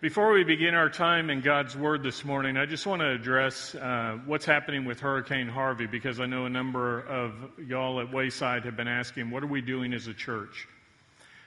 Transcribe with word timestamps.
Before 0.00 0.32
we 0.32 0.44
begin 0.44 0.76
our 0.76 0.88
time 0.88 1.28
in 1.28 1.40
God's 1.40 1.76
Word 1.76 2.04
this 2.04 2.24
morning, 2.24 2.56
I 2.56 2.66
just 2.66 2.86
want 2.86 3.02
to 3.02 3.10
address 3.10 3.74
uh, 3.74 4.18
what's 4.26 4.44
happening 4.44 4.84
with 4.84 5.00
Hurricane 5.00 5.48
Harvey 5.48 5.86
because 5.86 6.20
I 6.20 6.26
know 6.26 6.46
a 6.46 6.48
number 6.48 7.00
of 7.00 7.34
y'all 7.66 8.00
at 8.00 8.12
Wayside 8.12 8.64
have 8.64 8.76
been 8.76 8.86
asking, 8.86 9.32
what 9.32 9.42
are 9.42 9.48
we 9.48 9.60
doing 9.60 9.92
as 9.92 10.06
a 10.06 10.14
church? 10.14 10.68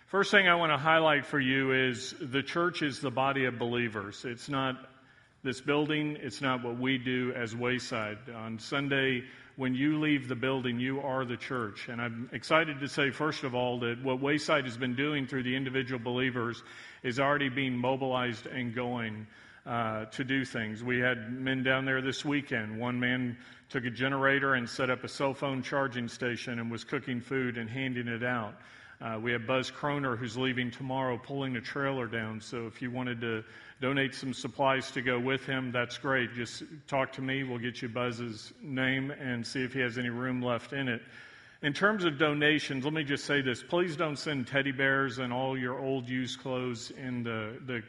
First 0.07 0.31
thing 0.31 0.49
I 0.49 0.55
want 0.55 0.73
to 0.73 0.77
highlight 0.77 1.25
for 1.25 1.39
you 1.39 1.71
is 1.71 2.13
the 2.19 2.43
church 2.43 2.81
is 2.81 2.99
the 2.99 3.09
body 3.09 3.45
of 3.45 3.57
believers. 3.57 4.25
It's 4.25 4.49
not 4.49 4.75
this 5.43 5.61
building, 5.61 6.17
it's 6.19 6.41
not 6.41 6.61
what 6.61 6.77
we 6.77 6.97
do 6.97 7.31
as 7.33 7.55
Wayside. 7.55 8.17
On 8.35 8.59
Sunday, 8.59 9.23
when 9.61 9.75
you 9.75 9.99
leave 9.99 10.27
the 10.27 10.35
building, 10.35 10.79
you 10.79 10.99
are 11.01 11.23
the 11.23 11.37
church. 11.37 11.87
And 11.87 12.01
I'm 12.01 12.27
excited 12.33 12.79
to 12.79 12.87
say, 12.87 13.11
first 13.11 13.43
of 13.43 13.53
all, 13.53 13.79
that 13.81 14.03
what 14.03 14.19
Wayside 14.19 14.65
has 14.65 14.75
been 14.75 14.95
doing 14.95 15.27
through 15.27 15.43
the 15.43 15.55
individual 15.55 15.99
believers 15.99 16.63
is 17.03 17.19
already 17.19 17.47
being 17.47 17.77
mobilized 17.77 18.47
and 18.47 18.73
going 18.73 19.27
uh, 19.67 20.05
to 20.05 20.23
do 20.23 20.45
things. 20.45 20.83
We 20.83 20.97
had 20.97 21.31
men 21.31 21.61
down 21.61 21.85
there 21.85 22.01
this 22.01 22.25
weekend. 22.25 22.79
One 22.79 22.99
man 22.99 23.37
took 23.69 23.85
a 23.85 23.91
generator 23.91 24.55
and 24.55 24.67
set 24.67 24.89
up 24.89 25.03
a 25.03 25.07
cell 25.07 25.35
phone 25.35 25.61
charging 25.61 26.07
station 26.07 26.57
and 26.57 26.71
was 26.71 26.83
cooking 26.83 27.21
food 27.21 27.59
and 27.59 27.69
handing 27.69 28.07
it 28.07 28.23
out. 28.23 28.55
Uh, 29.01 29.17
we 29.17 29.31
have 29.31 29.47
Buzz 29.47 29.71
Kroner 29.71 30.15
who's 30.15 30.37
leaving 30.37 30.69
tomorrow 30.69 31.17
pulling 31.17 31.55
a 31.55 31.61
trailer 31.61 32.05
down. 32.05 32.39
So 32.39 32.67
if 32.67 32.83
you 32.83 32.91
wanted 32.91 33.19
to 33.21 33.43
donate 33.81 34.13
some 34.13 34.31
supplies 34.31 34.91
to 34.91 35.01
go 35.01 35.19
with 35.19 35.43
him, 35.43 35.71
that's 35.71 35.97
great. 35.97 36.35
Just 36.35 36.63
talk 36.87 37.11
to 37.13 37.21
me. 37.21 37.43
We'll 37.43 37.57
get 37.57 37.81
you 37.81 37.89
Buzz's 37.89 38.53
name 38.61 39.09
and 39.09 39.45
see 39.45 39.63
if 39.63 39.73
he 39.73 39.79
has 39.79 39.97
any 39.97 40.09
room 40.09 40.39
left 40.39 40.71
in 40.71 40.87
it. 40.87 41.01
In 41.63 41.73
terms 41.73 42.05
of 42.05 42.19
donations, 42.19 42.85
let 42.85 42.93
me 42.93 43.03
just 43.03 43.25
say 43.25 43.41
this. 43.41 43.63
Please 43.63 43.95
don't 43.95 44.17
send 44.17 44.45
teddy 44.45 44.71
bears 44.71 45.17
and 45.17 45.33
all 45.33 45.57
your 45.57 45.79
old 45.79 46.07
used 46.07 46.39
clothes 46.39 46.91
in 46.91 47.23
the, 47.23 47.59
the 47.65 47.81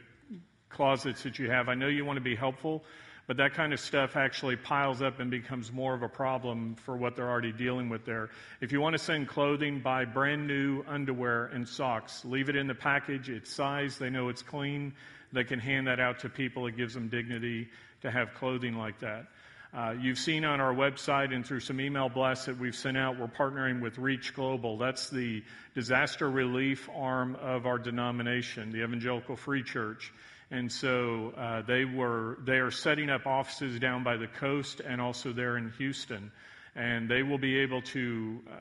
closets 0.69 1.21
that 1.23 1.37
you 1.37 1.49
have. 1.51 1.69
I 1.69 1.75
know 1.75 1.87
you 1.87 2.05
want 2.05 2.17
to 2.17 2.21
be 2.21 2.35
helpful, 2.35 2.83
but 3.27 3.37
that 3.37 3.53
kind 3.53 3.73
of 3.73 3.79
stuff 3.79 4.15
actually 4.15 4.55
piles 4.55 5.01
up 5.01 5.19
and 5.19 5.31
becomes 5.31 5.71
more 5.71 5.93
of 5.93 6.03
a 6.03 6.09
problem 6.09 6.75
for 6.75 6.97
what 6.97 7.15
they're 7.15 7.29
already 7.29 7.53
dealing 7.53 7.89
with 7.89 8.05
there. 8.05 8.29
If 8.59 8.71
you 8.71 8.81
want 8.81 8.93
to 8.93 8.99
send 8.99 9.27
clothing, 9.27 9.79
buy 9.79 10.05
brand 10.05 10.47
new 10.47 10.83
underwear 10.87 11.45
and 11.45 11.67
socks. 11.67 12.25
Leave 12.25 12.49
it 12.49 12.55
in 12.55 12.67
the 12.67 12.75
package, 12.75 13.29
its 13.29 13.51
size, 13.51 13.97
they 13.97 14.09
know 14.09 14.29
it's 14.29 14.41
clean. 14.41 14.93
They 15.31 15.43
can 15.43 15.59
hand 15.59 15.87
that 15.87 15.99
out 15.99 16.19
to 16.19 16.29
people. 16.29 16.67
It 16.67 16.77
gives 16.77 16.93
them 16.93 17.07
dignity 17.07 17.69
to 18.01 18.11
have 18.11 18.33
clothing 18.35 18.77
like 18.77 18.99
that. 18.99 19.27
Uh, 19.73 19.95
you've 19.99 20.19
seen 20.19 20.45
on 20.45 20.61
our 20.61 20.71
website 20.71 21.33
and 21.33 21.43
through 21.43 21.61
some 21.61 21.81
email 21.81 22.07
blasts 22.07 22.45
that 22.45 22.59
we've 22.59 22.75
sent 22.75 22.95
out, 22.95 23.19
we're 23.19 23.25
partnering 23.25 23.81
with 23.81 23.97
Reach 23.97 24.35
Global. 24.35 24.77
That's 24.77 25.09
the 25.09 25.43
disaster 25.73 26.29
relief 26.29 26.87
arm 26.95 27.35
of 27.41 27.65
our 27.65 27.79
denomination, 27.79 28.69
the 28.69 28.83
Evangelical 28.83 29.35
Free 29.35 29.63
Church. 29.63 30.13
And 30.53 30.71
so 30.71 31.33
uh, 31.35 31.63
they 31.63 31.83
were 31.83 32.37
they 32.45 32.59
are 32.59 32.69
setting 32.69 33.09
up 33.09 33.25
offices 33.25 33.79
down 33.79 34.03
by 34.03 34.17
the 34.17 34.27
coast 34.27 34.81
and 34.81 35.01
also 35.01 35.33
there 35.33 35.57
in 35.57 35.71
Houston, 35.79 36.31
and 36.75 37.09
they 37.09 37.23
will 37.23 37.39
be 37.39 37.57
able 37.61 37.81
to 37.81 38.39
uh, 38.47 38.51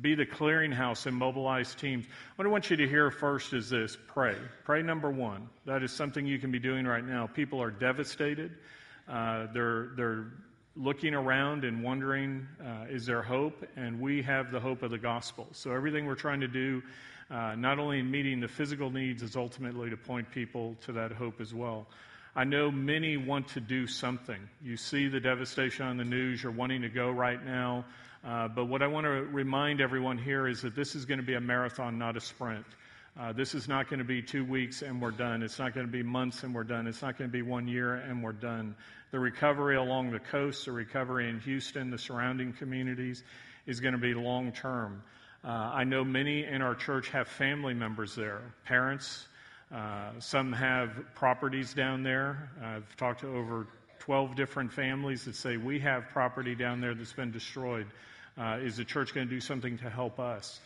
be 0.00 0.14
the 0.14 0.26
clearinghouse 0.26 1.06
and 1.06 1.16
mobilize 1.16 1.74
teams. 1.74 2.06
What 2.36 2.46
I 2.46 2.50
want 2.50 2.70
you 2.70 2.76
to 2.76 2.88
hear 2.88 3.10
first 3.10 3.52
is 3.52 3.68
this: 3.68 3.98
pray. 4.06 4.36
Pray 4.64 4.82
number 4.82 5.10
one. 5.10 5.48
That 5.66 5.82
is 5.82 5.90
something 5.90 6.24
you 6.24 6.38
can 6.38 6.52
be 6.52 6.60
doing 6.60 6.86
right 6.86 7.04
now. 7.04 7.26
People 7.26 7.60
are 7.60 7.72
devastated. 7.72 8.52
Uh, 9.08 9.48
they're, 9.52 9.88
they're 9.96 10.26
looking 10.76 11.14
around 11.14 11.64
and 11.64 11.82
wondering, 11.82 12.46
uh, 12.64 12.86
is 12.88 13.06
there 13.06 13.22
hope? 13.22 13.66
And 13.76 14.00
we 14.00 14.22
have 14.22 14.50
the 14.50 14.60
hope 14.60 14.82
of 14.82 14.90
the 14.90 14.98
gospel. 14.98 15.46
So 15.52 15.72
everything 15.72 16.06
we're 16.06 16.14
trying 16.14 16.40
to 16.40 16.48
do, 16.48 16.82
uh, 17.30 17.54
not 17.56 17.78
only 17.78 18.00
in 18.00 18.10
meeting 18.10 18.40
the 18.40 18.48
physical 18.48 18.90
needs, 18.90 19.22
is 19.22 19.36
ultimately 19.36 19.90
to 19.90 19.96
point 19.96 20.30
people 20.30 20.76
to 20.82 20.92
that 20.92 21.12
hope 21.12 21.40
as 21.40 21.54
well. 21.54 21.86
I 22.36 22.44
know 22.44 22.70
many 22.70 23.16
want 23.16 23.48
to 23.48 23.60
do 23.60 23.86
something. 23.86 24.40
You 24.62 24.76
see 24.76 25.08
the 25.08 25.20
devastation 25.20 25.86
on 25.86 25.96
the 25.96 26.04
news, 26.04 26.42
you're 26.42 26.52
wanting 26.52 26.82
to 26.82 26.88
go 26.88 27.10
right 27.10 27.42
now. 27.44 27.84
Uh, 28.24 28.48
but 28.48 28.64
what 28.66 28.82
I 28.82 28.86
want 28.86 29.04
to 29.04 29.10
remind 29.10 29.80
everyone 29.80 30.18
here 30.18 30.48
is 30.48 30.62
that 30.62 30.74
this 30.74 30.94
is 30.94 31.04
going 31.04 31.20
to 31.20 31.26
be 31.26 31.34
a 31.34 31.40
marathon, 31.40 31.98
not 31.98 32.16
a 32.16 32.20
sprint. 32.20 32.64
Uh, 33.18 33.32
this 33.32 33.54
is 33.54 33.68
not 33.68 33.88
going 33.88 33.98
to 33.98 34.04
be 34.04 34.20
two 34.20 34.44
weeks 34.44 34.82
and 34.82 35.00
we're 35.00 35.12
done. 35.12 35.42
It's 35.44 35.60
not 35.60 35.74
going 35.74 35.86
to 35.86 35.92
be 35.92 36.02
months 36.02 36.42
and 36.42 36.52
we're 36.52 36.64
done. 36.64 36.88
It's 36.88 37.02
not 37.02 37.16
going 37.16 37.30
to 37.30 37.32
be 37.32 37.42
one 37.42 37.68
year 37.68 37.94
and 37.94 38.24
we're 38.24 38.32
done. 38.32 38.74
The 39.12 39.20
recovery 39.20 39.76
along 39.76 40.10
the 40.10 40.18
coast, 40.18 40.64
the 40.64 40.72
recovery 40.72 41.28
in 41.28 41.38
Houston, 41.40 41.90
the 41.90 41.98
surrounding 41.98 42.52
communities 42.54 43.22
is 43.66 43.78
going 43.78 43.92
to 43.92 44.00
be 44.00 44.14
long 44.14 44.50
term. 44.50 45.04
Uh, 45.44 45.72
I 45.74 45.84
know 45.84 46.04
many 46.04 46.44
in 46.44 46.62
our 46.62 46.74
church 46.74 47.10
have 47.10 47.28
family 47.28 47.74
members 47.74 48.14
there, 48.14 48.40
parents. 48.64 49.26
Uh, 49.70 50.12
some 50.18 50.52
have 50.54 50.90
properties 51.14 51.74
down 51.74 52.02
there. 52.02 52.48
I've 52.62 52.96
talked 52.96 53.20
to 53.20 53.28
over 53.28 53.66
12 53.98 54.36
different 54.36 54.72
families 54.72 55.26
that 55.26 55.36
say, 55.36 55.58
We 55.58 55.80
have 55.80 56.08
property 56.08 56.54
down 56.54 56.80
there 56.80 56.94
that's 56.94 57.12
been 57.12 57.30
destroyed. 57.30 57.86
Uh, 58.38 58.58
is 58.62 58.78
the 58.78 58.86
church 58.86 59.14
going 59.14 59.28
to 59.28 59.34
do 59.34 59.40
something 59.40 59.76
to 59.78 59.90
help 59.90 60.18
us? 60.18 60.60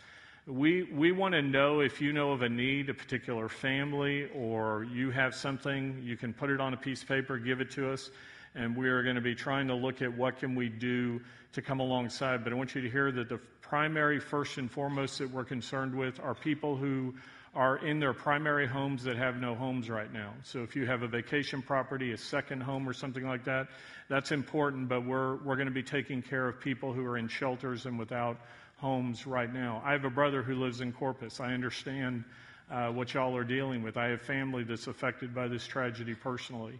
We, 0.47 0.83
we 0.83 1.11
want 1.11 1.33
to 1.33 1.41
know 1.41 1.81
if 1.81 1.99
you 1.99 2.13
know 2.13 2.31
of 2.31 2.41
a 2.41 2.49
need, 2.49 2.89
a 2.89 2.93
particular 2.93 3.49
family, 3.49 4.29
or 4.33 4.85
you 4.85 5.11
have 5.11 5.35
something, 5.35 6.01
you 6.05 6.15
can 6.15 6.33
put 6.33 6.49
it 6.49 6.61
on 6.61 6.73
a 6.73 6.77
piece 6.77 7.01
of 7.01 7.09
paper, 7.09 7.37
give 7.37 7.59
it 7.59 7.71
to 7.71 7.91
us, 7.91 8.09
and 8.55 8.75
we 8.75 8.89
are 8.89 9.03
going 9.03 9.15
to 9.15 9.21
be 9.21 9.35
trying 9.35 9.67
to 9.67 9.75
look 9.75 10.01
at 10.01 10.15
what 10.17 10.39
can 10.39 10.55
we 10.55 10.69
do 10.69 11.21
to 11.53 11.61
come 11.61 11.79
alongside. 11.79 12.43
But 12.43 12.53
I 12.53 12.55
want 12.55 12.75
you 12.75 12.81
to 12.81 12.89
hear 12.89 13.11
that 13.11 13.29
the 13.29 13.39
primary, 13.61 14.19
first 14.19 14.57
and 14.57 14.69
foremost, 14.69 15.19
that 15.19 15.31
we're 15.31 15.43
concerned 15.43 15.95
with 15.95 16.19
are 16.19 16.35
people 16.35 16.75
who 16.75 17.13
are 17.55 17.77
in 17.77 17.99
their 17.99 18.13
primary 18.13 18.67
homes 18.67 19.03
that 19.03 19.17
have 19.17 19.35
no 19.37 19.55
homes 19.55 19.89
right 19.89 20.11
now. 20.13 20.33
So 20.43 20.61
if 20.61 20.75
you 20.75 20.85
have 20.85 21.01
a 21.01 21.07
vacation 21.07 21.61
property, 21.61 22.11
a 22.11 22.17
second 22.17 22.61
home, 22.61 22.87
or 22.87 22.93
something 22.93 23.25
like 23.25 23.45
that, 23.45 23.67
that's 24.07 24.31
important, 24.31 24.87
but 24.87 25.05
we're, 25.05 25.37
we're 25.37 25.55
going 25.55 25.67
to 25.67 25.73
be 25.73 25.83
taking 25.83 26.21
care 26.21 26.47
of 26.47 26.59
people 26.59 26.93
who 26.93 27.03
are 27.05 27.17
in 27.17 27.27
shelters 27.27 27.85
and 27.85 27.97
without 27.97 28.37
homes 28.77 29.25
right 29.25 29.51
now. 29.51 29.81
I 29.83 29.93
have 29.93 30.05
a 30.05 30.09
brother 30.09 30.43
who 30.43 30.55
lives 30.55 30.81
in 30.81 30.93
Corpus. 30.93 31.39
I 31.39 31.53
understand 31.53 32.23
uh, 32.71 32.89
what 32.89 33.13
y'all 33.13 33.35
are 33.35 33.43
dealing 33.43 33.83
with. 33.83 33.97
I 33.97 34.09
have 34.09 34.21
family 34.21 34.63
that's 34.63 34.87
affected 34.87 35.33
by 35.33 35.47
this 35.47 35.65
tragedy 35.65 36.13
personally. 36.13 36.79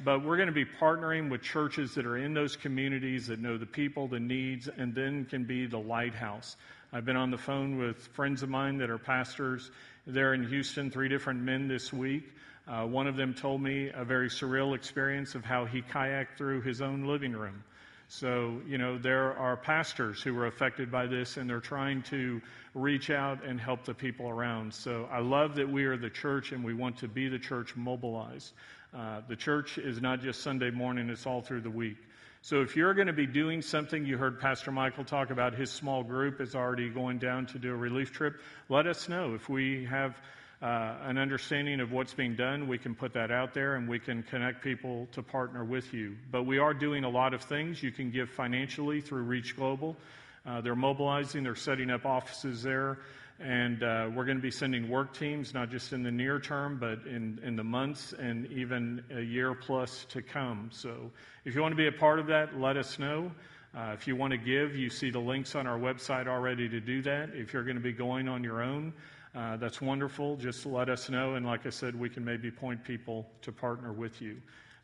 But 0.00 0.24
we're 0.24 0.36
going 0.36 0.48
to 0.48 0.52
be 0.52 0.64
partnering 0.64 1.30
with 1.30 1.42
churches 1.42 1.94
that 1.94 2.06
are 2.06 2.16
in 2.16 2.34
those 2.34 2.56
communities 2.56 3.26
that 3.28 3.40
know 3.40 3.58
the 3.58 3.66
people, 3.66 4.08
the 4.08 4.18
needs, 4.18 4.68
and 4.68 4.94
then 4.94 5.26
can 5.26 5.44
be 5.44 5.66
the 5.66 5.78
lighthouse. 5.78 6.56
I've 6.92 7.04
been 7.04 7.16
on 7.16 7.30
the 7.30 7.38
phone 7.38 7.78
with 7.78 7.98
friends 8.08 8.42
of 8.42 8.48
mine 8.48 8.78
that 8.78 8.90
are 8.90 8.98
pastors 8.98 9.70
there 10.06 10.34
in 10.34 10.48
Houston, 10.48 10.90
three 10.90 11.08
different 11.08 11.40
men 11.40 11.68
this 11.68 11.92
week. 11.92 12.24
Uh, 12.66 12.86
one 12.86 13.06
of 13.06 13.16
them 13.16 13.34
told 13.34 13.60
me 13.60 13.90
a 13.94 14.04
very 14.04 14.28
surreal 14.28 14.74
experience 14.74 15.34
of 15.34 15.44
how 15.44 15.64
he 15.64 15.82
kayaked 15.82 16.36
through 16.36 16.62
his 16.62 16.80
own 16.80 17.04
living 17.04 17.32
room. 17.32 17.62
So, 18.08 18.60
you 18.66 18.76
know, 18.76 18.98
there 18.98 19.34
are 19.38 19.56
pastors 19.56 20.20
who 20.22 20.34
were 20.34 20.46
affected 20.46 20.90
by 20.90 21.06
this 21.06 21.38
and 21.38 21.48
they're 21.48 21.60
trying 21.60 22.02
to 22.04 22.42
reach 22.74 23.08
out 23.08 23.42
and 23.42 23.58
help 23.58 23.84
the 23.84 23.94
people 23.94 24.28
around. 24.28 24.74
So 24.74 25.08
I 25.10 25.20
love 25.20 25.54
that 25.54 25.68
we 25.68 25.84
are 25.84 25.96
the 25.96 26.10
church 26.10 26.52
and 26.52 26.62
we 26.62 26.74
want 26.74 26.98
to 26.98 27.08
be 27.08 27.28
the 27.28 27.38
church 27.38 27.74
mobilized. 27.74 28.52
Uh, 28.94 29.22
the 29.26 29.36
church 29.36 29.78
is 29.78 30.02
not 30.02 30.20
just 30.20 30.42
Sunday 30.42 30.70
morning, 30.70 31.08
it's 31.08 31.26
all 31.26 31.40
through 31.40 31.62
the 31.62 31.70
week. 31.70 31.96
So 32.42 32.60
if 32.60 32.76
you're 32.76 32.92
going 32.92 33.06
to 33.06 33.12
be 33.12 33.26
doing 33.26 33.62
something, 33.62 34.04
you 34.04 34.18
heard 34.18 34.40
Pastor 34.40 34.70
Michael 34.70 35.04
talk 35.04 35.30
about 35.30 35.54
his 35.54 35.70
small 35.70 36.02
group 36.02 36.40
is 36.40 36.54
already 36.54 36.90
going 36.90 37.18
down 37.18 37.46
to 37.46 37.58
do 37.58 37.72
a 37.72 37.76
relief 37.76 38.12
trip, 38.12 38.34
let 38.68 38.86
us 38.86 39.08
know. 39.08 39.34
If 39.34 39.48
we 39.48 39.84
have 39.86 40.20
uh, 40.60 40.96
an 41.04 41.18
understanding 41.18 41.80
of 41.80 41.90
what's 41.90 42.12
being 42.12 42.34
done, 42.34 42.68
we 42.68 42.78
can 42.78 42.94
put 42.94 43.14
that 43.14 43.30
out 43.30 43.54
there 43.54 43.76
and 43.76 43.88
we 43.88 43.98
can 43.98 44.24
connect 44.24 44.62
people 44.62 45.08
to 45.12 45.22
partner 45.22 45.64
with 45.64 45.94
you. 45.94 46.16
But 46.30 46.42
we 46.42 46.58
are 46.58 46.74
doing 46.74 47.04
a 47.04 47.08
lot 47.08 47.32
of 47.32 47.42
things. 47.42 47.82
You 47.82 47.92
can 47.92 48.10
give 48.10 48.28
financially 48.28 49.00
through 49.00 49.22
Reach 49.22 49.56
Global. 49.56 49.96
Uh, 50.44 50.60
they're 50.60 50.76
mobilizing, 50.76 51.44
they're 51.44 51.54
setting 51.54 51.90
up 51.90 52.04
offices 52.04 52.62
there, 52.62 52.98
and 53.40 53.82
uh, 53.82 54.10
we're 54.14 54.24
going 54.24 54.36
to 54.36 54.42
be 54.42 54.50
sending 54.50 54.88
work 54.88 55.16
teams, 55.16 55.52
not 55.52 55.70
just 55.70 55.92
in 55.92 56.02
the 56.02 56.10
near 56.10 56.38
term, 56.38 56.78
but 56.78 57.06
in, 57.06 57.40
in 57.42 57.56
the 57.56 57.64
months 57.64 58.12
and 58.12 58.46
even 58.52 59.02
a 59.14 59.20
year 59.20 59.54
plus 59.54 60.06
to 60.10 60.22
come. 60.22 60.70
So 60.72 61.10
if 61.44 61.54
you 61.54 61.62
want 61.62 61.72
to 61.72 61.76
be 61.76 61.88
a 61.88 61.92
part 61.92 62.18
of 62.18 62.28
that, 62.28 62.58
let 62.58 62.76
us 62.76 62.98
know. 62.98 63.32
Uh, 63.74 63.92
if 63.94 64.06
you 64.06 64.14
want 64.14 64.32
to 64.32 64.38
give, 64.38 64.76
you 64.76 64.90
see 64.90 65.10
the 65.10 65.18
links 65.18 65.54
on 65.54 65.66
our 65.66 65.78
website 65.78 66.26
already 66.26 66.68
to 66.68 66.80
do 66.80 67.02
that. 67.02 67.30
If 67.32 67.52
you're 67.52 67.64
going 67.64 67.76
to 67.76 67.82
be 67.82 67.92
going 67.92 68.28
on 68.28 68.44
your 68.44 68.62
own, 68.62 68.92
uh, 69.34 69.56
that's 69.56 69.80
wonderful. 69.80 70.36
Just 70.36 70.66
let 70.66 70.90
us 70.90 71.08
know. 71.08 71.34
And 71.34 71.46
like 71.46 71.64
I 71.66 71.70
said, 71.70 71.98
we 71.98 72.10
can 72.10 72.24
maybe 72.24 72.50
point 72.50 72.84
people 72.84 73.26
to 73.42 73.50
partner 73.50 73.92
with 73.92 74.20
you. 74.20 74.36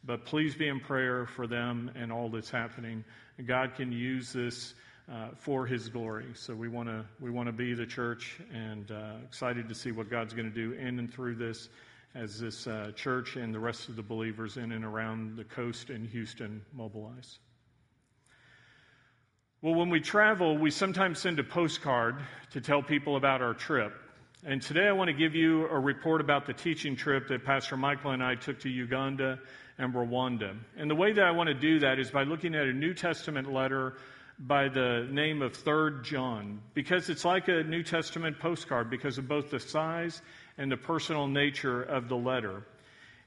But 0.04 0.24
please 0.24 0.54
be 0.54 0.68
in 0.68 0.80
prayer 0.80 1.26
for 1.26 1.46
them 1.46 1.90
and 1.94 2.10
all 2.10 2.30
that's 2.30 2.50
happening. 2.50 3.04
God 3.44 3.74
can 3.74 3.92
use 3.92 4.32
this 4.32 4.74
uh, 5.10 5.28
for 5.36 5.66
His 5.66 5.88
glory. 5.88 6.26
So 6.34 6.54
we 6.54 6.68
want 6.68 6.88
to 6.88 7.04
we 7.20 7.30
want 7.30 7.46
to 7.46 7.52
be 7.52 7.74
the 7.74 7.86
church 7.86 8.40
and 8.52 8.90
uh, 8.90 9.12
excited 9.24 9.68
to 9.68 9.74
see 9.74 9.90
what 9.90 10.10
God's 10.10 10.34
going 10.34 10.50
to 10.50 10.54
do 10.54 10.72
in 10.72 10.98
and 10.98 11.12
through 11.12 11.36
this 11.36 11.68
as 12.14 12.38
this 12.38 12.66
uh, 12.66 12.92
church 12.94 13.36
and 13.36 13.54
the 13.54 13.58
rest 13.58 13.88
of 13.88 13.96
the 13.96 14.02
believers 14.02 14.56
in 14.56 14.72
and 14.72 14.84
around 14.84 15.36
the 15.36 15.44
coast 15.44 15.90
in 15.90 16.06
Houston 16.06 16.62
mobilize. 16.72 17.38
Well, 19.60 19.74
when 19.74 19.90
we 19.90 20.00
travel, 20.00 20.56
we 20.56 20.70
sometimes 20.70 21.18
send 21.18 21.38
a 21.38 21.44
postcard 21.44 22.16
to 22.52 22.60
tell 22.60 22.82
people 22.82 23.16
about 23.16 23.42
our 23.42 23.54
trip. 23.54 23.92
And 24.44 24.62
today 24.62 24.86
I 24.86 24.92
want 24.92 25.08
to 25.08 25.14
give 25.14 25.34
you 25.34 25.66
a 25.66 25.78
report 25.78 26.20
about 26.20 26.46
the 26.46 26.52
teaching 26.52 26.94
trip 26.94 27.26
that 27.28 27.44
Pastor 27.44 27.76
Michael 27.76 28.12
and 28.12 28.22
I 28.22 28.36
took 28.36 28.60
to 28.60 28.68
Uganda 28.68 29.40
and 29.78 29.92
Rwanda. 29.92 30.56
And 30.76 30.88
the 30.88 30.94
way 30.94 31.12
that 31.12 31.24
I 31.24 31.32
want 31.32 31.48
to 31.48 31.54
do 31.54 31.80
that 31.80 31.98
is 31.98 32.08
by 32.08 32.22
looking 32.22 32.54
at 32.54 32.66
a 32.66 32.72
New 32.72 32.94
Testament 32.94 33.52
letter 33.52 33.94
by 34.38 34.68
the 34.68 35.06
name 35.10 35.42
of 35.42 35.54
Third 35.54 36.04
John, 36.04 36.60
because 36.74 37.08
it's 37.08 37.24
like 37.24 37.48
a 37.48 37.64
New 37.64 37.82
Testament 37.82 38.38
postcard 38.38 38.88
because 38.88 39.18
of 39.18 39.26
both 39.26 39.50
the 39.50 39.58
size 39.58 40.22
and 40.56 40.70
the 40.70 40.76
personal 40.76 41.26
nature 41.26 41.82
of 41.82 42.08
the 42.08 42.16
letter. 42.16 42.62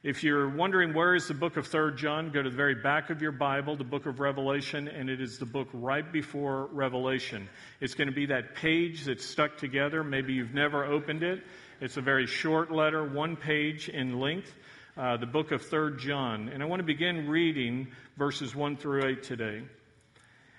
If 0.03 0.23
you're 0.23 0.49
wondering 0.49 0.93
where 0.93 1.13
is 1.13 1.27
the 1.27 1.33
book 1.35 1.57
of 1.57 1.69
3rd 1.69 1.97
John, 1.97 2.31
go 2.31 2.41
to 2.41 2.49
the 2.49 2.55
very 2.55 2.75
back 2.75 3.11
of 3.11 3.21
your 3.21 3.33
Bible, 3.33 3.75
the 3.75 3.83
book 3.83 4.07
of 4.07 4.19
Revelation, 4.19 4.87
and 4.87 5.09
it 5.09 5.21
is 5.21 5.37
the 5.37 5.45
book 5.45 5.67
right 5.73 6.11
before 6.11 6.67
Revelation. 6.71 7.47
It's 7.81 7.93
going 7.93 8.07
to 8.07 8.15
be 8.15 8.25
that 8.27 8.55
page 8.55 9.05
that's 9.05 9.23
stuck 9.23 9.57
together. 9.57 10.03
Maybe 10.03 10.33
you've 10.33 10.55
never 10.55 10.85
opened 10.85 11.21
it. 11.21 11.43
It's 11.81 11.97
a 11.97 12.01
very 12.01 12.25
short 12.25 12.71
letter, 12.71 13.03
one 13.03 13.35
page 13.35 13.89
in 13.89 14.19
length, 14.19 14.51
uh, 14.97 15.17
the 15.17 15.27
book 15.27 15.51
of 15.51 15.61
3rd 15.61 15.99
John. 15.99 16.49
And 16.49 16.63
I 16.63 16.65
want 16.65 16.79
to 16.79 16.85
begin 16.85 17.29
reading 17.29 17.89
verses 18.17 18.55
1 18.55 18.77
through 18.77 19.05
8 19.05 19.23
today. 19.23 19.61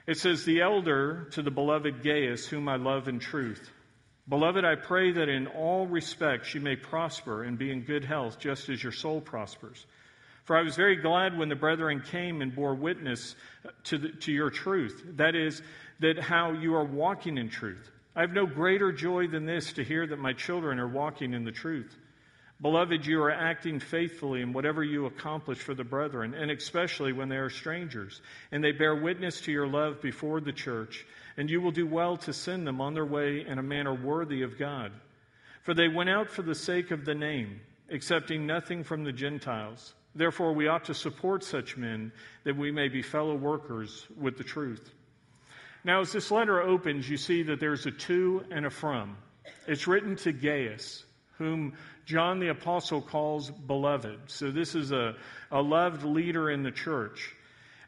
It 0.07 0.19
says, 0.19 0.45
The 0.45 0.61
elder 0.61 1.29
to 1.33 1.43
the 1.43 1.51
beloved 1.51 2.03
Gaius, 2.03 2.47
whom 2.47 2.69
I 2.69 2.77
love 2.77 3.09
in 3.09 3.19
truth. 3.19 3.71
Beloved, 4.29 4.65
I 4.65 4.77
pray 4.77 5.13
that 5.13 5.29
in 5.29 5.47
all 5.49 5.87
respects 5.87 6.55
you 6.55 6.61
may 6.61 6.77
prosper 6.77 7.43
and 7.43 7.59
be 7.59 7.71
in 7.71 7.83
good 7.83 8.05
health, 8.05 8.39
just 8.39 8.69
as 8.69 8.83
your 8.83 8.93
soul 8.93 9.21
prospers. 9.21 9.85
For 10.45 10.57
I 10.57 10.63
was 10.63 10.77
very 10.77 10.97
glad 10.97 11.37
when 11.37 11.49
the 11.49 11.57
brethren 11.57 12.03
came 12.03 12.43
and 12.43 12.55
bore 12.55 12.75
witness 12.75 13.37
to, 13.85 13.99
the, 13.99 14.09
to 14.09 14.33
your 14.33 14.51
truth. 14.51 15.03
That 15.17 15.35
is, 15.35 15.63
that 16.01 16.19
how 16.19 16.53
you 16.53 16.75
are 16.75 16.85
walking 16.85 17.39
in 17.39 17.49
truth. 17.49 17.91
I 18.15 18.21
have 18.23 18.33
no 18.33 18.47
greater 18.47 18.93
joy 18.93 19.29
than 19.29 19.47
this 19.47 19.73
to 19.75 19.85
hear 19.85 20.07
that 20.07 20.19
my 20.19 20.33
children 20.33 20.79
are 20.79 20.89
walking 20.89 21.33
in 21.33 21.45
the 21.45 21.53
truth. 21.53 21.97
Beloved, 22.63 23.05
you 23.05 23.21
are 23.21 23.33
acting 23.33 23.81
faithfully 23.81 24.41
in 24.41 24.53
whatever 24.53 24.85
you 24.85 25.07
accomplish 25.07 25.59
for 25.59 25.75
the 25.75 25.85
brethren, 25.85 26.33
and 26.33 26.51
especially 26.51 27.13
when 27.13 27.29
they 27.29 27.37
are 27.37 27.51
strangers, 27.51 28.23
and 28.53 28.63
they 28.63 28.73
bear 28.73 28.95
witness 28.95 29.41
to 29.43 29.53
your 29.53 29.67
love 29.67 30.01
before 30.01 30.41
the 30.41 30.53
church 30.53 31.05
and 31.37 31.51
you 31.51 31.61
will 31.61 31.71
do 31.71 31.87
well 31.87 32.17
to 32.19 32.33
send 32.33 32.67
them 32.67 32.81
on 32.81 32.95
their 32.95 33.07
way 33.07 33.45
in 33.47 33.59
a 33.59 33.63
manner 33.63 33.95
worthy 33.95 34.43
of 34.43 34.59
God. 34.59 34.93
For 35.63 35.75
they 35.75 35.89
went 35.89 36.11
out 36.11 36.29
for 36.29 36.43
the 36.43 36.55
sake 36.55 36.91
of 36.91 37.05
the 37.05 37.15
name, 37.15 37.61
accepting 37.91 38.47
nothing 38.47 38.85
from 38.85 39.05
the 39.05 39.13
Gentiles. 39.13 39.95
Therefore, 40.15 40.53
we 40.53 40.69
ought 40.69 40.85
to 40.87 40.95
support 40.95 41.45
such 41.45 41.77
men 41.77 42.13
that 42.45 42.57
we 42.57 42.71
may 42.71 42.89
be 42.89 43.03
fellow 43.03 43.35
workers 43.35 44.07
with 44.19 44.37
the 44.37 44.45
truth. 44.45 44.93
Now, 45.85 46.01
as 46.01 46.13
this 46.13 46.31
letter 46.31 46.61
opens, 46.61 47.09
you 47.09 47.17
see 47.17 47.43
that 47.45 47.61
there's 47.61 47.87
a 47.87 47.91
to 47.91 48.45
and 48.51 48.67
a 48.67 48.71
from. 48.71 49.17
It's 49.67 49.87
written 49.87 50.17
to 50.17 50.33
Gaius, 50.33 51.05
whom 51.39 51.73
John 52.05 52.41
the 52.41 52.49
Apostle 52.49 53.01
calls 53.01 53.51
beloved. 53.51 54.19
So, 54.27 54.51
this 54.51 54.75
is 54.75 54.93
a, 54.93 55.15
a 55.51 55.63
loved 55.63 56.05
leader 56.05 56.51
in 56.51 56.63
the 56.63 56.71
church. 56.71 57.35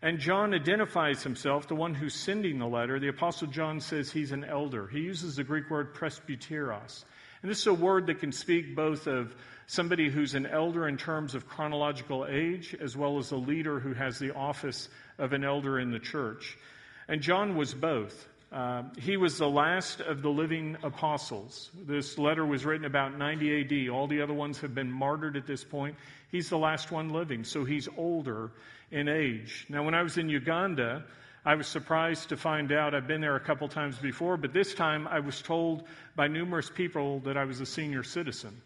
And 0.03 0.19
John 0.19 0.53
identifies 0.53 1.23
himself, 1.23 1.67
the 1.67 1.75
one 1.75 1.95
who's 1.95 2.15
sending 2.15 2.59
the 2.59 2.67
letter. 2.67 3.01
The 3.01 3.09
Apostle 3.09 3.49
John 3.49 3.81
says 3.81 4.13
he's 4.13 4.33
an 4.33 4.45
elder. 4.45 4.87
He 4.87 5.01
uses 5.01 5.37
the 5.37 5.45
Greek 5.45 5.71
word 5.71 5.95
presbyteros. 5.95 7.05
And 7.41 7.51
this 7.51 7.61
is 7.61 7.67
a 7.67 7.75
word 7.75 8.07
that 8.09 8.21
can 8.21 8.31
speak 8.31 8.77
both 8.77 9.07
of 9.07 9.35
somebody 9.67 10.11
who's 10.11 10.35
an 10.35 10.47
elder 10.47 10.89
in 10.89 10.99
terms 10.99 11.35
of 11.35 11.49
chronological 11.49 12.27
age, 12.29 12.77
as 12.79 12.97
well 12.97 13.19
as 13.19 13.31
a 13.31 13.37
leader 13.37 13.81
who 13.81 13.95
has 13.95 14.19
the 14.19 14.35
office 14.35 14.89
of 15.19 15.33
an 15.33 15.43
elder 15.43 15.79
in 15.79 15.91
the 15.91 15.99
church. 15.99 16.59
And 17.09 17.23
John 17.23 17.57
was 17.57 17.73
both. 17.73 18.29
Uh, 18.53 18.85
he 18.99 19.17
was 19.17 19.39
the 19.39 19.49
last 19.49 20.01
of 20.01 20.23
the 20.23 20.29
living 20.29 20.77
apostles. 20.83 21.71
This 21.87 22.19
letter 22.19 22.47
was 22.47 22.65
written 22.65 22.87
about 22.87 23.19
90 23.19 23.89
AD. 23.89 23.91
All 23.91 24.07
the 24.07 24.23
other 24.23 24.35
ones 24.35 24.61
have 24.61 24.75
been 24.75 24.91
martyred 24.91 25.37
at 25.37 25.47
this 25.47 25.65
point. 25.65 25.97
He's 26.31 26.49
the 26.49 26.59
last 26.59 26.93
one 26.93 27.11
living, 27.11 27.45
so 27.45 27.65
he's 27.65 27.89
older 27.97 28.51
in 28.91 29.09
age. 29.09 29.67
Now, 29.69 29.85
when 29.85 29.95
I 29.95 30.03
was 30.03 30.19
in 30.19 30.29
Uganda, 30.29 31.05
I 31.45 31.57
was 31.57 31.67
surprised 31.67 32.31
to 32.31 32.37
find 32.37 32.73
out, 32.73 32.95
I've 32.95 33.07
been 33.07 33.21
there 33.21 33.37
a 33.37 33.41
couple 33.41 33.69
times 33.69 33.99
before, 33.99 34.37
but 34.37 34.53
this 34.53 34.73
time 34.73 35.07
I 35.09 35.21
was 35.21 35.43
told 35.43 35.85
by 36.17 36.29
numerous 36.29 36.71
people 36.71 37.21
that 37.21 37.37
I 37.37 37.45
was 37.45 37.61
a 37.61 37.67
senior 37.67 38.03
citizen. 38.03 38.61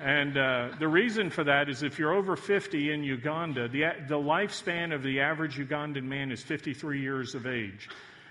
And 0.00 0.38
uh, 0.38 0.68
the 0.78 0.88
reason 0.88 1.28
for 1.28 1.44
that 1.44 1.68
is 1.68 1.82
if 1.82 1.98
you're 1.98 2.14
over 2.14 2.36
50 2.36 2.90
in 2.90 3.04
Uganda, 3.04 3.68
the, 3.68 3.92
the 4.08 4.16
lifespan 4.16 4.94
of 4.94 5.02
the 5.02 5.20
average 5.20 5.58
Ugandan 5.58 6.04
man 6.04 6.32
is 6.32 6.42
53 6.42 7.00
years 7.00 7.34
of 7.34 7.46
age. 7.46 7.88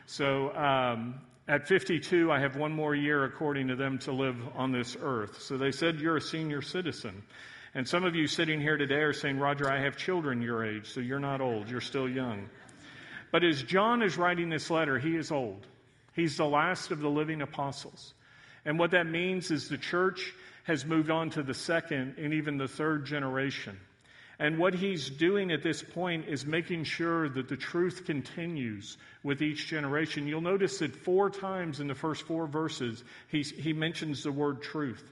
So 0.10 0.52
um, 0.56 1.22
at 1.48 1.68
52, 1.68 2.32
I 2.32 2.40
have 2.40 2.56
one 2.56 2.72
more 2.72 2.96
year, 2.96 3.26
according 3.26 3.68
to 3.68 3.76
them, 3.76 4.00
to 4.00 4.12
live 4.12 4.36
on 4.56 4.72
this 4.72 4.98
earth. 5.00 5.40
So 5.44 5.56
they 5.56 5.72
said, 5.72 6.00
You're 6.00 6.18
a 6.18 6.22
senior 6.22 6.64
citizen. 6.64 7.22
And 7.76 7.88
some 7.88 8.04
of 8.04 8.16
you 8.16 8.26
sitting 8.26 8.60
here 8.60 8.76
today 8.76 9.02
are 9.02 9.14
saying, 9.14 9.38
Roger, 9.38 9.72
I 9.72 9.84
have 9.84 9.98
children 9.98 10.42
your 10.42 10.66
age, 10.66 10.90
so 10.92 11.00
you're 11.00 11.20
not 11.20 11.42
old, 11.42 11.70
you're 11.70 11.80
still 11.80 12.10
young. 12.10 12.50
But 13.32 13.44
as 13.44 13.62
John 13.62 14.02
is 14.02 14.18
writing 14.18 14.50
this 14.50 14.72
letter, 14.72 14.98
he 14.98 15.16
is 15.16 15.32
old. 15.32 15.68
He's 16.16 16.38
the 16.38 16.46
last 16.46 16.90
of 16.90 17.02
the 17.02 17.10
living 17.10 17.44
apostles. 17.44 18.16
And 18.66 18.80
what 18.80 18.90
that 18.92 19.06
means 19.06 19.52
is 19.52 19.70
the 19.70 19.78
church 19.78 20.34
has 20.64 20.88
moved 20.88 21.12
on 21.12 21.30
to 21.32 21.44
the 21.44 21.54
second 21.54 22.16
and 22.18 22.34
even 22.34 22.58
the 22.58 22.68
third 22.68 23.06
generation. 23.06 23.80
And 24.40 24.58
what 24.58 24.74
he's 24.74 25.10
doing 25.10 25.52
at 25.52 25.64
this 25.64 25.84
point 25.84 26.30
is 26.30 26.46
making 26.46 26.86
sure 26.86 27.28
that 27.28 27.50
the 27.50 27.58
truth 27.58 28.06
continues 28.06 28.98
with 29.22 29.42
each 29.42 29.68
generation. 29.68 30.28
You'll 30.28 30.40
notice 30.40 30.80
that 30.80 30.96
four 30.96 31.30
times 31.30 31.82
in 31.82 31.88
the 31.88 31.96
first 31.96 32.24
four 32.24 32.48
verses, 32.48 33.04
he 33.28 33.74
mentions 33.74 34.24
the 34.24 34.32
word 34.32 34.62
truth. 34.62 35.04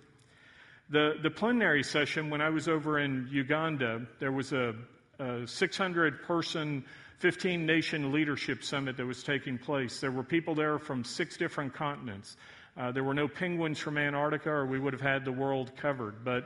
The, 0.90 1.16
the 1.22 1.30
plenary 1.30 1.84
session, 1.84 2.30
when 2.30 2.40
I 2.40 2.50
was 2.50 2.70
over 2.70 3.00
in 3.00 3.28
Uganda, 3.30 4.08
there 4.20 4.32
was 4.32 4.54
a, 4.54 4.74
a 5.20 5.46
600 5.46 6.24
person, 6.24 6.86
15 7.20 7.66
nation 7.66 8.14
leadership 8.14 8.64
summit 8.64 8.96
that 8.96 9.06
was 9.06 9.24
taking 9.24 9.58
place. 9.58 10.00
There 10.00 10.12
were 10.12 10.24
people 10.24 10.56
there 10.56 10.80
from 10.80 11.04
six 11.04 11.36
different 11.36 11.74
continents. 11.74 12.38
Uh, 12.78 12.92
there 12.92 13.04
were 13.04 13.14
no 13.14 13.28
penguins 13.28 13.80
from 13.80 13.98
Antarctica, 13.98 14.52
or 14.52 14.66
we 14.66 14.80
would 14.80 14.94
have 14.94 15.02
had 15.02 15.26
the 15.26 15.32
world 15.32 15.72
covered. 15.78 16.24
But 16.24 16.46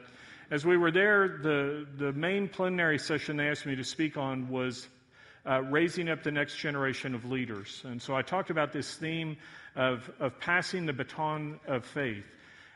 as 0.50 0.66
we 0.66 0.78
were 0.78 0.92
there, 0.92 1.40
the, 1.42 1.86
the 1.98 2.14
main 2.14 2.48
plenary 2.48 3.00
session 3.00 3.36
they 3.36 3.50
asked 3.50 3.66
me 3.66 3.76
to 3.76 3.84
speak 3.84 4.16
on 4.16 4.50
was 4.50 4.88
uh, 5.46 5.62
raising 5.64 6.10
up 6.10 6.24
the 6.24 6.32
next 6.32 6.58
generation 6.58 7.16
of 7.16 7.26
leaders. 7.26 7.82
And 7.86 8.02
so 8.02 8.16
I 8.16 8.22
talked 8.22 8.50
about 8.50 8.72
this 8.72 8.96
theme 8.96 9.38
of, 9.76 10.10
of 10.20 10.40
passing 10.40 10.86
the 10.86 10.94
baton 10.94 11.60
of 11.68 11.86
faith. 11.86 12.26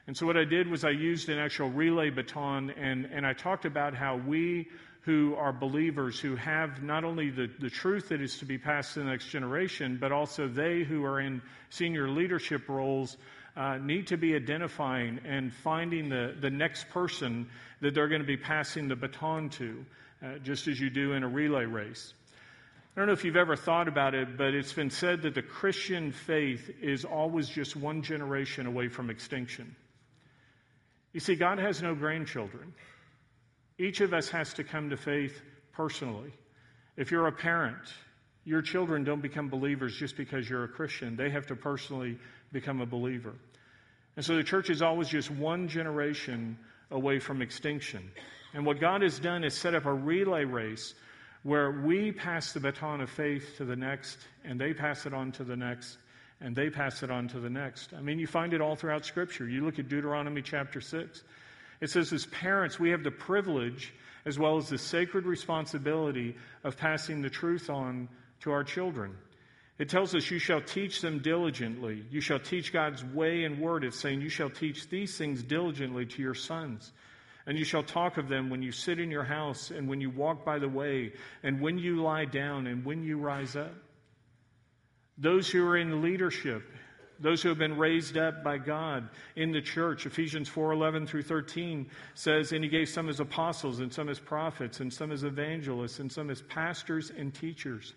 And 0.08 0.16
so 0.16 0.25
what 0.25 0.38
I 0.38 0.44
did 0.44 0.70
was 0.70 0.84
I 0.84 0.91
used 0.91 1.29
an 1.29 1.39
actual 1.39 1.70
relay 1.70 2.10
baton 2.10 2.72
and, 2.72 3.06
and 3.06 3.25
I 3.25 3.34
talked 3.34 3.65
about 3.65 3.96
how 3.96 4.18
we 4.18 4.68
who 5.01 5.36
are 5.36 5.53
believers, 5.53 6.20
who 6.20 6.36
have 6.36 6.82
not 6.82 7.03
only 7.03 7.29
the, 7.29 7.48
the 7.60 7.70
truth 7.70 8.10
that 8.10 8.22
is 8.22 8.39
to 8.39 8.46
be 8.46 8.58
passed 8.58 8.96
to 8.96 9.00
the 9.00 9.06
next 9.06 9.29
generation, 9.29 9.98
but 10.01 10.12
also 10.12 10.48
they 10.48 10.84
who 10.84 11.06
are 11.06 11.20
in 11.20 11.44
senior 11.70 12.10
leadership 12.10 12.68
roles 12.68 13.15
uh, 13.55 13.77
need 13.77 14.07
to 14.07 14.17
be 14.17 14.35
identifying 14.35 15.19
and 15.25 15.53
finding 15.53 16.09
the, 16.09 16.35
the 16.39 16.50
next 16.50 16.89
person 16.89 17.47
that 17.81 17.93
they're 17.93 18.09
going 18.09 18.21
to 18.21 18.27
be 18.27 18.38
passing 18.38 18.88
the 18.88 18.95
baton 18.95 19.50
to, 19.50 19.85
uh, 20.24 20.38
just 20.39 20.67
as 20.67 20.79
you 20.79 20.89
do 20.89 21.13
in 21.13 21.24
a 21.24 21.27
relay 21.27 21.65
race. 21.65 22.13
I 22.95 23.01
don't 23.01 23.07
know 23.07 23.13
if 23.13 23.25
you've 23.25 23.35
ever 23.35 23.57
thought 23.57 23.88
about 23.88 24.15
it, 24.15 24.38
but 24.38 24.53
it's 24.53 24.71
been 24.71 24.89
said 24.89 25.24
that 25.24 25.35
the 25.35 25.41
Christian 25.41 26.13
faith 26.13 26.69
is 26.81 27.03
always 27.03 27.50
just 27.50 27.75
one 27.75 28.01
generation 28.01 28.67
away 28.67 28.88
from 28.88 29.09
extinction. 29.09 29.75
You 31.12 31.19
see, 31.19 31.35
God 31.35 31.59
has 31.59 31.81
no 31.81 31.93
grandchildren. 31.93 32.74
Each 33.77 34.00
of 34.00 34.13
us 34.13 34.29
has 34.29 34.53
to 34.53 34.63
come 34.63 34.89
to 34.91 34.97
faith 34.97 35.41
personally. 35.74 36.33
If 36.95 37.12
you're 37.12 37.27
a 37.27 37.33
parent, 37.33 37.83
your 38.45 38.62
children 38.62 39.03
don't 39.03 39.21
become 39.21 39.50
believers 39.50 39.95
just 39.95 40.15
because 40.15 40.50
you're 40.50 40.63
a 40.63 40.69
Christian. 40.69 41.17
They 41.17 41.29
have 41.31 41.47
to 41.47 41.55
personally 41.55 42.17
become 42.52 42.82
a 42.82 42.86
believer. 42.86 43.34
And 44.16 44.25
so 44.25 44.36
the 44.36 44.44
church 44.44 44.70
is 44.70 44.82
always 44.82 45.10
just 45.10 45.30
one 45.30 45.68
generation 45.68 46.58
away 46.92 47.20
from 47.20 47.42
extinction. 47.42 48.12
And 48.54 48.66
what 48.66 48.80
God 48.80 49.02
has 49.02 49.20
done 49.20 49.44
is 49.44 49.54
set 49.54 49.75
up 49.75 49.86
a 49.86 49.94
relay 49.94 50.46
race 50.46 50.94
where 51.44 51.72
we 51.72 52.12
pass 52.12 52.54
the 52.54 52.60
baton 52.60 53.02
of 53.02 53.10
faith 53.10 53.58
to 53.58 53.66
the 53.66 53.75
next, 53.75 54.18
and 54.44 54.60
they 54.60 54.74
pass 54.74 55.06
it 55.06 55.14
on 55.14 55.32
to 55.34 55.44
the 55.44 55.56
next, 55.56 55.98
and 56.42 56.56
they 56.56 56.70
pass 56.70 57.04
it 57.04 57.12
on 57.12 57.28
to 57.28 57.40
the 57.40 57.50
next. 57.50 57.94
I 57.94 58.02
mean, 58.02 58.18
you 58.18 58.28
find 58.28 58.54
it 58.54 58.62
all 58.62 58.75
throughout 58.75 59.06
Scripture. 59.06 59.48
You 59.48 59.64
look 59.64 59.78
at 59.78 59.90
Deuteronomy 59.90 60.42
chapter 60.42 60.82
6. 60.82 61.24
It 61.82 61.90
says, 61.90 62.14
as 62.14 62.25
parents, 62.28 62.80
we 62.80 62.90
have 62.92 63.04
the 63.04 63.12
privilege 63.12 63.94
as 64.25 64.40
well 64.40 64.58
as 64.58 64.70
the 64.70 64.78
sacred 64.78 65.25
responsibility 65.25 66.36
of 66.64 66.78
passing 66.78 67.22
the 67.22 67.30
truth 67.30 67.70
on 67.70 68.10
to 68.40 68.52
our 68.52 68.64
children. 68.64 69.16
It 69.77 69.89
tells 69.89 70.15
us, 70.15 70.32
You 70.32 70.39
shall 70.39 70.62
teach 70.62 71.01
them 71.01 71.20
diligently. 71.20 72.05
You 72.10 72.22
shall 72.22 72.39
teach 72.39 72.72
God's 72.72 73.03
way 73.03 73.44
and 73.44 73.60
word. 73.60 73.84
It's 73.84 74.00
saying, 74.00 74.22
You 74.22 74.29
shall 74.29 74.50
teach 74.50 74.89
these 74.89 75.17
things 75.17 75.44
diligently 75.44 76.05
to 76.05 76.22
your 76.22 76.34
sons. 76.34 76.91
And 77.46 77.60
you 77.60 77.65
shall 77.65 77.84
talk 77.84 78.17
of 78.17 78.27
them 78.27 78.50
when 78.50 78.62
you 78.62 78.72
sit 78.72 79.00
in 79.00 79.12
your 79.12 79.24
house, 79.24 79.70
and 79.70 79.88
when 79.88 80.01
you 80.01 80.10
walk 80.10 80.44
by 80.44 80.58
the 80.58 80.70
way, 80.70 81.13
and 81.44 81.62
when 81.62 81.77
you 81.77 82.01
lie 82.01 82.25
down, 82.25 82.65
and 82.65 82.84
when 82.84 83.03
you 83.03 83.20
rise 83.20 83.55
up. 83.55 83.74
Those 85.17 85.50
who 85.50 85.65
are 85.67 85.77
in 85.77 86.01
leadership 86.01 86.63
those 87.20 87.41
who 87.41 87.50
have 87.50 87.58
been 87.58 87.77
raised 87.77 88.17
up 88.17 88.44
by 88.44 88.58
God 88.58 89.10
in 89.36 89.51
the 89.51 89.62
church. 89.62 90.05
Ephesians 90.05 90.50
4:11 90.50 91.08
through 91.08 91.24
13 91.24 91.89
says, 92.13 92.51
"And 92.51 92.63
he 92.63 92.70
gave 92.70 92.89
some 92.89 93.10
as 93.10 93.20
apostles 93.20 93.79
and 93.79 93.94
some 93.94 94.10
as 94.10 94.20
prophets 94.20 94.79
and 94.79 94.91
some 94.91 95.12
as 95.12 95.24
evangelists 95.24 96.00
and 96.00 96.12
some 96.12 96.29
as 96.29 96.41
pastors 96.41 97.12
and 97.12 97.34
teachers 97.34 97.94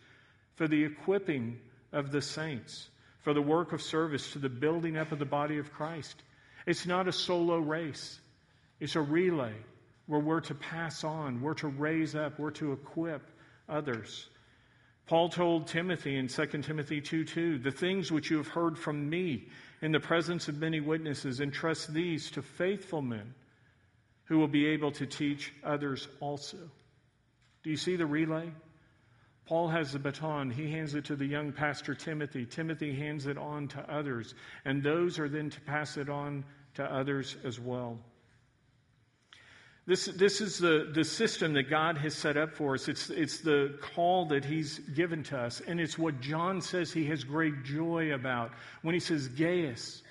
for 0.58 0.68
the 0.68 0.84
equipping 0.84 1.58
of 1.92 2.12
the 2.12 2.20
saints, 2.20 2.90
for 3.20 3.32
the 3.32 3.40
work 3.40 3.72
of 3.72 3.80
service 3.80 4.32
to 4.32 4.38
the 4.38 4.50
building 4.50 4.98
up 4.98 5.12
of 5.12 5.18
the 5.18 5.24
body 5.24 5.56
of 5.56 5.72
Christ." 5.72 6.22
It's 6.66 6.84
not 6.84 7.08
a 7.08 7.12
solo 7.12 7.58
race. 7.58 8.20
It's 8.78 8.96
a 8.96 9.00
relay 9.00 9.54
where 10.06 10.20
we're 10.20 10.40
to 10.40 10.54
pass 10.54 11.04
on, 11.04 11.40
we're 11.40 11.54
to 11.54 11.68
raise 11.68 12.14
up, 12.14 12.38
we're 12.38 12.50
to 12.50 12.72
equip 12.72 13.22
others. 13.68 14.28
Paul 15.06 15.30
told 15.30 15.68
Timothy 15.68 16.16
in 16.16 16.28
2 16.28 16.62
Timothy 16.62 17.00
2 17.00 17.24
2, 17.24 17.58
the 17.58 17.70
things 17.70 18.12
which 18.12 18.30
you 18.30 18.36
have 18.36 18.48
heard 18.48 18.78
from 18.78 19.08
me 19.08 19.48
in 19.80 19.92
the 19.92 20.00
presence 20.00 20.48
of 20.48 20.58
many 20.58 20.80
witnesses, 20.80 21.40
entrust 21.40 21.92
these 21.94 22.30
to 22.32 22.42
faithful 22.42 23.00
men 23.00 23.34
who 24.24 24.38
will 24.38 24.48
be 24.48 24.66
able 24.66 24.92
to 24.92 25.06
teach 25.06 25.52
others 25.64 26.06
also. 26.20 26.58
Do 27.62 27.70
you 27.70 27.76
see 27.76 27.96
the 27.96 28.06
relay? 28.06 28.52
Paul 29.48 29.68
has 29.68 29.92
the 29.92 29.98
baton. 29.98 30.50
He 30.50 30.70
hands 30.70 30.94
it 30.94 31.06
to 31.06 31.16
the 31.16 31.24
young 31.24 31.52
pastor 31.52 31.94
Timothy. 31.94 32.44
Timothy 32.44 32.92
hands 32.92 33.24
it 33.24 33.38
on 33.38 33.66
to 33.68 33.80
others. 33.90 34.34
And 34.66 34.82
those 34.82 35.18
are 35.18 35.26
then 35.26 35.48
to 35.48 35.60
pass 35.62 35.96
it 35.96 36.10
on 36.10 36.44
to 36.74 36.84
others 36.84 37.34
as 37.44 37.58
well. 37.58 37.98
This, 39.86 40.04
this 40.04 40.42
is 40.42 40.58
the, 40.58 40.90
the 40.92 41.02
system 41.02 41.54
that 41.54 41.70
God 41.70 41.96
has 41.96 42.14
set 42.14 42.36
up 42.36 42.56
for 42.56 42.74
us. 42.74 42.88
It's, 42.88 43.08
it's 43.08 43.40
the 43.40 43.78
call 43.94 44.26
that 44.26 44.44
He's 44.44 44.80
given 44.80 45.22
to 45.24 45.38
us. 45.38 45.62
And 45.66 45.80
it's 45.80 45.96
what 45.96 46.20
John 46.20 46.60
says 46.60 46.92
he 46.92 47.06
has 47.06 47.24
great 47.24 47.64
joy 47.64 48.12
about 48.12 48.50
when 48.82 48.92
he 48.92 49.00
says, 49.00 49.28
Gaius, 49.28 50.02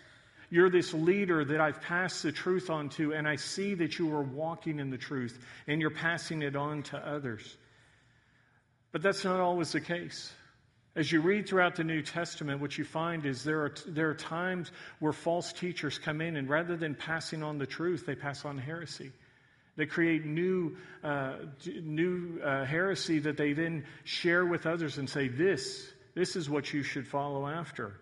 you're 0.49 0.71
this 0.71 0.95
leader 0.95 1.45
that 1.45 1.61
I've 1.61 1.79
passed 1.79 2.23
the 2.23 2.31
truth 2.31 2.71
on 2.71 2.89
to, 2.89 3.13
and 3.13 3.27
I 3.27 3.35
see 3.35 3.75
that 3.75 3.99
you 3.99 4.11
are 4.15 4.23
walking 4.23 4.79
in 4.79 4.89
the 4.89 4.97
truth 4.97 5.37
and 5.67 5.79
you're 5.79 5.91
passing 5.91 6.41
it 6.41 6.55
on 6.55 6.81
to 6.83 6.97
others. 6.97 7.57
But 8.91 9.01
that's 9.01 9.23
not 9.23 9.39
always 9.39 9.71
the 9.71 9.81
case. 9.81 10.31
As 10.95 11.11
you 11.11 11.21
read 11.21 11.47
throughout 11.47 11.75
the 11.75 11.83
New 11.83 12.01
Testament, 12.01 12.59
what 12.59 12.77
you 12.77 12.83
find 12.83 13.25
is 13.25 13.43
there 13.43 13.61
are, 13.61 13.73
there 13.85 14.09
are 14.09 14.15
times 14.15 14.71
where 14.99 15.13
false 15.13 15.53
teachers 15.53 15.99
come 15.99 16.21
in, 16.21 16.35
and 16.35 16.49
rather 16.49 16.75
than 16.75 16.95
passing 16.95 17.43
on 17.43 17.59
the 17.59 17.67
truth, 17.67 18.05
they 18.05 18.15
pass 18.15 18.45
on 18.45 18.57
heresy. 18.57 19.11
They 19.75 19.85
create 19.85 20.25
new, 20.25 20.75
uh, 21.03 21.33
new 21.65 22.41
uh, 22.43 22.65
heresy 22.65 23.19
that 23.19 23.37
they 23.37 23.53
then 23.53 23.85
share 24.05 24.43
with 24.43 24.65
others 24.65 24.97
and 24.97 25.07
say, 25.07 25.27
this, 25.27 25.87
this 26.15 26.35
is 26.35 26.49
what 26.49 26.73
you 26.73 26.81
should 26.81 27.07
follow 27.07 27.45
after. 27.45 27.99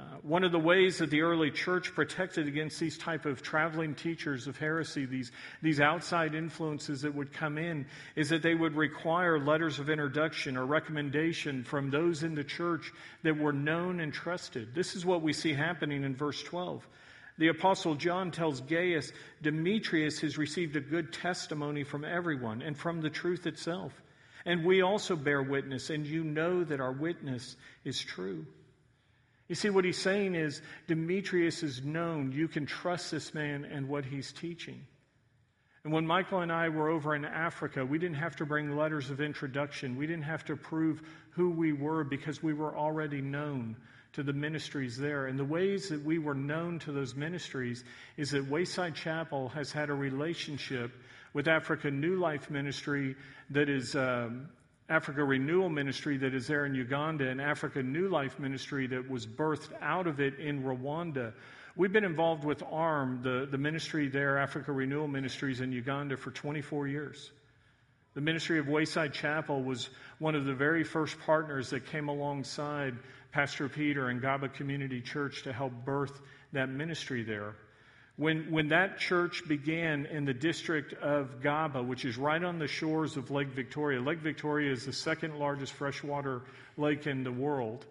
Uh, 0.00 0.16
one 0.22 0.44
of 0.44 0.52
the 0.52 0.58
ways 0.58 0.96
that 0.98 1.10
the 1.10 1.20
early 1.20 1.50
church 1.50 1.94
protected 1.94 2.46
against 2.46 2.80
these 2.80 2.96
type 2.96 3.26
of 3.26 3.42
traveling 3.42 3.94
teachers 3.94 4.46
of 4.46 4.56
heresy, 4.56 5.04
these, 5.04 5.30
these 5.60 5.78
outside 5.78 6.34
influences 6.34 7.02
that 7.02 7.14
would 7.14 7.32
come 7.32 7.58
in, 7.58 7.84
is 8.16 8.30
that 8.30 8.42
they 8.42 8.54
would 8.54 8.74
require 8.74 9.38
letters 9.38 9.78
of 9.78 9.90
introduction 9.90 10.56
or 10.56 10.64
recommendation 10.64 11.62
from 11.64 11.90
those 11.90 12.22
in 12.22 12.34
the 12.34 12.44
church 12.44 12.92
that 13.24 13.36
were 13.36 13.52
known 13.52 14.00
and 14.00 14.12
trusted. 14.12 14.74
This 14.74 14.94
is 14.94 15.04
what 15.04 15.20
we 15.20 15.34
see 15.34 15.52
happening 15.52 16.02
in 16.02 16.16
verse 16.16 16.42
12. 16.44 16.86
The 17.36 17.48
Apostle 17.48 17.94
John 17.94 18.30
tells 18.30 18.62
Gaius, 18.62 19.12
Demetrius 19.42 20.20
has 20.20 20.38
received 20.38 20.76
a 20.76 20.80
good 20.80 21.12
testimony 21.12 21.84
from 21.84 22.06
everyone 22.06 22.62
and 22.62 22.76
from 22.76 23.02
the 23.02 23.10
truth 23.10 23.46
itself. 23.46 23.92
And 24.46 24.64
we 24.64 24.80
also 24.80 25.14
bear 25.14 25.42
witness, 25.42 25.90
and 25.90 26.06
you 26.06 26.24
know 26.24 26.64
that 26.64 26.80
our 26.80 26.92
witness 26.92 27.56
is 27.84 28.00
true. 28.00 28.46
You 29.50 29.56
see, 29.56 29.68
what 29.68 29.84
he's 29.84 29.98
saying 29.98 30.36
is 30.36 30.62
Demetrius 30.86 31.64
is 31.64 31.82
known. 31.82 32.30
You 32.30 32.46
can 32.46 32.66
trust 32.66 33.10
this 33.10 33.34
man 33.34 33.64
and 33.64 33.88
what 33.88 34.04
he's 34.04 34.30
teaching. 34.30 34.86
And 35.82 35.92
when 35.92 36.06
Michael 36.06 36.38
and 36.38 36.52
I 36.52 36.68
were 36.68 36.88
over 36.88 37.16
in 37.16 37.24
Africa, 37.24 37.84
we 37.84 37.98
didn't 37.98 38.18
have 38.18 38.36
to 38.36 38.46
bring 38.46 38.76
letters 38.76 39.10
of 39.10 39.20
introduction. 39.20 39.96
We 39.96 40.06
didn't 40.06 40.22
have 40.22 40.44
to 40.44 40.54
prove 40.54 41.02
who 41.30 41.50
we 41.50 41.72
were 41.72 42.04
because 42.04 42.40
we 42.40 42.54
were 42.54 42.76
already 42.76 43.20
known 43.20 43.74
to 44.12 44.22
the 44.22 44.32
ministries 44.32 44.96
there. 44.96 45.26
And 45.26 45.36
the 45.36 45.44
ways 45.44 45.88
that 45.88 46.04
we 46.04 46.20
were 46.20 46.36
known 46.36 46.78
to 46.80 46.92
those 46.92 47.16
ministries 47.16 47.82
is 48.16 48.30
that 48.30 48.48
Wayside 48.48 48.94
Chapel 48.94 49.48
has 49.48 49.72
had 49.72 49.90
a 49.90 49.94
relationship 49.94 50.92
with 51.32 51.48
Africa 51.48 51.90
New 51.90 52.20
Life 52.20 52.50
Ministry 52.50 53.16
that 53.50 53.68
is 53.68 53.96
um, 53.96 54.48
Africa 54.90 55.24
Renewal 55.24 55.68
Ministry 55.68 56.16
that 56.16 56.34
is 56.34 56.48
there 56.48 56.66
in 56.66 56.74
Uganda 56.74 57.28
and 57.28 57.40
Africa 57.40 57.80
New 57.80 58.08
Life 58.08 58.40
Ministry 58.40 58.88
that 58.88 59.08
was 59.08 59.24
birthed 59.24 59.70
out 59.80 60.08
of 60.08 60.18
it 60.18 60.40
in 60.40 60.64
Rwanda. 60.64 61.32
We've 61.76 61.92
been 61.92 62.04
involved 62.04 62.44
with 62.44 62.64
ARM, 62.68 63.22
the, 63.22 63.46
the 63.48 63.56
ministry 63.56 64.08
there, 64.08 64.36
Africa 64.36 64.72
Renewal 64.72 65.06
Ministries 65.06 65.60
in 65.60 65.70
Uganda, 65.70 66.16
for 66.16 66.32
24 66.32 66.88
years. 66.88 67.30
The 68.14 68.20
ministry 68.20 68.58
of 68.58 68.66
Wayside 68.66 69.14
Chapel 69.14 69.62
was 69.62 69.88
one 70.18 70.34
of 70.34 70.44
the 70.44 70.54
very 70.54 70.82
first 70.82 71.16
partners 71.20 71.70
that 71.70 71.86
came 71.86 72.08
alongside 72.08 72.96
Pastor 73.30 73.68
Peter 73.68 74.08
and 74.08 74.20
Gaba 74.20 74.48
Community 74.48 75.00
Church 75.00 75.44
to 75.44 75.52
help 75.52 75.72
birth 75.84 76.20
that 76.52 76.68
ministry 76.68 77.22
there. 77.22 77.54
When, 78.20 78.50
when 78.50 78.68
that 78.68 78.98
church 78.98 79.48
began 79.48 80.04
in 80.04 80.26
the 80.26 80.34
district 80.34 80.92
of 80.92 81.40
Gaba, 81.40 81.82
which 81.82 82.04
is 82.04 82.18
right 82.18 82.44
on 82.44 82.58
the 82.58 82.66
shores 82.66 83.16
of 83.16 83.30
Lake 83.30 83.48
Victoria, 83.48 83.98
Lake 83.98 84.18
Victoria 84.18 84.70
is 84.70 84.84
the 84.84 84.92
second 84.92 85.38
largest 85.38 85.72
freshwater 85.72 86.42
lake 86.76 87.06
in 87.06 87.24
the 87.24 87.32
world. 87.32 87.86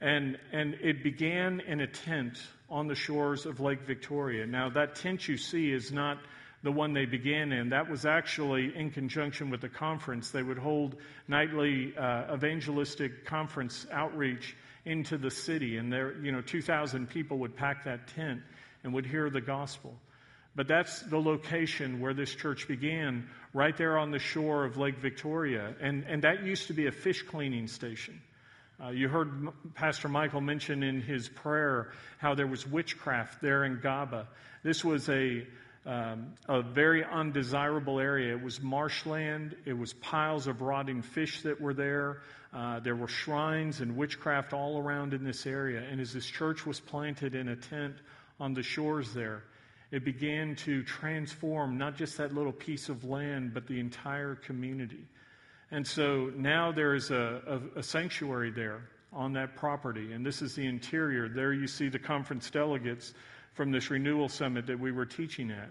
And, 0.00 0.38
and 0.52 0.72
it 0.80 1.02
began 1.02 1.60
in 1.60 1.82
a 1.82 1.86
tent 1.86 2.38
on 2.70 2.86
the 2.86 2.94
shores 2.94 3.44
of 3.44 3.60
Lake 3.60 3.82
Victoria. 3.82 4.46
Now, 4.46 4.70
that 4.70 4.94
tent 4.94 5.28
you 5.28 5.36
see 5.36 5.70
is 5.70 5.92
not 5.92 6.16
the 6.62 6.72
one 6.72 6.94
they 6.94 7.04
began 7.04 7.52
in. 7.52 7.68
That 7.68 7.90
was 7.90 8.06
actually 8.06 8.74
in 8.74 8.90
conjunction 8.90 9.50
with 9.50 9.60
the 9.60 9.68
conference. 9.68 10.30
They 10.30 10.42
would 10.42 10.56
hold 10.56 10.96
nightly 11.28 11.92
uh, 11.94 12.32
evangelistic 12.32 13.26
conference 13.26 13.86
outreach 13.92 14.56
into 14.86 15.18
the 15.18 15.30
city, 15.30 15.76
and 15.76 15.92
there, 15.92 16.14
you 16.22 16.32
know, 16.32 16.40
2,000 16.40 17.08
people 17.08 17.38
would 17.38 17.54
pack 17.54 17.84
that 17.84 18.06
tent 18.08 18.40
and 18.84 18.92
would 18.92 19.06
hear 19.06 19.30
the 19.30 19.40
gospel. 19.40 19.98
But 20.54 20.68
that's 20.68 21.00
the 21.00 21.18
location 21.18 21.98
where 21.98 22.14
this 22.14 22.32
church 22.32 22.68
began, 22.68 23.28
right 23.52 23.76
there 23.76 23.98
on 23.98 24.12
the 24.12 24.20
shore 24.20 24.64
of 24.64 24.76
Lake 24.76 24.98
Victoria. 24.98 25.74
And, 25.80 26.04
and 26.04 26.22
that 26.22 26.44
used 26.44 26.68
to 26.68 26.74
be 26.74 26.86
a 26.86 26.92
fish 26.92 27.22
cleaning 27.22 27.66
station. 27.66 28.20
Uh, 28.82 28.90
you 28.90 29.08
heard 29.08 29.48
Pastor 29.74 30.08
Michael 30.08 30.40
mention 30.40 30.82
in 30.82 31.00
his 31.00 31.28
prayer 31.28 31.92
how 32.18 32.34
there 32.34 32.46
was 32.46 32.66
witchcraft 32.66 33.40
there 33.40 33.64
in 33.64 33.80
Gaba. 33.80 34.28
This 34.62 34.84
was 34.84 35.08
a, 35.08 35.46
um, 35.86 36.34
a 36.48 36.62
very 36.62 37.04
undesirable 37.04 38.00
area. 38.00 38.36
It 38.36 38.42
was 38.42 38.60
marshland, 38.60 39.56
it 39.64 39.72
was 39.72 39.92
piles 39.92 40.46
of 40.46 40.60
rotting 40.60 41.02
fish 41.02 41.42
that 41.42 41.60
were 41.60 41.74
there. 41.74 42.22
Uh, 42.52 42.80
there 42.80 42.96
were 42.96 43.08
shrines 43.08 43.80
and 43.80 43.96
witchcraft 43.96 44.52
all 44.52 44.78
around 44.78 45.14
in 45.14 45.24
this 45.24 45.46
area. 45.46 45.80
And 45.80 46.00
as 46.00 46.12
this 46.12 46.26
church 46.26 46.64
was 46.64 46.78
planted 46.78 47.34
in 47.34 47.48
a 47.48 47.56
tent 47.56 47.94
on 48.40 48.54
the 48.54 48.62
shores 48.62 49.12
there, 49.14 49.44
it 49.90 50.04
began 50.04 50.56
to 50.56 50.82
transform 50.82 51.78
not 51.78 51.96
just 51.96 52.16
that 52.18 52.34
little 52.34 52.52
piece 52.52 52.88
of 52.88 53.04
land, 53.04 53.54
but 53.54 53.66
the 53.66 53.78
entire 53.78 54.34
community. 54.34 55.06
And 55.70 55.86
so 55.86 56.30
now 56.36 56.72
there 56.72 56.94
is 56.94 57.10
a, 57.10 57.60
a, 57.74 57.78
a 57.78 57.82
sanctuary 57.82 58.50
there 58.50 58.88
on 59.12 59.32
that 59.34 59.56
property. 59.56 60.12
And 60.12 60.24
this 60.24 60.42
is 60.42 60.54
the 60.54 60.66
interior. 60.66 61.28
There 61.28 61.52
you 61.52 61.66
see 61.66 61.88
the 61.88 61.98
conference 61.98 62.50
delegates 62.50 63.14
from 63.54 63.70
this 63.70 63.90
renewal 63.90 64.28
summit 64.28 64.66
that 64.66 64.78
we 64.78 64.92
were 64.92 65.06
teaching 65.06 65.50
at. 65.50 65.70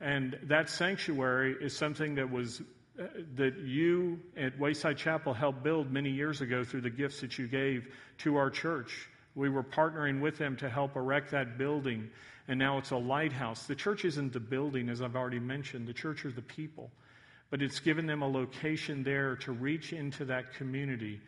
And 0.00 0.38
that 0.44 0.70
sanctuary 0.70 1.56
is 1.60 1.76
something 1.76 2.14
that 2.14 2.30
was 2.30 2.62
uh, 2.98 3.04
that 3.36 3.56
you 3.58 4.18
at 4.36 4.58
Wayside 4.58 4.96
Chapel 4.96 5.32
helped 5.32 5.62
build 5.62 5.92
many 5.92 6.10
years 6.10 6.40
ago 6.40 6.64
through 6.64 6.80
the 6.80 6.90
gifts 6.90 7.20
that 7.20 7.38
you 7.38 7.46
gave 7.46 7.86
to 8.18 8.36
our 8.36 8.50
church. 8.50 9.08
We 9.38 9.48
were 9.48 9.62
partnering 9.62 10.20
with 10.20 10.36
them 10.36 10.56
to 10.56 10.68
help 10.68 10.96
erect 10.96 11.30
that 11.30 11.58
building, 11.58 12.10
and 12.48 12.58
now 12.58 12.76
it's 12.78 12.90
a 12.90 12.96
lighthouse. 12.96 13.66
The 13.66 13.76
church 13.76 14.04
isn't 14.04 14.32
the 14.32 14.40
building, 14.40 14.88
as 14.88 15.00
I've 15.00 15.14
already 15.14 15.38
mentioned, 15.38 15.86
the 15.86 15.92
church 15.92 16.24
are 16.24 16.32
the 16.32 16.42
people. 16.42 16.90
But 17.48 17.62
it's 17.62 17.78
given 17.78 18.04
them 18.04 18.22
a 18.22 18.28
location 18.28 19.04
there 19.04 19.36
to 19.36 19.52
reach 19.52 19.92
into 19.92 20.24
that 20.24 20.54
community. 20.54 21.20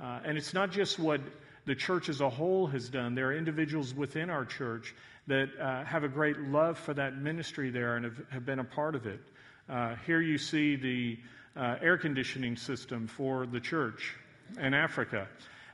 Uh, 0.00 0.18
and 0.24 0.36
it's 0.36 0.52
not 0.52 0.72
just 0.72 0.98
what 0.98 1.20
the 1.64 1.76
church 1.76 2.08
as 2.08 2.20
a 2.20 2.28
whole 2.28 2.66
has 2.66 2.88
done, 2.88 3.14
there 3.14 3.28
are 3.28 3.32
individuals 3.32 3.94
within 3.94 4.28
our 4.28 4.44
church 4.44 4.92
that 5.28 5.48
uh, 5.60 5.84
have 5.84 6.02
a 6.02 6.08
great 6.08 6.40
love 6.40 6.76
for 6.76 6.94
that 6.94 7.16
ministry 7.16 7.70
there 7.70 7.94
and 7.94 8.04
have, 8.04 8.20
have 8.30 8.44
been 8.44 8.58
a 8.58 8.64
part 8.64 8.96
of 8.96 9.06
it. 9.06 9.20
Uh, 9.68 9.94
here 10.04 10.20
you 10.20 10.36
see 10.36 10.74
the 10.74 11.16
uh, 11.56 11.76
air 11.80 11.96
conditioning 11.96 12.56
system 12.56 13.06
for 13.06 13.46
the 13.46 13.60
church 13.60 14.16
in 14.58 14.74
Africa. 14.74 15.28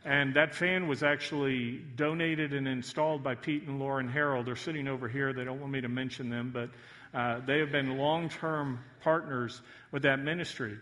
And 0.05 0.35
that 0.35 0.55
fan 0.55 0.89
was 0.89 1.03
actually 1.03 1.79
donated 1.97 2.53
and 2.55 2.69
installed 2.69 3.23
by 3.23 3.35
Pete 3.35 3.65
and 3.65 3.79
Lauren 3.79 4.09
Harold. 4.09 4.47
They're 4.47 4.57
sitting 4.57 4.89
over 4.89 5.09
here. 5.09 5.33
They 5.33 5.45
don't 5.45 5.61
want 5.61 5.73
me 5.73 5.81
to 5.81 5.89
mention 5.89 6.31
them, 6.31 6.51
but 6.53 6.71
uh, 7.19 7.41
they 7.47 7.59
have 7.59 7.73
been 7.73 7.99
long 7.99 8.29
term 8.29 8.79
partners 9.01 9.61
with 9.91 10.03
that 10.03 10.21
ministry. 10.21 10.79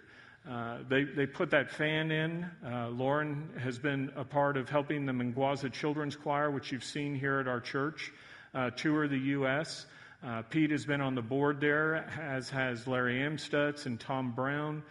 Uh, 0.48 0.78
they, 0.88 1.02
they 1.02 1.26
put 1.26 1.50
that 1.50 1.70
fan 1.70 2.12
in. 2.12 2.48
Uh, 2.64 2.88
Lauren 2.90 3.50
has 3.58 3.78
been 3.78 4.12
a 4.14 4.24
part 4.24 4.56
of 4.56 4.68
helping 4.68 5.04
the 5.04 5.12
Mwangaza 5.12 5.72
Children's 5.72 6.14
Choir, 6.14 6.50
which 6.50 6.70
you've 6.70 6.84
seen 6.84 7.16
here 7.16 7.40
at 7.40 7.48
our 7.48 7.60
church, 7.60 8.12
uh, 8.54 8.70
tour 8.70 9.08
the 9.08 9.18
U.S. 9.18 9.86
Uh, 10.24 10.42
Pete 10.42 10.70
has 10.70 10.86
been 10.86 11.00
on 11.00 11.14
the 11.14 11.22
board 11.22 11.60
there, 11.60 11.96
as 12.20 12.48
has 12.50 12.86
Larry 12.86 13.20
Amstutz 13.20 13.86
and 13.86 13.98
Tom 13.98 14.32
Brown. 14.32 14.84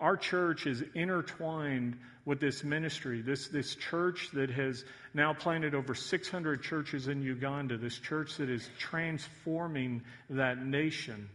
Our 0.00 0.16
church 0.16 0.66
is 0.66 0.82
intertwined 0.94 1.98
with 2.24 2.40
this 2.40 2.64
ministry, 2.64 3.20
this, 3.20 3.48
this 3.48 3.74
church 3.74 4.30
that 4.32 4.50
has 4.50 4.84
now 5.14 5.34
planted 5.34 5.74
over 5.74 5.94
600 5.94 6.62
churches 6.62 7.08
in 7.08 7.22
Uganda, 7.22 7.76
this 7.76 7.98
church 7.98 8.36
that 8.38 8.48
is 8.48 8.68
transforming 8.78 10.02
that 10.30 10.64
nation. 10.64 11.28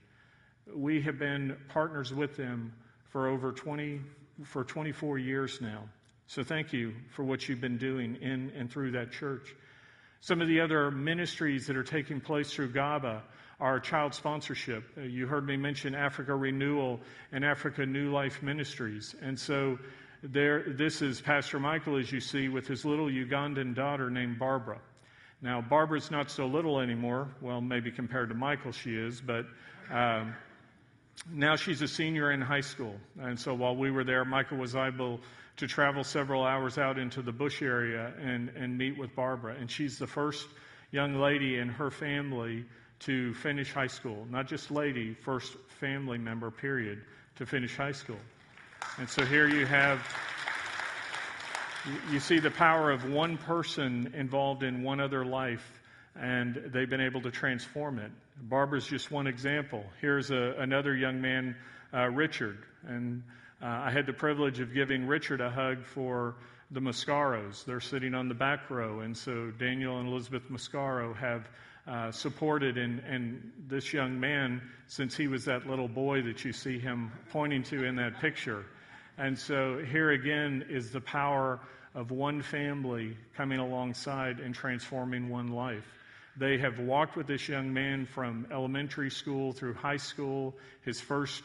We 0.73 1.01
have 1.01 1.19
been 1.19 1.57
partners 1.69 2.11
with 2.13 2.37
them 2.37 2.73
for 3.11 3.27
over 3.27 3.51
20, 3.51 4.01
for 4.43 4.63
24 4.63 5.19
years 5.19 5.61
now. 5.61 5.83
So 6.27 6.43
thank 6.43 6.73
you 6.73 6.93
for 7.11 7.23
what 7.23 7.47
you've 7.47 7.61
been 7.61 7.77
doing 7.77 8.15
in 8.15 8.51
and 8.55 8.71
through 8.71 8.91
that 8.91 9.11
church. 9.11 9.55
Some 10.21 10.41
of 10.41 10.47
the 10.47 10.61
other 10.61 10.89
ministries 10.89 11.67
that 11.67 11.77
are 11.77 11.83
taking 11.83 12.19
place 12.19 12.51
through 12.51 12.71
Gaba 12.71 13.21
are 13.59 13.79
child 13.79 14.13
sponsorship. 14.13 14.83
Uh, 14.97 15.01
you 15.01 15.27
heard 15.27 15.45
me 15.45 15.57
mention 15.57 15.95
Africa 15.95 16.35
Renewal 16.35 16.99
and 17.31 17.45
Africa 17.45 17.85
New 17.85 18.11
Life 18.11 18.43
Ministries. 18.43 19.15
And 19.21 19.39
so 19.39 19.77
there, 20.23 20.63
this 20.67 21.01
is 21.01 21.21
Pastor 21.21 21.59
Michael, 21.59 21.97
as 21.97 22.11
you 22.11 22.19
see, 22.19 22.49
with 22.49 22.67
his 22.67 22.85
little 22.85 23.07
Ugandan 23.07 23.75
daughter 23.75 24.09
named 24.09 24.39
Barbara. 24.39 24.79
Now, 25.41 25.61
Barbara's 25.61 26.11
not 26.11 26.31
so 26.31 26.47
little 26.47 26.79
anymore. 26.79 27.29
Well, 27.41 27.61
maybe 27.61 27.91
compared 27.91 28.29
to 28.29 28.35
Michael, 28.35 28.71
she 28.71 28.95
is, 28.95 29.21
but 29.21 29.45
um, 29.91 30.35
now 31.31 31.55
she's 31.55 31.81
a 31.81 31.87
senior 31.87 32.31
in 32.31 32.41
high 32.41 32.61
school. 32.61 32.95
And 33.19 33.39
so 33.39 33.53
while 33.53 33.75
we 33.75 33.91
were 33.91 34.03
there, 34.03 34.25
Michael 34.25 34.57
was 34.57 34.75
able 34.75 35.19
to 35.57 35.67
travel 35.67 36.03
several 36.03 36.43
hours 36.43 36.77
out 36.77 36.97
into 36.97 37.21
the 37.21 37.31
bush 37.31 37.61
area 37.61 38.13
and, 38.19 38.49
and 38.49 38.77
meet 38.77 38.97
with 38.97 39.15
Barbara. 39.15 39.55
And 39.59 39.69
she's 39.69 39.97
the 39.97 40.07
first 40.07 40.47
young 40.91 41.15
lady 41.15 41.57
in 41.57 41.69
her 41.69 41.91
family 41.91 42.65
to 43.05 43.33
finish 43.35 43.71
high 43.71 43.87
school. 43.87 44.25
Not 44.29 44.47
just 44.47 44.71
lady, 44.71 45.13
first 45.13 45.55
family 45.79 46.17
member, 46.17 46.51
period, 46.51 47.01
to 47.37 47.45
finish 47.45 47.75
high 47.75 47.91
school. 47.91 48.19
And 48.97 49.09
so 49.09 49.25
here 49.25 49.47
you 49.47 49.65
have, 49.65 49.99
you 52.11 52.19
see 52.19 52.39
the 52.39 52.51
power 52.51 52.91
of 52.91 53.09
one 53.09 53.37
person 53.37 54.13
involved 54.15 54.63
in 54.63 54.83
one 54.83 54.99
other 54.99 55.25
life, 55.25 55.65
and 56.15 56.55
they've 56.73 56.89
been 56.89 57.01
able 57.01 57.21
to 57.21 57.31
transform 57.31 57.99
it. 57.99 58.11
Barbara's 58.41 58.87
just 58.87 59.11
one 59.11 59.27
example. 59.27 59.83
Here's 60.01 60.31
a, 60.31 60.55
another 60.57 60.95
young 60.95 61.21
man, 61.21 61.55
uh, 61.93 62.07
Richard, 62.07 62.57
and 62.87 63.23
uh, 63.61 63.65
I 63.65 63.91
had 63.91 64.05
the 64.05 64.13
privilege 64.13 64.59
of 64.59 64.73
giving 64.73 65.07
Richard 65.07 65.41
a 65.41 65.49
hug 65.49 65.85
for 65.85 66.35
the 66.71 66.79
Mascaros. 66.79 67.63
They're 67.65 67.79
sitting 67.79 68.15
on 68.15 68.27
the 68.29 68.33
back 68.33 68.69
row, 68.69 69.01
and 69.01 69.15
so 69.15 69.51
Daniel 69.51 69.99
and 69.99 70.07
Elizabeth 70.07 70.49
Mascaro 70.49 71.15
have 71.17 71.47
uh, 71.87 72.11
supported 72.11 72.77
and, 72.77 72.99
and 73.01 73.51
this 73.67 73.93
young 73.93 74.19
man 74.19 74.61
since 74.87 75.15
he 75.15 75.27
was 75.27 75.45
that 75.45 75.67
little 75.67 75.87
boy 75.87 76.21
that 76.23 76.43
you 76.43 76.51
see 76.51 76.79
him 76.79 77.11
pointing 77.29 77.63
to 77.63 77.83
in 77.83 77.95
that 77.95 78.19
picture. 78.19 78.65
And 79.17 79.37
so 79.37 79.79
here 79.79 80.11
again 80.11 80.65
is 80.69 80.91
the 80.91 81.01
power 81.01 81.59
of 81.93 82.11
one 82.11 82.41
family 82.41 83.15
coming 83.37 83.59
alongside 83.59 84.39
and 84.39 84.53
transforming 84.53 85.29
one 85.29 85.47
life. 85.47 85.85
They 86.37 86.57
have 86.57 86.79
walked 86.79 87.15
with 87.15 87.27
this 87.27 87.47
young 87.47 87.73
man 87.73 88.05
from 88.05 88.47
elementary 88.51 89.09
school 89.09 89.53
through 89.53 89.75
high 89.75 89.97
school, 89.97 90.53
his 90.81 90.99
first 90.99 91.43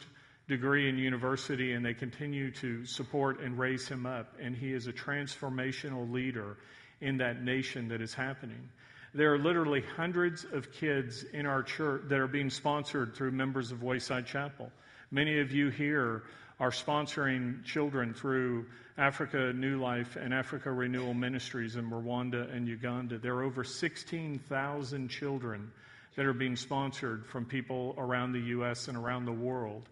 degree 0.49 0.89
in 0.89 0.97
university, 0.97 1.71
and 1.71 1.85
they 1.85 1.93
continue 1.93 2.51
to 2.51 2.85
support 2.85 3.39
and 3.39 3.57
raise 3.57 3.87
him 3.87 4.05
up. 4.05 4.35
And 4.41 4.53
he 4.53 4.73
is 4.73 4.87
a 4.87 4.93
transformational 4.93 6.11
leader 6.11 6.57
in 6.99 7.17
that 7.17 7.41
nation 7.41 7.87
that 7.87 8.01
is 8.01 8.13
happening. 8.13 8.69
There 9.13 9.33
are 9.33 9.37
literally 9.37 9.81
hundreds 9.81 10.45
of 10.45 10.71
kids 10.71 11.23
in 11.33 11.45
our 11.45 11.63
church 11.63 12.03
that 12.07 12.17
are 12.17 12.27
being 12.27 12.49
sponsored 12.49 13.13
through 13.13 13.31
members 13.31 13.73
of 13.73 13.83
Wayside 13.83 14.25
Chapel. 14.25 14.71
Many 15.11 15.41
of 15.41 15.51
you 15.51 15.67
here 15.67 16.23
are 16.61 16.71
sponsoring 16.71 17.61
children 17.65 18.13
through 18.13 18.67
Africa 18.97 19.51
New 19.51 19.81
Life 19.81 20.15
and 20.15 20.33
Africa 20.33 20.71
Renewal 20.71 21.13
Ministries 21.13 21.75
in 21.75 21.89
Rwanda 21.89 22.55
and 22.55 22.65
Uganda. 22.65 23.17
There 23.17 23.35
are 23.35 23.43
over 23.43 23.65
16,000 23.65 25.09
children 25.09 25.71
that 26.15 26.25
are 26.25 26.33
being 26.33 26.55
sponsored 26.55 27.25
from 27.25 27.43
people 27.43 27.93
around 27.97 28.31
the 28.31 28.39
U.S. 28.39 28.87
and 28.87 28.97
around 28.97 29.25
the 29.25 29.33
world. 29.33 29.89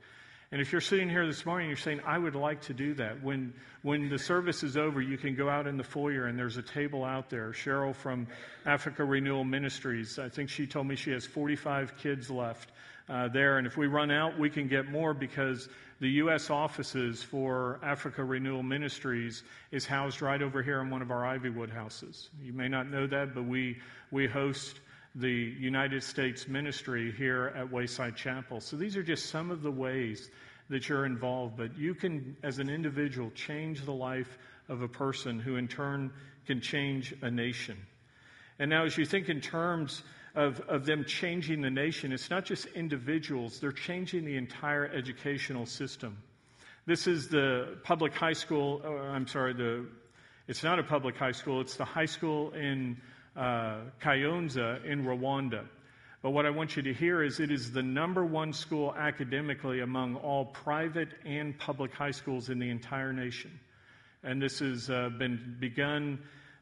And 0.52 0.60
if 0.60 0.72
you're 0.72 0.82
sitting 0.82 1.10
here 1.10 1.28
this 1.28 1.46
morning, 1.46 1.68
you're 1.68 1.78
saying, 1.78 2.02
I 2.08 2.18
would 2.18 2.36
like 2.36 2.62
to 2.62 2.74
do 2.74 2.96
that. 2.96 3.22
When, 3.22 3.54
when 3.84 4.10
the 4.10 4.18
service 4.18 4.64
is 4.64 4.78
over, 4.78 5.00
you 5.00 5.16
can 5.16 5.36
go 5.36 5.48
out 5.48 5.68
in 5.68 5.78
the 5.78 5.84
foyer 5.84 6.26
and 6.26 6.40
there's 6.40 6.58
a 6.58 6.64
table 6.64 7.04
out 7.04 7.30
there. 7.30 7.52
Cheryl 7.52 7.94
from 7.94 8.26
Africa 8.66 9.06
Renewal 9.06 9.44
Ministries, 9.44 10.18
I 10.18 10.28
think 10.28 10.50
she 10.50 10.66
told 10.66 10.88
me 10.88 10.96
she 10.96 11.12
has 11.12 11.24
45 11.24 11.98
kids 11.98 12.32
left 12.32 12.72
uh, 13.08 13.28
there. 13.28 13.60
And 13.60 13.68
if 13.68 13.78
we 13.78 13.86
run 13.86 14.10
out, 14.10 14.40
we 14.40 14.50
can 14.50 14.68
get 14.68 14.90
more 14.90 15.14
because 15.14 15.70
the 16.00 16.10
U.S. 16.12 16.50
offices 16.50 17.22
for 17.22 17.80
Africa 17.84 18.24
Renewal 18.24 18.64
Ministries 18.64 19.44
is 19.72 19.86
housed 19.86 20.20
right 20.20 20.42
over 20.42 20.64
here 20.64 20.82
in 20.82 20.90
one 20.90 21.04
of 21.04 21.12
our 21.12 21.38
Ivywood 21.38 21.72
houses. 21.72 22.30
You 22.42 22.54
may 22.54 22.70
not 22.70 22.90
know 22.90 23.06
that, 23.06 23.36
but 23.36 23.44
we, 23.44 23.78
we 24.10 24.26
host 24.26 24.80
the 25.15 25.30
United 25.30 26.04
States 26.04 26.48
ministry 26.48 27.12
here 27.12 27.54
at 27.56 27.72
Wayside 27.72 28.15
Chapel. 28.15 28.60
So 28.62 28.76
these 28.78 28.95
are 28.95 29.04
just 29.04 29.28
some 29.28 29.52
of 29.52 29.62
the 29.62 29.72
ways 29.72 30.30
that 30.69 30.88
you're 30.88 31.06
involved, 31.06 31.58
but 31.58 31.78
you 31.78 31.95
can, 31.95 32.38
as 32.43 32.60
an 32.60 32.69
individual, 32.69 33.32
change 33.32 33.84
the 33.86 33.93
life 33.93 34.38
of 34.67 34.82
a 34.82 34.88
person 34.88 35.39
who 35.39 35.56
in 35.56 35.67
turn 35.67 36.12
can 36.45 36.62
change 36.62 37.13
a 37.22 37.32
nation. 37.32 37.78
And 38.60 38.69
now, 38.69 38.86
as 38.86 38.98
you 38.98 39.06
think 39.06 39.30
in 39.30 39.41
terms 39.41 40.04
of, 40.36 40.60
of 40.62 40.86
them 40.86 41.06
changing 41.06 41.62
the 41.62 41.72
nation, 41.72 42.12
it's 42.12 42.30
not 42.30 42.45
just 42.45 42.67
individuals, 42.67 43.60
they're 43.60 43.72
changing 43.72 44.26
the 44.26 44.38
entire 44.38 44.86
educational 44.86 45.65
system. 45.65 46.17
This 46.86 47.08
is 47.08 47.28
the 47.28 47.78
public 47.84 48.13
high 48.13 48.34
school, 48.34 48.82
oh, 48.84 48.98
I'm 48.98 49.28
sorry, 49.28 49.54
the, 49.54 49.88
it's 50.48 50.63
not 50.63 50.78
a 50.78 50.84
public 50.84 51.15
high 51.17 51.32
school, 51.32 51.62
it's 51.62 51.76
the 51.76 51.86
high 51.86 52.06
school 52.06 52.52
in 52.52 52.98
uh, 53.36 53.82
Kayonza 54.02 54.84
in 54.86 55.04
Rwanda. 55.04 55.65
But 56.22 56.32
what 56.32 56.46
I 56.46 56.50
want 56.50 56.76
you 56.76 56.84
to 56.84 56.94
hear 56.94 57.24
is 57.24 57.39
it 57.39 57.50
is 57.50 57.72
the 57.72 57.84
number 57.84 58.26
one 58.26 58.52
school 58.52 58.94
academically 58.94 59.80
among 59.80 60.18
all 60.18 60.46
private 60.46 61.10
and 61.26 61.58
public 61.58 61.94
high 61.94 62.12
schools 62.12 62.50
in 62.50 62.60
the 62.60 62.70
entire 62.70 63.13
nation. 63.13 63.58
And 64.24 64.42
this 64.42 64.60
has 64.60 64.89
uh, 64.89 65.10
been 65.18 65.56
begun, 65.62 66.20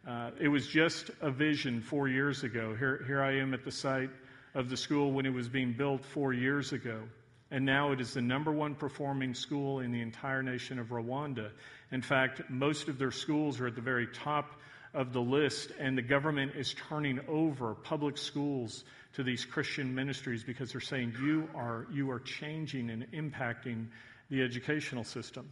uh, 0.07 0.29
it 0.39 0.47
was 0.47 0.67
just 0.67 1.09
a 1.21 1.31
vision 1.31 1.81
four 1.81 2.07
years 2.07 2.43
ago. 2.43 2.75
Here, 2.77 3.03
here 3.07 3.21
I 3.23 3.39
am 3.39 3.55
at 3.55 3.65
the 3.65 3.71
site 3.71 4.11
of 4.53 4.69
the 4.69 4.77
school 4.77 5.11
when 5.11 5.25
it 5.25 5.33
was 5.33 5.49
being 5.49 5.73
built 5.73 6.05
four 6.05 6.33
years 6.33 6.71
ago. 6.71 7.01
And 7.49 7.65
now 7.65 7.93
it 7.93 8.01
is 8.01 8.13
the 8.13 8.21
number 8.21 8.51
one 8.51 8.75
performing 8.75 9.33
school 9.33 9.79
in 9.79 9.91
the 9.91 10.01
entire 10.01 10.43
nation 10.43 10.77
of 10.77 10.87
Rwanda. 10.87 11.49
In 11.91 12.01
fact, 12.01 12.41
most 12.49 12.89
of 12.89 12.99
their 12.99 13.11
schools 13.11 13.59
are 13.59 13.67
at 13.67 13.75
the 13.75 13.81
very 13.81 14.07
top 14.07 14.59
of 14.97 15.13
the 15.13 15.21
list, 15.21 15.71
and 15.79 15.95
the 15.95 16.01
government 16.01 16.53
is 16.55 16.73
turning 16.89 17.19
over 17.27 17.75
public 17.75 18.17
schools 18.17 18.83
to 19.13 19.21
these 19.21 19.45
Christian 19.45 19.93
ministries 19.93 20.43
because 20.43 20.71
they're 20.71 20.81
saying 20.81 21.13
you 21.21 21.47
are, 21.55 21.85
you 21.93 22.09
are 22.09 22.19
changing 22.19 22.89
and 22.89 23.09
impacting 23.11 23.85
the 24.31 24.41
educational 24.41 25.03
system. 25.03 25.47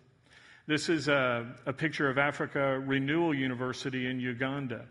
This 0.66 0.90
is 0.90 1.08
a, 1.08 1.46
a 1.68 1.74
picture 1.74 2.10
of 2.10 2.18
Africa 2.18 2.80
Renewal 2.80 3.36
University 3.36 4.08
in 4.10 4.20
Uganda. 4.20 4.86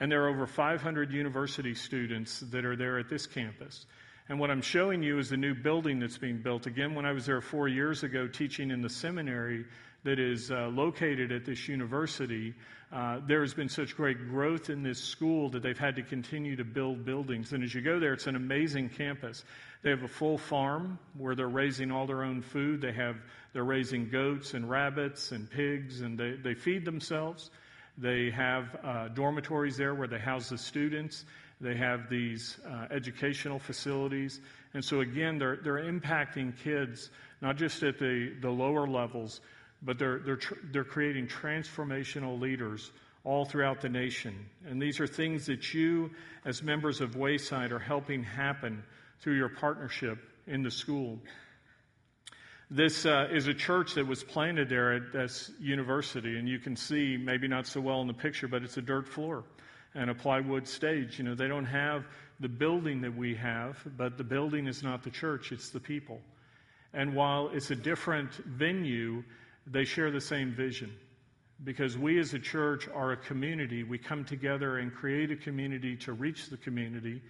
And 0.00 0.10
there 0.10 0.24
are 0.24 0.28
over 0.28 0.48
500 0.48 1.12
university 1.12 1.74
students 1.74 2.40
that 2.50 2.64
are 2.64 2.74
there 2.74 2.98
at 2.98 3.08
this 3.08 3.28
campus. 3.28 3.86
And 4.28 4.40
what 4.40 4.50
I'm 4.50 4.62
showing 4.62 5.04
you 5.04 5.20
is 5.20 5.30
the 5.30 5.36
new 5.36 5.54
building 5.54 6.00
that's 6.00 6.18
being 6.18 6.42
built. 6.42 6.66
Again, 6.66 6.96
when 6.96 7.06
I 7.06 7.12
was 7.12 7.26
there 7.26 7.40
four 7.40 7.68
years 7.68 8.02
ago 8.02 8.26
teaching 8.26 8.72
in 8.72 8.82
the 8.82 8.90
seminary 8.90 9.64
that 10.04 10.18
is 10.18 10.50
uh, 10.50 10.68
located 10.68 11.30
at 11.32 11.44
this 11.44 11.68
university, 11.68 12.54
uh, 12.92 13.20
there 13.26 13.40
has 13.40 13.54
been 13.54 13.68
such 13.68 13.96
great 13.96 14.28
growth 14.28 14.68
in 14.68 14.82
this 14.82 14.98
school 14.98 15.48
that 15.50 15.62
they've 15.62 15.78
had 15.78 15.96
to 15.96 16.02
continue 16.02 16.56
to 16.56 16.64
build 16.64 17.04
buildings. 17.04 17.52
And 17.52 17.64
as 17.64 17.74
you 17.74 17.80
go 17.80 17.98
there, 17.98 18.12
it's 18.12 18.26
an 18.26 18.36
amazing 18.36 18.90
campus. 18.90 19.44
They 19.82 19.90
have 19.90 20.02
a 20.02 20.08
full 20.08 20.38
farm 20.38 20.98
where 21.16 21.34
they're 21.34 21.48
raising 21.48 21.90
all 21.90 22.06
their 22.06 22.22
own 22.22 22.42
food. 22.42 22.80
They 22.80 22.92
have 22.92 23.16
they're 23.52 23.64
raising 23.64 24.08
goats 24.08 24.54
and 24.54 24.68
rabbits 24.68 25.32
and 25.32 25.48
pigs, 25.48 26.00
and 26.00 26.18
they, 26.18 26.32
they 26.32 26.54
feed 26.54 26.84
themselves. 26.84 27.50
They 27.98 28.30
have 28.30 28.76
uh, 28.82 29.08
dormitories 29.08 29.76
there 29.76 29.94
where 29.94 30.08
they 30.08 30.18
house 30.18 30.48
the 30.48 30.58
students. 30.58 31.24
They 31.60 31.76
have 31.76 32.08
these 32.08 32.58
uh, 32.66 32.86
educational 32.90 33.58
facilities. 33.58 34.40
And 34.74 34.84
so, 34.84 35.00
again, 35.00 35.38
they're, 35.38 35.58
they're 35.62 35.84
impacting 35.84 36.56
kids, 36.58 37.10
not 37.40 37.56
just 37.56 37.82
at 37.82 37.98
the, 37.98 38.32
the 38.40 38.50
lower 38.50 38.86
levels, 38.86 39.40
but 39.82 39.98
they're, 39.98 40.18
they're, 40.20 40.36
tr- 40.36 40.54
they're 40.70 40.84
creating 40.84 41.26
transformational 41.26 42.40
leaders 42.40 42.90
all 43.24 43.44
throughout 43.44 43.80
the 43.80 43.88
nation. 43.88 44.34
And 44.68 44.80
these 44.80 45.00
are 45.00 45.06
things 45.06 45.46
that 45.46 45.72
you, 45.74 46.10
as 46.44 46.62
members 46.62 47.00
of 47.00 47.16
Wayside, 47.16 47.72
are 47.72 47.78
helping 47.78 48.22
happen 48.22 48.82
through 49.20 49.36
your 49.36 49.48
partnership 49.48 50.18
in 50.46 50.62
the 50.62 50.70
school. 50.70 51.18
This 52.70 53.04
uh, 53.04 53.28
is 53.30 53.48
a 53.48 53.54
church 53.54 53.94
that 53.94 54.06
was 54.06 54.24
planted 54.24 54.68
there 54.68 54.94
at 54.94 55.12
this 55.12 55.50
university, 55.60 56.38
and 56.38 56.48
you 56.48 56.58
can 56.58 56.74
see, 56.74 57.16
maybe 57.16 57.46
not 57.46 57.66
so 57.66 57.80
well 57.80 58.00
in 58.00 58.06
the 58.06 58.14
picture, 58.14 58.48
but 58.48 58.62
it's 58.62 58.78
a 58.78 58.82
dirt 58.82 59.06
floor 59.06 59.44
and 59.94 60.08
a 60.08 60.14
plywood 60.14 60.66
stage. 60.66 61.18
You 61.18 61.24
know, 61.24 61.34
they 61.34 61.48
don't 61.48 61.66
have 61.66 62.06
the 62.40 62.48
building 62.48 63.02
that 63.02 63.14
we 63.14 63.34
have, 63.34 63.76
but 63.96 64.16
the 64.16 64.24
building 64.24 64.66
is 64.66 64.82
not 64.82 65.02
the 65.02 65.10
church, 65.10 65.52
it's 65.52 65.68
the 65.68 65.80
people. 65.80 66.20
And 66.94 67.14
while 67.14 67.50
it's 67.52 67.70
a 67.70 67.76
different 67.76 68.32
venue, 68.32 69.22
they 69.66 69.84
share 69.84 70.10
the 70.10 70.20
same 70.20 70.52
vision. 70.52 70.92
Because 71.64 71.96
we 71.96 72.18
as 72.18 72.34
a 72.34 72.38
church 72.38 72.88
are 72.92 73.12
a 73.12 73.16
community. 73.16 73.84
We 73.84 73.98
come 73.98 74.24
together 74.24 74.78
and 74.78 74.92
create 74.92 75.30
a 75.30 75.36
community 75.36 75.96
to 75.98 76.12
reach 76.12 76.48
the 76.48 76.56
community. 76.56 77.22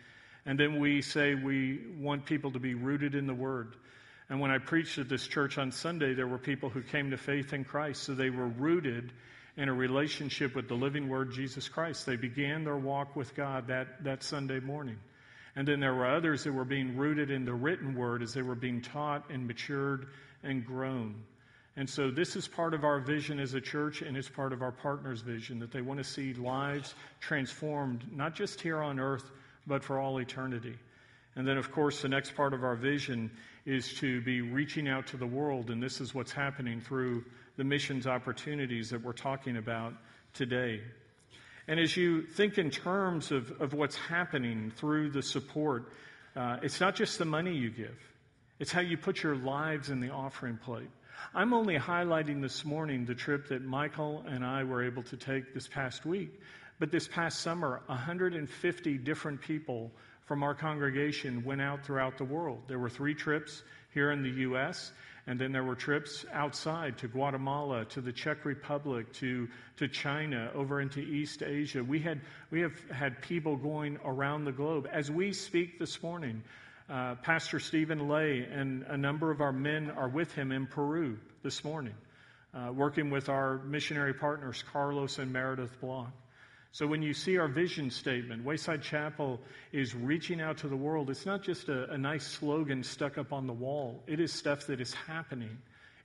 And 0.46 0.58
then 0.58 0.80
we 0.80 1.02
say 1.02 1.34
we 1.34 1.80
want 1.98 2.24
people 2.24 2.50
to 2.52 2.58
be 2.58 2.74
rooted 2.74 3.14
in 3.14 3.26
the 3.26 3.34
Word. 3.34 3.76
And 4.28 4.40
when 4.40 4.50
I 4.50 4.58
preached 4.58 4.98
at 4.98 5.08
this 5.08 5.26
church 5.26 5.58
on 5.58 5.70
Sunday, 5.70 6.14
there 6.14 6.26
were 6.26 6.38
people 6.38 6.70
who 6.70 6.82
came 6.82 7.10
to 7.10 7.18
faith 7.18 7.52
in 7.52 7.64
Christ. 7.64 8.04
So 8.04 8.14
they 8.14 8.30
were 8.30 8.48
rooted 8.48 9.12
in 9.56 9.68
a 9.68 9.74
relationship 9.74 10.54
with 10.54 10.68
the 10.68 10.74
living 10.74 11.08
Word, 11.08 11.32
Jesus 11.32 11.68
Christ. 11.68 12.06
They 12.06 12.16
began 12.16 12.64
their 12.64 12.78
walk 12.78 13.14
with 13.14 13.34
God 13.34 13.66
that, 13.68 14.02
that 14.04 14.22
Sunday 14.22 14.60
morning. 14.60 14.96
And 15.54 15.68
then 15.68 15.80
there 15.80 15.94
were 15.94 16.06
others 16.06 16.44
that 16.44 16.52
were 16.52 16.64
being 16.64 16.96
rooted 16.96 17.30
in 17.30 17.44
the 17.44 17.52
written 17.52 17.94
Word 17.94 18.22
as 18.22 18.32
they 18.32 18.40
were 18.40 18.54
being 18.54 18.80
taught 18.80 19.30
and 19.30 19.46
matured 19.46 20.06
and 20.42 20.64
grown. 20.64 21.22
And 21.76 21.88
so 21.88 22.10
this 22.10 22.36
is 22.36 22.46
part 22.46 22.74
of 22.74 22.84
our 22.84 23.00
vision 23.00 23.40
as 23.40 23.54
a 23.54 23.60
church, 23.60 24.02
and 24.02 24.16
it's 24.16 24.28
part 24.28 24.52
of 24.52 24.60
our 24.60 24.72
partners' 24.72 25.22
vision 25.22 25.58
that 25.60 25.72
they 25.72 25.80
want 25.80 25.98
to 25.98 26.04
see 26.04 26.34
lives 26.34 26.94
transformed, 27.20 28.04
not 28.14 28.34
just 28.34 28.60
here 28.60 28.82
on 28.82 29.00
earth, 29.00 29.30
but 29.66 29.82
for 29.82 29.98
all 29.98 30.20
eternity. 30.20 30.76
And 31.34 31.48
then, 31.48 31.56
of 31.56 31.72
course, 31.72 32.02
the 32.02 32.08
next 32.08 32.34
part 32.34 32.52
of 32.52 32.62
our 32.62 32.76
vision 32.76 33.30
is 33.64 33.94
to 33.94 34.20
be 34.20 34.42
reaching 34.42 34.86
out 34.86 35.06
to 35.08 35.16
the 35.16 35.26
world, 35.26 35.70
and 35.70 35.82
this 35.82 36.00
is 36.00 36.14
what's 36.14 36.32
happening 36.32 36.80
through 36.80 37.24
the 37.56 37.64
missions 37.64 38.06
opportunities 38.06 38.90
that 38.90 39.02
we're 39.02 39.12
talking 39.12 39.56
about 39.56 39.94
today. 40.34 40.82
And 41.68 41.80
as 41.80 41.96
you 41.96 42.22
think 42.22 42.58
in 42.58 42.70
terms 42.70 43.30
of, 43.30 43.50
of 43.62 43.72
what's 43.72 43.96
happening 43.96 44.72
through 44.76 45.10
the 45.10 45.22
support, 45.22 45.92
uh, 46.36 46.58
it's 46.62 46.80
not 46.80 46.96
just 46.96 47.18
the 47.18 47.24
money 47.24 47.54
you 47.54 47.70
give, 47.70 47.98
it's 48.58 48.72
how 48.72 48.80
you 48.80 48.98
put 48.98 49.22
your 49.22 49.36
lives 49.36 49.88
in 49.88 50.00
the 50.00 50.10
offering 50.10 50.58
plate. 50.58 50.90
I'm 51.34 51.54
only 51.54 51.76
highlighting 51.76 52.42
this 52.42 52.64
morning 52.64 53.04
the 53.04 53.14
trip 53.14 53.48
that 53.48 53.62
Michael 53.62 54.24
and 54.28 54.44
I 54.44 54.64
were 54.64 54.84
able 54.84 55.02
to 55.04 55.16
take 55.16 55.54
this 55.54 55.66
past 55.66 56.04
week. 56.04 56.40
But 56.78 56.90
this 56.90 57.08
past 57.08 57.40
summer, 57.40 57.82
150 57.86 58.98
different 58.98 59.40
people 59.40 59.92
from 60.26 60.42
our 60.42 60.54
congregation 60.54 61.44
went 61.44 61.60
out 61.60 61.84
throughout 61.84 62.18
the 62.18 62.24
world. 62.24 62.62
There 62.66 62.78
were 62.78 62.90
three 62.90 63.14
trips 63.14 63.62
here 63.94 64.10
in 64.10 64.22
the 64.22 64.30
U.S., 64.30 64.92
and 65.26 65.40
then 65.40 65.52
there 65.52 65.62
were 65.62 65.76
trips 65.76 66.24
outside 66.32 66.98
to 66.98 67.08
Guatemala, 67.08 67.84
to 67.86 68.00
the 68.00 68.12
Czech 68.12 68.44
Republic, 68.44 69.12
to, 69.14 69.48
to 69.76 69.86
China, 69.86 70.50
over 70.54 70.80
into 70.80 71.00
East 71.00 71.42
Asia. 71.42 71.84
We, 71.84 72.00
had, 72.00 72.20
we 72.50 72.60
have 72.60 72.72
had 72.90 73.22
people 73.22 73.56
going 73.56 73.98
around 74.04 74.44
the 74.44 74.52
globe. 74.52 74.88
As 74.90 75.10
we 75.10 75.32
speak 75.32 75.78
this 75.78 76.02
morning, 76.02 76.42
uh, 76.88 77.14
Pastor 77.16 77.60
Stephen 77.60 78.08
Lay 78.08 78.46
and 78.50 78.82
a 78.88 78.96
number 78.96 79.30
of 79.30 79.40
our 79.40 79.52
men 79.52 79.90
are 79.90 80.08
with 80.08 80.32
him 80.32 80.52
in 80.52 80.66
Peru 80.66 81.18
this 81.42 81.64
morning, 81.64 81.94
uh, 82.54 82.72
working 82.72 83.10
with 83.10 83.28
our 83.28 83.58
missionary 83.58 84.14
partners, 84.14 84.64
Carlos 84.72 85.18
and 85.18 85.32
Meredith 85.32 85.80
Block. 85.80 86.12
So 86.72 86.86
when 86.86 87.02
you 87.02 87.12
see 87.12 87.36
our 87.36 87.48
vision 87.48 87.90
statement, 87.90 88.44
Wayside 88.44 88.82
Chapel 88.82 89.40
is 89.72 89.94
reaching 89.94 90.40
out 90.40 90.56
to 90.58 90.68
the 90.68 90.76
world. 90.76 91.10
It's 91.10 91.26
not 91.26 91.42
just 91.42 91.68
a, 91.68 91.90
a 91.92 91.98
nice 91.98 92.26
slogan 92.26 92.82
stuck 92.82 93.18
up 93.18 93.32
on 93.32 93.46
the 93.46 93.52
wall, 93.52 94.02
it 94.06 94.20
is 94.20 94.32
stuff 94.32 94.66
that 94.66 94.80
is 94.80 94.94
happening 94.94 95.58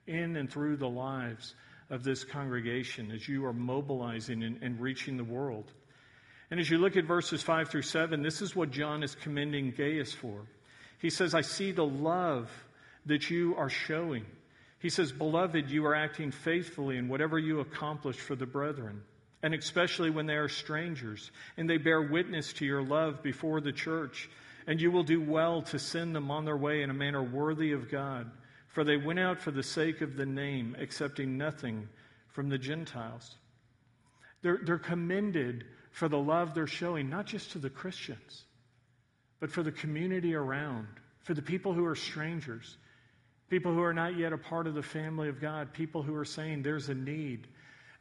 in 0.08 0.36
and 0.36 0.52
through 0.52 0.78
the 0.78 0.90
lives 0.90 1.56
of 1.90 2.04
this 2.04 2.24
congregation 2.24 3.12
as 3.12 3.28
you 3.28 3.46
are 3.46 3.54
mobilizing 3.54 4.44
and, 4.44 4.62
and 4.62 4.80
reaching 4.80 5.16
the 5.16 5.24
world. 5.24 5.72
And 6.52 6.60
as 6.60 6.70
you 6.70 6.78
look 6.78 6.96
at 6.96 7.06
verses 7.06 7.42
5 7.42 7.70
through 7.70 7.82
7, 7.82 8.22
this 8.22 8.42
is 8.42 8.56
what 8.56 8.72
John 8.72 9.04
is 9.04 9.16
commending 9.16 9.72
Gaius 9.72 10.14
for. 10.14 10.46
He 11.00 11.10
says, 11.10 11.34
I 11.34 11.42
see 11.42 11.72
the 11.72 11.86
love 11.86 12.50
that 13.06 13.30
you 13.30 13.56
are 13.56 13.70
showing. 13.70 14.26
He 14.80 14.90
says, 14.90 15.12
Beloved, 15.12 15.70
you 15.70 15.86
are 15.86 15.96
acting 15.96 16.32
faithfully 16.32 16.98
in 16.98 17.08
whatever 17.08 17.38
you 17.40 17.60
accomplish 17.60 18.18
for 18.18 18.36
the 18.36 18.46
brethren 18.46 19.04
and 19.44 19.54
especially 19.54 20.10
when 20.10 20.26
they 20.26 20.36
are 20.36 20.50
strangers, 20.50 21.32
and 21.58 21.70
they 21.70 21.78
bear 21.78 22.02
witness 22.02 22.54
to 22.54 22.66
your 22.66 22.82
love 22.82 23.22
before 23.22 23.62
the 23.62 23.72
church. 23.72 24.30
And 24.66 24.82
you 24.82 24.92
will 24.92 25.04
do 25.04 25.22
well 25.22 25.62
to 25.64 25.80
send 25.80 26.16
them 26.16 26.32
on 26.32 26.44
their 26.44 26.58
way 26.58 26.82
in 26.82 26.90
a 26.90 26.94
manner 26.94 27.24
worthy 27.24 27.72
of 27.72 27.90
God, 27.90 28.30
for 28.68 28.84
they 28.84 28.98
went 28.98 29.20
out 29.20 29.40
for 29.40 29.52
the 29.52 29.64
sake 29.64 30.02
of 30.02 30.18
the 30.18 30.26
name, 30.26 30.76
accepting 30.80 31.38
nothing 31.38 31.88
from 32.30 32.50
the 32.50 32.58
Gentiles. 32.58 33.36
They're, 34.42 34.60
they're 34.62 34.78
commended 34.78 35.66
for 35.92 36.10
the 36.10 36.20
love 36.20 36.54
they're 36.54 36.68
showing, 36.68 37.10
not 37.10 37.28
just 37.28 37.52
to 37.52 37.60
the 37.60 37.70
Christians, 37.70 38.44
but 39.40 39.52
for 39.52 39.64
the 39.64 39.72
community 39.72 40.36
around, 40.36 40.88
for 41.24 41.34
the 41.34 41.42
people 41.42 41.74
who 41.74 41.86
are 41.86 41.96
strangers, 41.96 42.78
people 43.50 43.74
who 43.74 43.82
are 43.82 43.94
not 43.94 44.18
yet 44.18 44.34
a 44.34 44.38
part 44.38 44.68
of 44.68 44.74
the 44.74 44.84
family 44.84 45.30
of 45.30 45.40
God, 45.40 45.74
people 45.74 46.04
who 46.04 46.16
are 46.16 46.26
saying 46.26 46.64
there's 46.64 46.90
a 46.90 46.96
need 46.96 47.48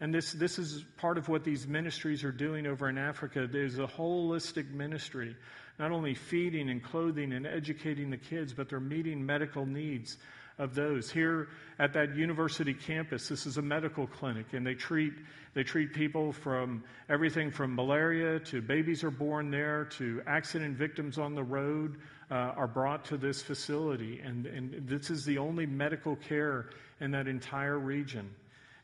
and 0.01 0.13
this, 0.13 0.33
this 0.33 0.59
is 0.59 0.85
part 0.99 1.17
of 1.17 1.29
what 1.29 1.43
these 1.43 1.67
ministries 1.67 2.23
are 2.23 2.33
doing 2.33 2.67
over 2.67 2.89
in 2.89 2.99
Africa. 2.99 3.49
There's 3.51 3.79
a 3.79 3.87
holistic 3.87 4.71
ministry, 4.71 5.35
not 5.79 5.91
only 5.91 6.15
feeding 6.15 6.69
and 6.69 6.83
clothing 6.83 7.33
and 7.33 7.47
educating 7.47 8.11
the 8.11 8.19
kids, 8.19 8.53
but 8.53 8.69
they're 8.69 8.79
meeting 8.79 9.25
medical 9.25 9.65
needs 9.65 10.19
of 10.59 10.75
those. 10.75 11.11
Here 11.11 11.49
at 11.79 11.93
that 11.93 12.17
university 12.17 12.75
campus, 12.75 13.29
this 13.29 13.47
is 13.47 13.59
a 13.59 13.63
medical 13.63 14.07
clinic, 14.07 14.53
and 14.53 14.67
they 14.67 14.75
treat, 14.75 15.13
they 15.55 15.63
treat 15.63 15.93
people 15.93 16.33
from 16.33 16.83
everything 17.09 17.51
from 17.51 17.75
malaria 17.75 18.41
to 18.41 18.63
babies 18.63 19.05
are 19.05 19.11
born 19.11 19.51
there 19.51 19.85
to 19.99 20.23
accident 20.27 20.77
victims 20.77 21.19
on 21.19 21.35
the 21.35 21.45
road 21.45 21.99
uh, 22.31 22.35
are 22.35 22.67
brought 22.67 23.05
to 23.07 23.17
this 23.17 23.43
facility. 23.43 24.21
And, 24.21 24.47
and 24.47 24.89
this 24.89 25.11
is 25.11 25.25
the 25.25 25.39
only 25.39 25.67
medical 25.67 26.17
care 26.17 26.71
in 27.01 27.11
that 27.13 27.29
entire 27.29 27.79
region. 27.79 28.31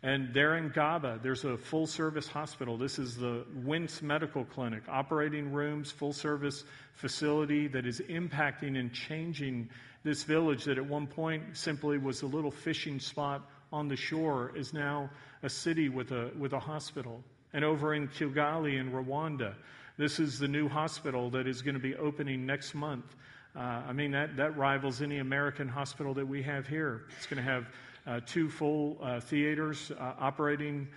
And 0.05 0.35
there 0.35 0.57
in 0.57 0.71
Gaba, 0.71 1.21
there's 1.23 1.45
a 1.45 1.57
full 1.57 1.87
service 1.87 2.27
hospital. 2.27 2.77
This 2.77 2.99
is 2.99 3.17
the 3.17 3.47
Wince 3.55 4.03
Medical 4.03 4.45
Clinic, 4.45 4.83
operating 4.89 5.53
rooms, 5.53 5.93
full 5.93 6.13
service 6.13 6.65
facility 6.95 7.69
that 7.69 7.87
is 7.87 8.01
impacting 8.01 8.79
and 8.79 8.93
changing 8.93 9.71
this 10.05 10.25
village 10.25 10.65
that 10.65 10.79
at 10.79 10.87
one 10.87 11.07
point 11.07 11.57
simply 11.57 11.99
was 11.99 12.23
a 12.23 12.27
little 12.27 12.51
fishing 12.51 12.99
spot 12.99 13.49
on 13.73 13.89
the 13.89 13.97
shore, 13.97 14.53
is 14.55 14.75
now 14.75 15.09
a 15.43 15.49
city 15.49 15.89
with 15.89 16.13
a, 16.13 16.31
with 16.39 16.53
a 16.53 16.59
hospital. 16.59 17.23
And 17.53 17.65
over 17.65 17.95
in 17.95 18.09
Kigali 18.09 18.79
in 18.79 18.93
Rwanda, 18.93 19.55
this 19.97 20.19
is 20.19 20.39
the 20.39 20.49
new 20.49 20.69
hospital 20.69 21.31
that 21.31 21.47
is 21.47 21.63
going 21.63 21.75
to 21.75 21.81
be 21.81 21.95
opening 21.97 22.47
next 22.47 22.75
month. 22.75 23.15
Uh, 23.55 23.61
I 23.61 23.93
mean, 23.93 24.13
that, 24.13 24.37
that 24.37 24.57
rivals 24.57 25.03
any 25.03 25.19
American 25.19 25.69
hospital 25.69 26.15
that 26.15 26.27
we 26.27 26.43
have 26.43 26.67
here. 26.67 27.03
It's 27.17 27.27
going 27.27 27.45
to 27.45 27.51
have 27.51 27.67
uh, 28.07 28.21
two 28.25 28.49
full 28.49 28.99
uh, 29.03 29.21
theaters, 29.21 29.91
uh, 29.91 30.15
operating 30.19 30.89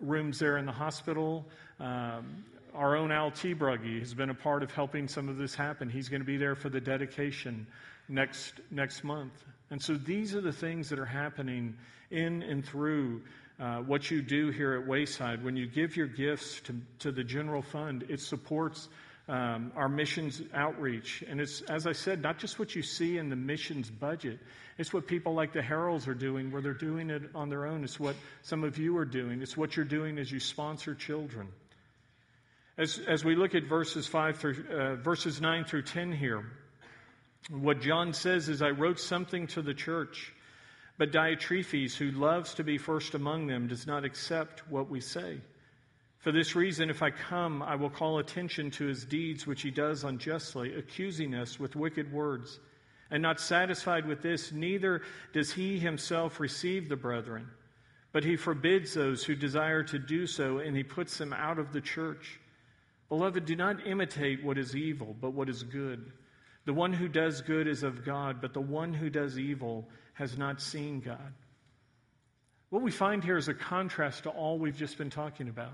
rooms 0.00 0.38
there 0.38 0.58
in 0.58 0.66
the 0.66 0.72
hospital. 0.72 1.44
Um, 1.80 2.44
our 2.74 2.96
own 2.96 3.10
Al 3.10 3.30
T-Bruggy 3.30 4.00
has 4.00 4.14
been 4.14 4.30
a 4.30 4.34
part 4.34 4.62
of 4.62 4.70
helping 4.70 5.08
some 5.08 5.28
of 5.28 5.36
this 5.36 5.54
happen. 5.54 5.88
He's 5.88 6.08
going 6.08 6.20
to 6.20 6.26
be 6.26 6.36
there 6.36 6.54
for 6.54 6.68
the 6.68 6.80
dedication 6.80 7.66
next, 8.08 8.54
next 8.70 9.04
month. 9.04 9.32
And 9.70 9.82
so 9.82 9.94
these 9.94 10.34
are 10.34 10.40
the 10.40 10.52
things 10.52 10.88
that 10.90 10.98
are 10.98 11.04
happening 11.04 11.76
in 12.10 12.42
and 12.42 12.64
through 12.64 13.22
uh, 13.58 13.78
what 13.78 14.10
you 14.10 14.22
do 14.22 14.50
here 14.50 14.74
at 14.74 14.86
Wayside. 14.86 15.42
When 15.42 15.56
you 15.56 15.66
give 15.66 15.96
your 15.96 16.06
gifts 16.06 16.60
to, 16.62 16.74
to 17.00 17.12
the 17.12 17.24
general 17.24 17.62
fund, 17.62 18.04
it 18.08 18.20
supports 18.20 18.88
um, 19.28 19.72
our 19.74 19.88
missions 19.88 20.40
outreach. 20.54 21.24
And 21.28 21.40
it's, 21.40 21.62
as 21.62 21.86
I 21.86 21.92
said, 21.92 22.22
not 22.22 22.38
just 22.38 22.58
what 22.58 22.74
you 22.76 22.82
see 22.82 23.18
in 23.18 23.28
the 23.28 23.36
missions 23.36 23.90
budget, 23.90 24.38
it's 24.78 24.92
what 24.92 25.06
people 25.06 25.34
like 25.34 25.52
the 25.52 25.62
Heralds 25.62 26.06
are 26.06 26.14
doing, 26.14 26.52
where 26.52 26.62
they're 26.62 26.74
doing 26.74 27.10
it 27.10 27.22
on 27.34 27.48
their 27.48 27.66
own. 27.66 27.82
It's 27.82 27.98
what 27.98 28.14
some 28.42 28.62
of 28.62 28.78
you 28.78 28.96
are 28.98 29.04
doing, 29.04 29.42
it's 29.42 29.56
what 29.56 29.76
you're 29.76 29.84
doing 29.84 30.18
as 30.18 30.30
you 30.30 30.38
sponsor 30.38 30.94
children. 30.94 31.48
As, 32.78 32.98
as 33.08 33.24
we 33.24 33.36
look 33.36 33.54
at 33.54 33.64
verses, 33.64 34.06
five 34.06 34.36
through, 34.36 34.66
uh, 34.70 34.96
verses 34.96 35.40
9 35.40 35.64
through 35.64 35.82
10 35.82 36.12
here, 36.12 36.44
what 37.50 37.80
John 37.80 38.12
says 38.12 38.48
is, 38.48 38.62
I 38.62 38.70
wrote 38.70 38.98
something 38.98 39.46
to 39.48 39.62
the 39.62 39.74
church, 39.74 40.32
but 40.98 41.12
Diotrephes, 41.12 41.94
who 41.94 42.10
loves 42.10 42.54
to 42.54 42.64
be 42.64 42.78
first 42.78 43.14
among 43.14 43.46
them, 43.46 43.68
does 43.68 43.86
not 43.86 44.04
accept 44.04 44.68
what 44.70 44.90
we 44.90 45.00
say. 45.00 45.38
For 46.18 46.32
this 46.32 46.56
reason, 46.56 46.90
if 46.90 47.02
I 47.02 47.10
come, 47.10 47.62
I 47.62 47.76
will 47.76 47.90
call 47.90 48.18
attention 48.18 48.72
to 48.72 48.86
his 48.86 49.04
deeds 49.04 49.46
which 49.46 49.62
he 49.62 49.70
does 49.70 50.02
unjustly, 50.02 50.74
accusing 50.74 51.34
us 51.34 51.60
with 51.60 51.76
wicked 51.76 52.12
words. 52.12 52.58
And 53.12 53.22
not 53.22 53.38
satisfied 53.38 54.06
with 54.06 54.22
this, 54.22 54.50
neither 54.50 55.02
does 55.32 55.52
he 55.52 55.78
himself 55.78 56.40
receive 56.40 56.88
the 56.88 56.96
brethren, 56.96 57.46
but 58.10 58.24
he 58.24 58.34
forbids 58.34 58.94
those 58.94 59.22
who 59.22 59.36
desire 59.36 59.84
to 59.84 60.00
do 60.00 60.26
so, 60.26 60.58
and 60.58 60.76
he 60.76 60.82
puts 60.82 61.16
them 61.16 61.32
out 61.32 61.60
of 61.60 61.72
the 61.72 61.80
church. 61.80 62.40
Beloved, 63.08 63.44
do 63.44 63.54
not 63.54 63.86
imitate 63.86 64.42
what 64.42 64.58
is 64.58 64.74
evil, 64.74 65.14
but 65.20 65.32
what 65.32 65.48
is 65.48 65.62
good. 65.62 66.10
The 66.66 66.74
one 66.74 66.92
who 66.92 67.08
does 67.08 67.40
good 67.40 67.66
is 67.66 67.82
of 67.82 68.04
God, 68.04 68.40
but 68.40 68.52
the 68.52 68.60
one 68.60 68.92
who 68.92 69.08
does 69.08 69.38
evil 69.38 69.88
has 70.14 70.36
not 70.36 70.60
seen 70.60 71.00
God. 71.00 71.32
What 72.70 72.82
we 72.82 72.90
find 72.90 73.22
here 73.22 73.36
is 73.36 73.48
a 73.48 73.54
contrast 73.54 74.24
to 74.24 74.30
all 74.30 74.58
we've 74.58 74.76
just 74.76 74.98
been 74.98 75.10
talking 75.10 75.48
about. 75.48 75.72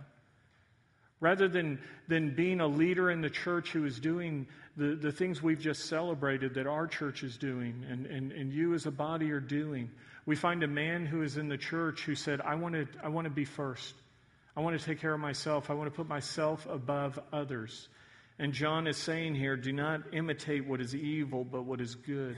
Rather 1.20 1.48
than, 1.48 1.78
than 2.09 2.35
being 2.35 2.61
a 2.61 2.66
leader 2.66 3.11
in 3.11 3.22
the 3.22 3.31
church 3.31 3.70
who 3.70 3.87
is 3.87 3.98
doing 3.98 4.46
the, 4.76 4.96
the 4.96 5.12
things 5.12 5.42
we've 5.42 5.61
just 5.61 5.87
celebrated 5.87 6.55
that 6.55 6.66
our 6.66 6.87
church 6.87 7.22
is 7.22 7.37
doing 7.37 7.85
and, 7.88 8.07
and, 8.07 8.33
and 8.33 8.52
you 8.52 8.74
as 8.74 8.87
a 8.87 8.90
body 8.90 9.31
are 9.31 9.40
doing, 9.40 9.90
we 10.26 10.37
find 10.37 10.62
a 10.62 10.68
man 10.68 11.07
who 11.07 11.22
is 11.22 11.37
in 11.37 11.48
the 11.48 11.57
church 11.57 12.02
who 12.02 12.14
said, 12.14 12.40
I 12.40 12.57
want 12.57 12.74
to, 12.74 12.87
I 13.02 13.09
want 13.09 13.26
to 13.26 13.31
be 13.31 13.44
first. 13.44 13.94
I 14.57 14.61
want 14.61 14.78
to 14.78 14.85
take 14.85 15.00
care 15.00 15.14
of 15.14 15.20
myself. 15.20 15.70
I 15.70 15.74
want 15.74 15.90
to 15.90 15.96
put 15.96 16.09
myself 16.09 16.66
above 16.68 17.18
others. 17.33 17.88
And 18.38 18.53
John 18.53 18.87
is 18.87 18.97
saying 18.97 19.35
here, 19.35 19.57
do 19.57 19.73
not 19.73 20.01
imitate 20.12 20.66
what 20.66 20.81
is 20.81 20.95
evil, 20.95 21.45
but 21.45 21.64
what 21.64 21.81
is 21.81 21.95
good. 21.95 22.37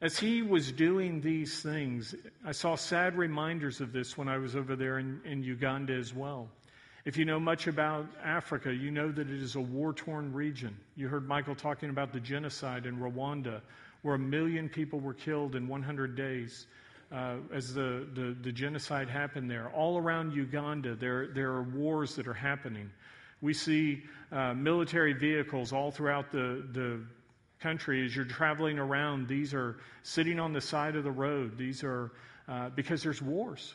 As 0.00 0.18
he 0.18 0.40
was 0.40 0.72
doing 0.72 1.20
these 1.20 1.62
things, 1.62 2.14
I 2.44 2.52
saw 2.52 2.74
sad 2.74 3.18
reminders 3.18 3.80
of 3.80 3.92
this 3.92 4.16
when 4.16 4.28
I 4.28 4.38
was 4.38 4.56
over 4.56 4.74
there 4.74 4.98
in, 4.98 5.20
in 5.24 5.42
Uganda 5.42 5.92
as 5.92 6.14
well. 6.14 6.48
If 7.04 7.16
you 7.16 7.24
know 7.24 7.40
much 7.40 7.66
about 7.66 8.06
Africa, 8.22 8.72
you 8.72 8.90
know 8.90 9.10
that 9.10 9.28
it 9.28 9.42
is 9.42 9.56
a 9.56 9.60
war 9.60 9.92
torn 9.92 10.32
region. 10.32 10.76
You 10.96 11.08
heard 11.08 11.26
Michael 11.26 11.54
talking 11.54 11.90
about 11.90 12.12
the 12.12 12.20
genocide 12.20 12.86
in 12.86 12.98
Rwanda, 12.98 13.60
where 14.02 14.14
a 14.14 14.18
million 14.18 14.68
people 14.68 15.00
were 15.00 15.14
killed 15.14 15.54
in 15.54 15.66
100 15.68 16.14
days 16.14 16.66
uh, 17.12 17.36
as 17.52 17.74
the, 17.74 18.06
the, 18.14 18.36
the, 18.42 18.52
genocide 18.52 19.08
happened 19.08 19.50
there. 19.50 19.70
All 19.70 19.98
around 19.98 20.32
Uganda, 20.32 20.94
there, 20.94 21.28
there 21.28 21.50
are 21.50 21.62
wars 21.62 22.14
that 22.14 22.28
are 22.28 22.34
happening. 22.34 22.90
We 23.40 23.54
see 23.54 24.02
uh, 24.32 24.54
military 24.54 25.12
vehicles 25.12 25.72
all 25.72 25.90
throughout 25.90 26.30
the, 26.30 26.64
the 26.72 27.00
country, 27.60 28.04
as 28.04 28.14
you're 28.14 28.24
traveling 28.24 28.78
around, 28.78 29.28
these 29.28 29.54
are 29.54 29.76
sitting 30.02 30.40
on 30.40 30.52
the 30.52 30.60
side 30.60 30.96
of 30.96 31.04
the 31.04 31.10
road. 31.10 31.56
These 31.56 31.84
are 31.84 32.12
uh, 32.48 32.70
because 32.70 33.02
there's 33.02 33.22
wars. 33.22 33.74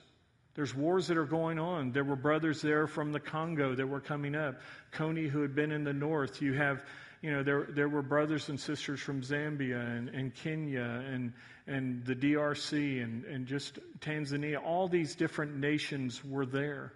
There's 0.55 0.73
wars 0.73 1.07
that 1.07 1.17
are 1.17 1.25
going 1.25 1.59
on. 1.59 1.91
There 1.91 2.03
were 2.03 2.15
brothers 2.15 2.61
there 2.61 2.87
from 2.87 3.11
the 3.11 3.19
Congo 3.19 3.75
that 3.75 3.87
were 3.87 3.99
coming 3.99 4.35
up. 4.35 4.55
Kony, 4.93 5.29
who 5.29 5.41
had 5.41 5.53
been 5.53 5.71
in 5.71 5.83
the 5.83 5.93
north. 5.93 6.41
You 6.41 6.53
have, 6.53 6.83
you 7.21 7.31
know, 7.31 7.43
there, 7.43 7.67
there 7.69 7.89
were 7.89 8.01
brothers 8.01 8.49
and 8.49 8.59
sisters 8.59 9.01
from 9.01 9.21
Zambia 9.21 9.79
and, 9.97 10.09
and 10.09 10.33
Kenya 10.33 11.03
and, 11.09 11.33
and 11.67 12.05
the 12.05 12.15
DRC 12.15 13.03
and, 13.03 13.25
and 13.25 13.45
just 13.45 13.79
Tanzania. 13.99 14.63
All 14.63 14.87
these 14.87 15.15
different 15.15 15.57
nations 15.57 16.23
were 16.23 16.45
there. 16.45 16.93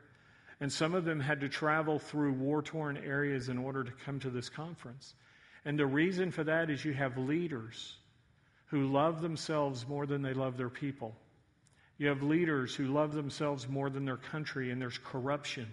And 0.61 0.71
some 0.71 0.93
of 0.93 1.05
them 1.05 1.19
had 1.19 1.41
to 1.41 1.49
travel 1.49 1.99
through 1.99 2.33
war 2.33 2.61
torn 2.61 2.97
areas 2.97 3.47
in 3.49 3.57
order 3.57 3.83
to 3.83 3.91
come 4.05 4.19
to 4.19 4.29
this 4.29 4.49
conference. 4.49 5.13
And 5.65 5.79
the 5.79 5.85
reason 5.85 6.31
for 6.31 6.43
that 6.43 6.69
is 6.69 6.83
you 6.83 6.93
have 6.93 7.17
leaders 7.17 7.97
who 8.67 8.87
love 8.87 9.21
themselves 9.21 9.87
more 9.87 10.05
than 10.05 10.21
they 10.21 10.33
love 10.33 10.57
their 10.57 10.69
people. 10.69 11.15
You 11.97 12.07
have 12.07 12.23
leaders 12.23 12.75
who 12.75 12.87
love 12.87 13.13
themselves 13.13 13.67
more 13.67 13.89
than 13.89 14.05
their 14.05 14.17
country, 14.17 14.71
and 14.71 14.81
there's 14.81 14.97
corruption. 14.97 15.67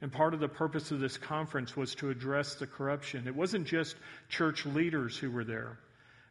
And 0.00 0.12
part 0.12 0.34
of 0.34 0.40
the 0.40 0.48
purpose 0.48 0.90
of 0.90 1.00
this 1.00 1.16
conference 1.16 1.76
was 1.76 1.94
to 1.96 2.10
address 2.10 2.56
the 2.56 2.66
corruption. 2.66 3.26
It 3.26 3.34
wasn't 3.34 3.66
just 3.66 3.96
church 4.28 4.66
leaders 4.66 5.16
who 5.16 5.30
were 5.30 5.44
there. 5.44 5.78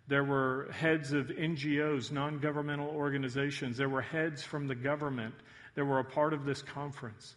There 0.07 0.23
were 0.23 0.69
heads 0.71 1.13
of 1.13 1.27
NGOs, 1.27 2.11
non 2.11 2.39
governmental 2.39 2.89
organizations. 2.89 3.77
There 3.77 3.89
were 3.89 4.01
heads 4.01 4.43
from 4.43 4.67
the 4.67 4.75
government 4.75 5.33
that 5.75 5.85
were 5.85 5.99
a 5.99 6.05
part 6.05 6.33
of 6.33 6.43
this 6.43 6.61
conference 6.61 7.35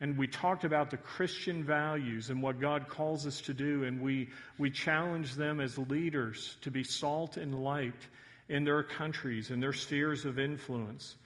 and 0.00 0.18
we 0.18 0.26
talked 0.26 0.64
about 0.64 0.90
the 0.90 0.98
Christian 0.98 1.64
values 1.64 2.28
and 2.28 2.42
what 2.42 2.60
God 2.60 2.88
calls 2.88 3.26
us 3.26 3.40
to 3.42 3.54
do, 3.54 3.84
and 3.84 4.00
we, 4.00 4.28
we 4.58 4.70
challenged 4.70 5.36
them 5.38 5.58
as 5.58 5.78
leaders 5.78 6.56
to 6.60 6.70
be 6.70 6.84
salt 6.84 7.38
and 7.38 7.62
light 7.62 8.06
in 8.48 8.64
their 8.64 8.82
countries 8.82 9.50
and 9.50 9.62
their 9.62 9.72
spheres 9.72 10.26
of 10.26 10.38
influence. 10.38 11.16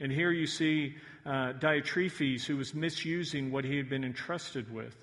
And 0.00 0.10
here 0.10 0.32
you 0.32 0.46
see 0.46 0.96
uh, 1.24 1.52
Diotrephes, 1.52 2.44
who 2.44 2.56
was 2.56 2.74
misusing 2.74 3.52
what 3.52 3.64
he 3.64 3.76
had 3.76 3.88
been 3.88 4.04
entrusted 4.04 4.72
with. 4.74 4.96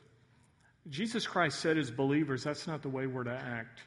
Jesus 0.90 1.26
Christ 1.26 1.62
said, 1.62 1.78
as 1.78 1.90
believers, 1.90 2.44
that's 2.44 2.68
not 2.68 2.82
the 2.82 2.90
way 2.90 3.08
we're 3.08 3.24
to 3.24 3.32
act. 3.32 3.84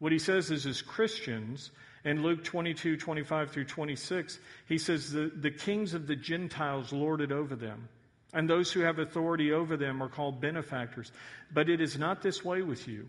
What 0.00 0.10
he 0.10 0.18
says 0.18 0.50
is, 0.50 0.66
as 0.66 0.82
Christians, 0.82 1.70
in 2.04 2.24
Luke 2.24 2.42
22, 2.42 2.96
25 2.96 3.50
through 3.52 3.66
26, 3.66 4.40
he 4.66 4.76
says, 4.76 5.12
the, 5.12 5.30
the 5.36 5.52
kings 5.52 5.94
of 5.94 6.08
the 6.08 6.16
Gentiles 6.16 6.92
lord 6.92 7.20
it 7.20 7.30
over 7.30 7.54
them 7.54 7.88
and 8.32 8.48
those 8.48 8.72
who 8.72 8.80
have 8.80 8.98
authority 8.98 9.52
over 9.52 9.76
them 9.76 10.02
are 10.02 10.08
called 10.08 10.40
benefactors. 10.40 11.10
But 11.52 11.68
it 11.68 11.80
is 11.80 11.98
not 11.98 12.22
this 12.22 12.44
way 12.44 12.62
with 12.62 12.86
you. 12.86 13.08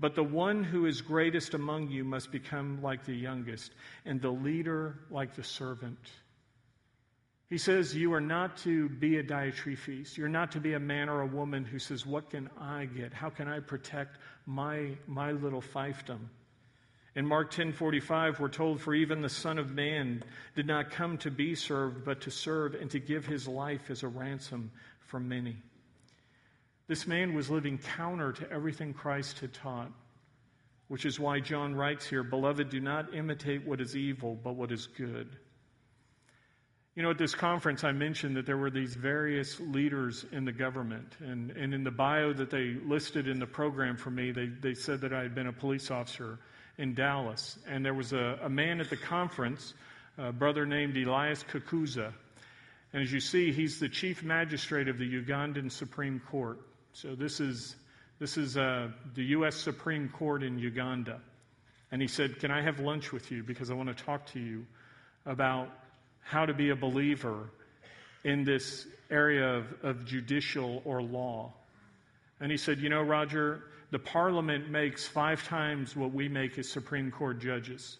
But 0.00 0.14
the 0.14 0.24
one 0.24 0.64
who 0.64 0.86
is 0.86 1.00
greatest 1.00 1.54
among 1.54 1.90
you 1.90 2.02
must 2.02 2.32
become 2.32 2.82
like 2.82 3.04
the 3.04 3.14
youngest, 3.14 3.72
and 4.04 4.20
the 4.20 4.30
leader 4.30 4.98
like 5.10 5.36
the 5.36 5.44
servant. 5.44 6.10
He 7.48 7.58
says, 7.58 7.94
You 7.94 8.12
are 8.14 8.20
not 8.20 8.56
to 8.58 8.88
be 8.88 9.18
a 9.18 9.22
Diotrephes. 9.22 10.16
You're 10.16 10.28
not 10.28 10.52
to 10.52 10.60
be 10.60 10.72
a 10.72 10.80
man 10.80 11.08
or 11.08 11.20
a 11.20 11.26
woman 11.26 11.64
who 11.64 11.78
says, 11.78 12.06
What 12.06 12.30
can 12.30 12.48
I 12.58 12.86
get? 12.86 13.12
How 13.12 13.28
can 13.28 13.46
I 13.46 13.60
protect 13.60 14.18
my, 14.46 14.92
my 15.06 15.32
little 15.32 15.60
fiefdom? 15.60 16.18
In 17.14 17.26
Mark 17.26 17.50
10:45 17.52 18.40
we're 18.40 18.48
told 18.48 18.80
for 18.80 18.94
even 18.94 19.20
the 19.20 19.28
son 19.28 19.58
of 19.58 19.72
man 19.72 20.22
did 20.54 20.66
not 20.66 20.90
come 20.90 21.18
to 21.18 21.30
be 21.30 21.54
served 21.54 22.04
but 22.04 22.22
to 22.22 22.30
serve 22.30 22.74
and 22.74 22.90
to 22.90 22.98
give 22.98 23.26
his 23.26 23.46
life 23.46 23.90
as 23.90 24.02
a 24.02 24.08
ransom 24.08 24.70
for 25.00 25.20
many. 25.20 25.56
This 26.86 27.06
man 27.06 27.34
was 27.34 27.50
living 27.50 27.76
counter 27.76 28.32
to 28.32 28.50
everything 28.50 28.94
Christ 28.94 29.40
had 29.40 29.52
taught, 29.52 29.92
which 30.88 31.04
is 31.04 31.20
why 31.20 31.40
John 31.40 31.74
writes 31.74 32.06
here, 32.06 32.22
"Beloved, 32.22 32.70
do 32.70 32.80
not 32.80 33.14
imitate 33.14 33.62
what 33.66 33.82
is 33.82 33.94
evil, 33.94 34.34
but 34.42 34.54
what 34.54 34.72
is 34.72 34.86
good." 34.86 35.36
You 36.94 37.02
know, 37.02 37.10
at 37.10 37.18
this 37.18 37.34
conference, 37.34 37.84
I 37.84 37.92
mentioned 37.92 38.36
that 38.36 38.44
there 38.44 38.58
were 38.58 38.70
these 38.70 38.94
various 38.94 39.60
leaders 39.60 40.24
in 40.32 40.44
the 40.44 40.52
government. 40.52 41.16
And, 41.20 41.50
and 41.52 41.72
in 41.72 41.84
the 41.84 41.90
bio 41.90 42.34
that 42.34 42.50
they 42.50 42.74
listed 42.84 43.28
in 43.28 43.38
the 43.38 43.46
program 43.46 43.96
for 43.96 44.10
me, 44.10 44.30
they, 44.30 44.46
they 44.46 44.74
said 44.74 45.00
that 45.00 45.12
I 45.14 45.22
had 45.22 45.34
been 45.34 45.46
a 45.46 45.52
police 45.52 45.90
officer 45.90 46.38
in 46.78 46.94
Dallas. 46.94 47.58
And 47.68 47.84
there 47.84 47.94
was 47.94 48.12
a, 48.12 48.38
a 48.42 48.48
man 48.48 48.80
at 48.80 48.90
the 48.90 48.96
conference, 48.96 49.74
a 50.18 50.32
brother 50.32 50.66
named 50.66 50.96
Elias 50.96 51.44
Kakuza. 51.44 52.12
And 52.92 53.02
as 53.02 53.12
you 53.12 53.20
see, 53.20 53.52
he's 53.52 53.80
the 53.80 53.88
chief 53.88 54.22
magistrate 54.22 54.88
of 54.88 54.98
the 54.98 55.22
Ugandan 55.22 55.70
Supreme 55.70 56.20
Court. 56.30 56.58
So 56.92 57.14
this 57.14 57.40
is, 57.40 57.74
this 58.18 58.36
is 58.36 58.56
uh, 58.56 58.88
the 59.14 59.24
U.S. 59.24 59.56
Supreme 59.56 60.08
Court 60.08 60.42
in 60.42 60.58
Uganda. 60.58 61.20
And 61.90 62.02
he 62.02 62.08
said, 62.08 62.38
Can 62.38 62.50
I 62.50 62.62
have 62.62 62.80
lunch 62.80 63.12
with 63.12 63.30
you? 63.30 63.42
Because 63.42 63.70
I 63.70 63.74
want 63.74 63.96
to 63.96 64.04
talk 64.04 64.26
to 64.32 64.40
you 64.40 64.66
about 65.24 65.68
how 66.20 66.46
to 66.46 66.54
be 66.54 66.70
a 66.70 66.76
believer 66.76 67.50
in 68.24 68.44
this 68.44 68.86
area 69.10 69.56
of, 69.56 69.64
of 69.82 70.04
judicial 70.04 70.82
or 70.84 71.02
law. 71.02 71.52
And 72.40 72.50
he 72.50 72.56
said, 72.56 72.80
You 72.80 72.88
know, 72.88 73.02
Roger, 73.02 73.62
the 73.92 73.98
parliament 73.98 74.70
makes 74.70 75.06
five 75.06 75.46
times 75.46 75.94
what 75.94 76.12
we 76.12 76.26
make 76.26 76.58
as 76.58 76.68
Supreme 76.68 77.10
Court 77.10 77.38
judges. 77.38 77.98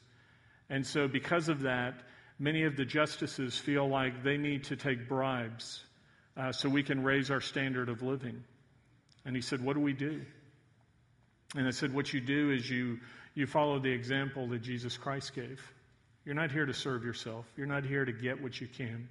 And 0.70 0.86
so, 0.86 1.06
because 1.06 1.50
of 1.50 1.60
that, 1.60 2.00
many 2.38 2.64
of 2.64 2.76
the 2.76 2.86
justices 2.86 3.58
feel 3.58 3.86
like 3.86 4.24
they 4.24 4.38
need 4.38 4.64
to 4.64 4.76
take 4.76 5.06
bribes 5.06 5.84
uh, 6.34 6.50
so 6.50 6.70
we 6.70 6.82
can 6.82 7.04
raise 7.04 7.30
our 7.30 7.42
standard 7.42 7.90
of 7.90 8.00
living. 8.00 8.42
And 9.26 9.36
he 9.36 9.42
said, 9.42 9.62
What 9.62 9.74
do 9.74 9.80
we 9.80 9.92
do? 9.92 10.22
And 11.54 11.68
I 11.68 11.70
said, 11.70 11.92
What 11.92 12.14
you 12.14 12.22
do 12.22 12.52
is 12.52 12.70
you, 12.70 12.98
you 13.34 13.46
follow 13.46 13.78
the 13.78 13.92
example 13.92 14.48
that 14.48 14.62
Jesus 14.62 14.96
Christ 14.96 15.34
gave. 15.34 15.60
You're 16.24 16.34
not 16.34 16.50
here 16.50 16.64
to 16.64 16.74
serve 16.74 17.04
yourself, 17.04 17.44
you're 17.54 17.66
not 17.66 17.84
here 17.84 18.06
to 18.06 18.12
get 18.12 18.42
what 18.42 18.58
you 18.58 18.66
can. 18.66 19.10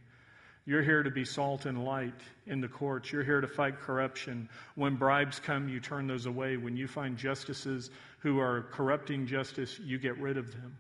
You're 0.65 0.83
here 0.83 1.01
to 1.01 1.09
be 1.09 1.25
salt 1.25 1.65
and 1.65 1.83
light 1.83 2.13
in 2.45 2.61
the 2.61 2.67
courts. 2.67 3.11
You're 3.11 3.23
here 3.23 3.41
to 3.41 3.47
fight 3.47 3.79
corruption. 3.79 4.47
When 4.75 4.95
bribes 4.95 5.39
come, 5.39 5.67
you 5.67 5.79
turn 5.79 6.05
those 6.05 6.27
away. 6.27 6.57
When 6.57 6.77
you 6.77 6.87
find 6.87 7.17
justices 7.17 7.89
who 8.19 8.39
are 8.39 8.67
corrupting 8.71 9.25
justice, 9.25 9.79
you 9.79 9.97
get 9.97 10.17
rid 10.19 10.37
of 10.37 10.51
them. 10.51 10.77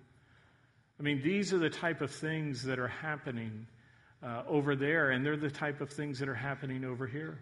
I 0.99 1.03
mean, 1.03 1.23
these 1.23 1.51
are 1.51 1.57
the 1.57 1.69
type 1.69 2.01
of 2.01 2.11
things 2.11 2.61
that 2.63 2.77
are 2.77 2.87
happening 2.87 3.65
uh, 4.23 4.43
over 4.47 4.75
there, 4.75 5.09
and 5.09 5.25
they're 5.25 5.35
the 5.35 5.49
type 5.49 5.81
of 5.81 5.89
things 5.89 6.19
that 6.19 6.29
are 6.29 6.35
happening 6.35 6.85
over 6.85 7.07
here. 7.07 7.39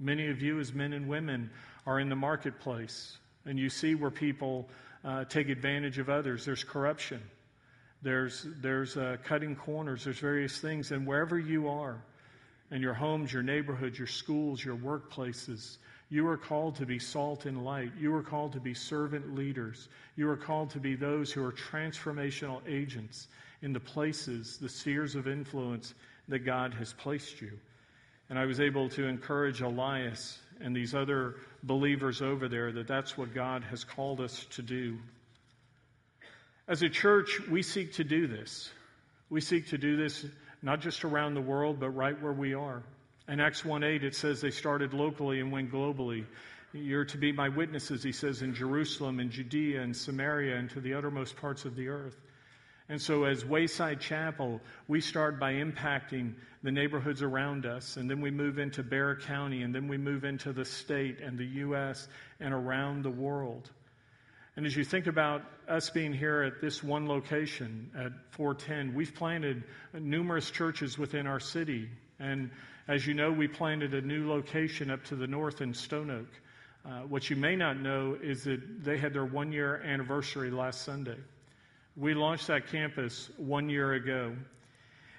Many 0.00 0.28
of 0.28 0.40
you, 0.40 0.58
as 0.60 0.72
men 0.72 0.94
and 0.94 1.06
women, 1.06 1.50
are 1.86 2.00
in 2.00 2.08
the 2.08 2.16
marketplace, 2.16 3.18
and 3.44 3.58
you 3.58 3.68
see 3.68 3.94
where 3.94 4.10
people 4.10 4.70
uh, 5.04 5.24
take 5.26 5.50
advantage 5.50 5.98
of 5.98 6.08
others. 6.08 6.46
There's 6.46 6.64
corruption. 6.64 7.20
There's, 8.04 8.46
there's 8.60 8.96
uh, 8.96 9.16
cutting 9.24 9.56
corners, 9.56 10.04
there's 10.04 10.18
various 10.18 10.58
things. 10.58 10.92
And 10.92 11.06
wherever 11.06 11.38
you 11.38 11.68
are, 11.68 12.00
in 12.70 12.82
your 12.82 12.94
homes, 12.94 13.32
your 13.32 13.42
neighborhoods, 13.42 13.98
your 13.98 14.06
schools, 14.06 14.62
your 14.62 14.76
workplaces, 14.76 15.78
you 16.10 16.28
are 16.28 16.36
called 16.36 16.76
to 16.76 16.86
be 16.86 16.98
salt 16.98 17.46
and 17.46 17.64
light. 17.64 17.92
You 17.98 18.14
are 18.14 18.22
called 18.22 18.52
to 18.52 18.60
be 18.60 18.74
servant 18.74 19.34
leaders. 19.34 19.88
You 20.16 20.28
are 20.28 20.36
called 20.36 20.70
to 20.70 20.78
be 20.78 20.94
those 20.94 21.32
who 21.32 21.42
are 21.42 21.52
transformational 21.52 22.60
agents 22.68 23.28
in 23.62 23.72
the 23.72 23.80
places, 23.80 24.58
the 24.58 24.68
spheres 24.68 25.14
of 25.14 25.26
influence 25.26 25.94
that 26.28 26.40
God 26.40 26.74
has 26.74 26.92
placed 26.92 27.40
you. 27.40 27.52
And 28.28 28.38
I 28.38 28.44
was 28.44 28.60
able 28.60 28.88
to 28.90 29.04
encourage 29.06 29.62
Elias 29.62 30.38
and 30.60 30.76
these 30.76 30.94
other 30.94 31.36
believers 31.62 32.22
over 32.22 32.48
there 32.48 32.70
that 32.72 32.86
that's 32.86 33.16
what 33.16 33.34
God 33.34 33.64
has 33.64 33.82
called 33.82 34.20
us 34.20 34.44
to 34.50 34.62
do. 34.62 34.98
As 36.66 36.82
a 36.82 36.88
church, 36.88 37.40
we 37.50 37.62
seek 37.62 37.94
to 37.94 38.04
do 38.04 38.26
this. 38.26 38.70
We 39.28 39.42
seek 39.42 39.68
to 39.68 39.78
do 39.78 39.96
this 39.96 40.24
not 40.62 40.80
just 40.80 41.04
around 41.04 41.34
the 41.34 41.42
world, 41.42 41.78
but 41.78 41.90
right 41.90 42.20
where 42.22 42.32
we 42.32 42.54
are. 42.54 42.82
In 43.28 43.38
Acts 43.38 43.64
1 43.64 43.84
8, 43.84 44.02
it 44.02 44.14
says 44.14 44.40
they 44.40 44.50
started 44.50 44.94
locally 44.94 45.40
and 45.40 45.52
went 45.52 45.70
globally. 45.70 46.24
You're 46.72 47.04
to 47.04 47.18
be 47.18 47.32
my 47.32 47.50
witnesses, 47.50 48.02
he 48.02 48.12
says, 48.12 48.40
in 48.40 48.54
Jerusalem 48.54 49.20
and 49.20 49.30
Judea 49.30 49.82
and 49.82 49.94
Samaria 49.94 50.56
and 50.56 50.70
to 50.70 50.80
the 50.80 50.94
uttermost 50.94 51.36
parts 51.36 51.66
of 51.66 51.76
the 51.76 51.88
earth. 51.88 52.16
And 52.88 53.00
so, 53.00 53.24
as 53.24 53.44
Wayside 53.44 54.00
Chapel, 54.00 54.60
we 54.88 55.00
start 55.00 55.38
by 55.38 55.54
impacting 55.54 56.34
the 56.62 56.72
neighborhoods 56.72 57.22
around 57.22 57.66
us, 57.66 57.96
and 57.96 58.10
then 58.10 58.20
we 58.20 58.30
move 58.30 58.58
into 58.58 58.82
Bexar 58.82 59.20
County, 59.26 59.62
and 59.62 59.74
then 59.74 59.86
we 59.86 59.96
move 59.96 60.24
into 60.24 60.52
the 60.52 60.64
state 60.64 61.20
and 61.20 61.38
the 61.38 61.46
U.S. 61.46 62.08
and 62.40 62.52
around 62.52 63.02
the 63.02 63.10
world. 63.10 63.70
And 64.56 64.66
as 64.66 64.76
you 64.76 64.84
think 64.84 65.08
about 65.08 65.42
us 65.68 65.90
being 65.90 66.12
here 66.12 66.42
at 66.42 66.60
this 66.60 66.80
one 66.80 67.08
location 67.08 67.90
at 67.98 68.12
410, 68.30 68.94
we've 68.94 69.12
planted 69.12 69.64
numerous 69.92 70.48
churches 70.48 70.96
within 70.96 71.26
our 71.26 71.40
city. 71.40 71.88
And 72.20 72.50
as 72.86 73.04
you 73.04 73.14
know, 73.14 73.32
we 73.32 73.48
planted 73.48 73.94
a 73.94 74.00
new 74.00 74.30
location 74.30 74.92
up 74.92 75.02
to 75.06 75.16
the 75.16 75.26
north 75.26 75.60
in 75.60 75.74
Stone 75.74 76.10
Oak. 76.10 76.28
Uh, 76.86 77.00
what 77.08 77.28
you 77.30 77.34
may 77.34 77.56
not 77.56 77.80
know 77.80 78.16
is 78.22 78.44
that 78.44 78.84
they 78.84 78.96
had 78.96 79.12
their 79.12 79.24
one 79.24 79.50
year 79.50 79.82
anniversary 79.82 80.52
last 80.52 80.82
Sunday. 80.82 81.18
We 81.96 82.14
launched 82.14 82.46
that 82.46 82.68
campus 82.68 83.30
one 83.36 83.68
year 83.68 83.94
ago. 83.94 84.36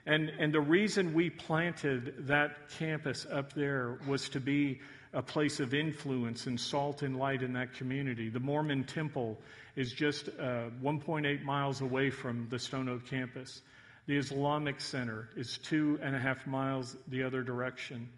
And, 0.06 0.32
and 0.40 0.54
the 0.54 0.62
reason 0.62 1.14
we 1.14 1.30
planted 1.30 2.28
that 2.28 2.70
campus 2.78 3.26
up 3.30 3.52
there 3.52 3.98
was 4.08 4.30
to 4.30 4.40
be 4.40 4.80
a 5.16 5.22
place 5.22 5.62
of 5.62 5.74
influence 5.74 6.46
and 6.46 6.60
salt 6.60 7.02
and 7.02 7.18
light 7.18 7.42
in 7.42 7.54
that 7.54 7.74
community. 7.76 8.28
The 8.28 8.42
Mormon 8.42 8.84
Temple 8.84 9.40
is 9.78 9.94
just 9.94 10.28
uh, 10.28 10.70
1.8 10.84 11.42
miles 11.42 11.80
away 11.80 12.10
from 12.10 12.48
the 12.50 12.60
Stone 12.60 12.90
Oak 12.90 13.08
campus. 13.08 13.62
The 14.08 14.18
Islamic 14.18 14.82
Center 14.82 15.30
is 15.38 15.58
two 15.58 15.98
and 16.04 16.14
a 16.14 16.20
half 16.20 16.46
miles 16.46 16.98
the 17.08 17.24
other 17.24 17.44
direction. 17.44 18.10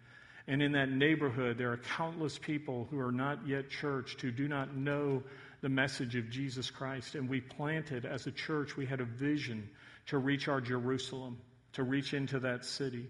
And 0.48 0.60
in 0.60 0.72
that 0.72 0.90
neighborhood, 0.90 1.56
there 1.56 1.70
are 1.70 1.76
countless 1.76 2.36
people 2.36 2.88
who 2.90 2.98
are 2.98 3.12
not 3.12 3.46
yet 3.46 3.70
churched, 3.70 4.20
who 4.20 4.32
do 4.32 4.48
not 4.48 4.74
know 4.74 5.22
the 5.60 5.68
message 5.68 6.16
of 6.16 6.30
Jesus 6.30 6.68
Christ. 6.68 7.14
And 7.14 7.28
we 7.28 7.40
planted, 7.40 8.06
as 8.06 8.26
a 8.26 8.32
church, 8.32 8.76
we 8.76 8.86
had 8.86 9.00
a 9.00 9.04
vision 9.04 9.70
to 10.06 10.18
reach 10.18 10.48
our 10.48 10.60
Jerusalem, 10.60 11.38
to 11.74 11.84
reach 11.84 12.12
into 12.12 12.40
that 12.40 12.64
city. 12.64 13.06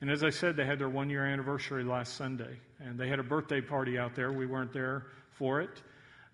And 0.00 0.10
as 0.10 0.22
I 0.22 0.30
said, 0.30 0.56
they 0.56 0.66
had 0.66 0.78
their 0.78 0.90
one 0.90 1.08
year 1.08 1.24
anniversary 1.24 1.84
last 1.84 2.14
Sunday, 2.14 2.58
and 2.80 2.98
they 2.98 3.08
had 3.08 3.18
a 3.18 3.22
birthday 3.24 3.60
party 3.60 3.98
out 3.98 4.14
there. 4.14 4.30
We 4.32 4.46
weren't 4.46 4.72
there 4.72 5.06
for 5.32 5.60
it. 5.60 5.82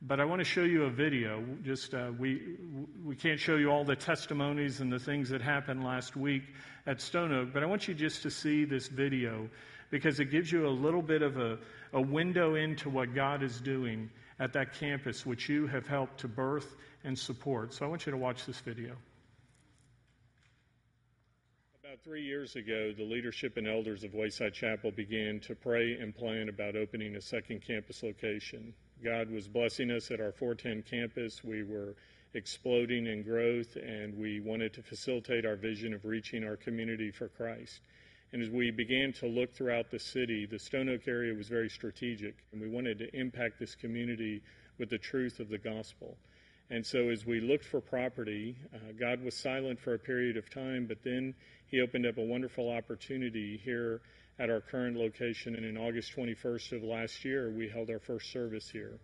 But 0.04 0.18
I 0.18 0.24
want 0.24 0.40
to 0.40 0.44
show 0.44 0.64
you 0.64 0.84
a 0.84 0.90
video. 0.90 1.44
Just 1.62 1.94
uh, 1.94 2.10
we 2.18 2.56
we 3.04 3.14
can't 3.14 3.38
show 3.38 3.54
you 3.54 3.70
all 3.70 3.84
the 3.84 3.94
testimonies 3.94 4.80
and 4.80 4.92
the 4.92 4.98
things 4.98 5.28
that 5.28 5.40
happened 5.40 5.84
last 5.84 6.16
week 6.16 6.42
at 6.86 7.00
Stone 7.00 7.32
Oak, 7.32 7.50
but 7.52 7.62
I 7.62 7.66
want 7.66 7.86
you 7.86 7.94
just 7.94 8.22
to 8.22 8.30
see 8.30 8.64
this 8.64 8.88
video 8.88 9.48
because 9.90 10.18
it 10.18 10.32
gives 10.32 10.50
you 10.50 10.66
a 10.66 10.70
little 10.70 11.02
bit 11.02 11.22
of 11.22 11.36
a, 11.38 11.58
a 11.92 12.00
window 12.00 12.56
into 12.56 12.90
what 12.90 13.14
God 13.14 13.44
is 13.44 13.60
doing 13.60 14.10
at 14.40 14.52
that 14.54 14.74
campus, 14.74 15.24
which 15.24 15.48
you 15.48 15.68
have 15.68 15.86
helped 15.86 16.18
to 16.20 16.28
birth 16.28 16.74
and 17.04 17.16
support. 17.16 17.72
So 17.72 17.84
I 17.84 17.88
want 17.88 18.04
you 18.06 18.10
to 18.10 18.18
watch 18.18 18.44
this 18.44 18.58
video. 18.58 18.96
About 21.92 22.04
three 22.04 22.22
years 22.22 22.56
ago, 22.56 22.94
the 22.96 23.04
leadership 23.04 23.58
and 23.58 23.68
elders 23.68 24.02
of 24.02 24.14
Wayside 24.14 24.54
Chapel 24.54 24.90
began 24.90 25.40
to 25.40 25.54
pray 25.54 25.98
and 26.00 26.16
plan 26.16 26.48
about 26.48 26.74
opening 26.74 27.16
a 27.16 27.20
second 27.20 27.60
campus 27.60 28.02
location. 28.02 28.72
God 29.04 29.30
was 29.30 29.46
blessing 29.46 29.90
us 29.90 30.10
at 30.10 30.18
our 30.18 30.32
410 30.32 30.84
campus. 30.90 31.44
We 31.44 31.64
were 31.64 31.94
exploding 32.32 33.06
in 33.06 33.22
growth, 33.22 33.76
and 33.76 34.16
we 34.16 34.40
wanted 34.40 34.72
to 34.72 34.82
facilitate 34.82 35.44
our 35.44 35.56
vision 35.56 35.92
of 35.92 36.06
reaching 36.06 36.44
our 36.44 36.56
community 36.56 37.10
for 37.10 37.28
Christ. 37.28 37.82
And 38.32 38.40
as 38.40 38.48
we 38.48 38.70
began 38.70 39.12
to 39.14 39.26
look 39.26 39.52
throughout 39.52 39.90
the 39.90 39.98
city, 39.98 40.46
the 40.46 40.58
Stone 40.58 40.88
Oak 40.88 41.06
area 41.06 41.34
was 41.34 41.48
very 41.48 41.68
strategic, 41.68 42.36
and 42.52 42.62
we 42.62 42.70
wanted 42.70 43.00
to 43.00 43.14
impact 43.14 43.58
this 43.58 43.74
community 43.74 44.40
with 44.78 44.88
the 44.88 44.96
truth 44.96 45.40
of 45.40 45.50
the 45.50 45.58
gospel. 45.58 46.16
And 46.72 46.86
so, 46.86 47.10
as 47.10 47.26
we 47.26 47.38
looked 47.40 47.66
for 47.66 47.82
property, 47.82 48.56
uh, 48.74 48.92
God 48.98 49.22
was 49.22 49.36
silent 49.36 49.78
for 49.78 49.92
a 49.92 49.98
period 49.98 50.38
of 50.38 50.48
time, 50.48 50.86
but 50.86 51.04
then 51.04 51.34
He 51.66 51.82
opened 51.82 52.06
up 52.06 52.16
a 52.16 52.24
wonderful 52.24 52.70
opportunity 52.70 53.60
here 53.62 54.00
at 54.38 54.48
our 54.48 54.62
current 54.62 54.96
location. 54.96 55.54
And 55.54 55.66
in 55.66 55.76
August 55.76 56.16
21st 56.16 56.72
of 56.72 56.82
last 56.82 57.26
year, 57.26 57.50
we 57.50 57.68
held 57.68 57.90
our 57.90 57.98
first 57.98 58.32
service 58.32 58.70
here. 58.70 58.98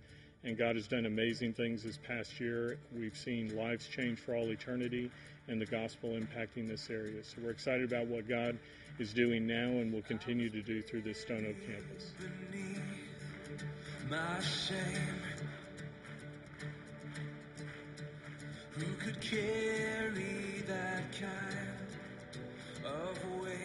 And 0.45 0.57
God 0.57 0.77
has 0.77 0.89
done 0.89 1.05
amazing 1.05 1.53
things 1.53 1.83
this 1.83 1.99
past 1.99 2.41
year. 2.41 2.79
We've 2.97 3.17
seen 3.17 3.55
lives 3.55 3.87
change 3.87 4.19
for 4.19 4.35
all 4.35 4.49
eternity 4.51 5.11
and 5.47 5.61
the 5.61 5.67
gospel 5.67 6.19
impacting 6.19 6.69
this 6.69 6.89
area. 6.89 7.23
So 7.23 7.43
we're 7.43 7.51
excited 7.51 7.93
about 7.93 8.07
what 8.07 8.27
God 8.27 8.59
is 8.99 9.13
doing 9.13 9.47
now 9.47 9.69
and 9.69 9.93
will 9.93 10.01
continue 10.01 10.49
to 10.49 10.63
do 10.63 10.81
through 10.81 11.03
this 11.03 11.21
Stone 11.21 11.45
Oak 11.47 11.57
campus. 11.67 12.13
Who 18.79 18.93
could 18.95 19.21
carry 19.21 20.63
that 20.69 21.03
kind 21.11 22.85
of 22.85 23.41
weight? 23.41 23.59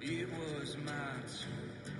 It 0.00 0.26
was 0.32 0.78
my 0.78 0.92
turn 0.92 1.92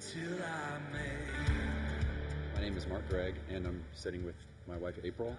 till 0.00 0.34
I 0.42 0.92
made. 0.92 2.56
My 2.56 2.60
name 2.60 2.76
is 2.76 2.88
Mark 2.88 3.08
Gregg, 3.08 3.34
and 3.50 3.64
I'm 3.64 3.84
sitting 3.94 4.26
with 4.26 4.34
my 4.66 4.76
wife 4.76 4.96
April. 5.04 5.36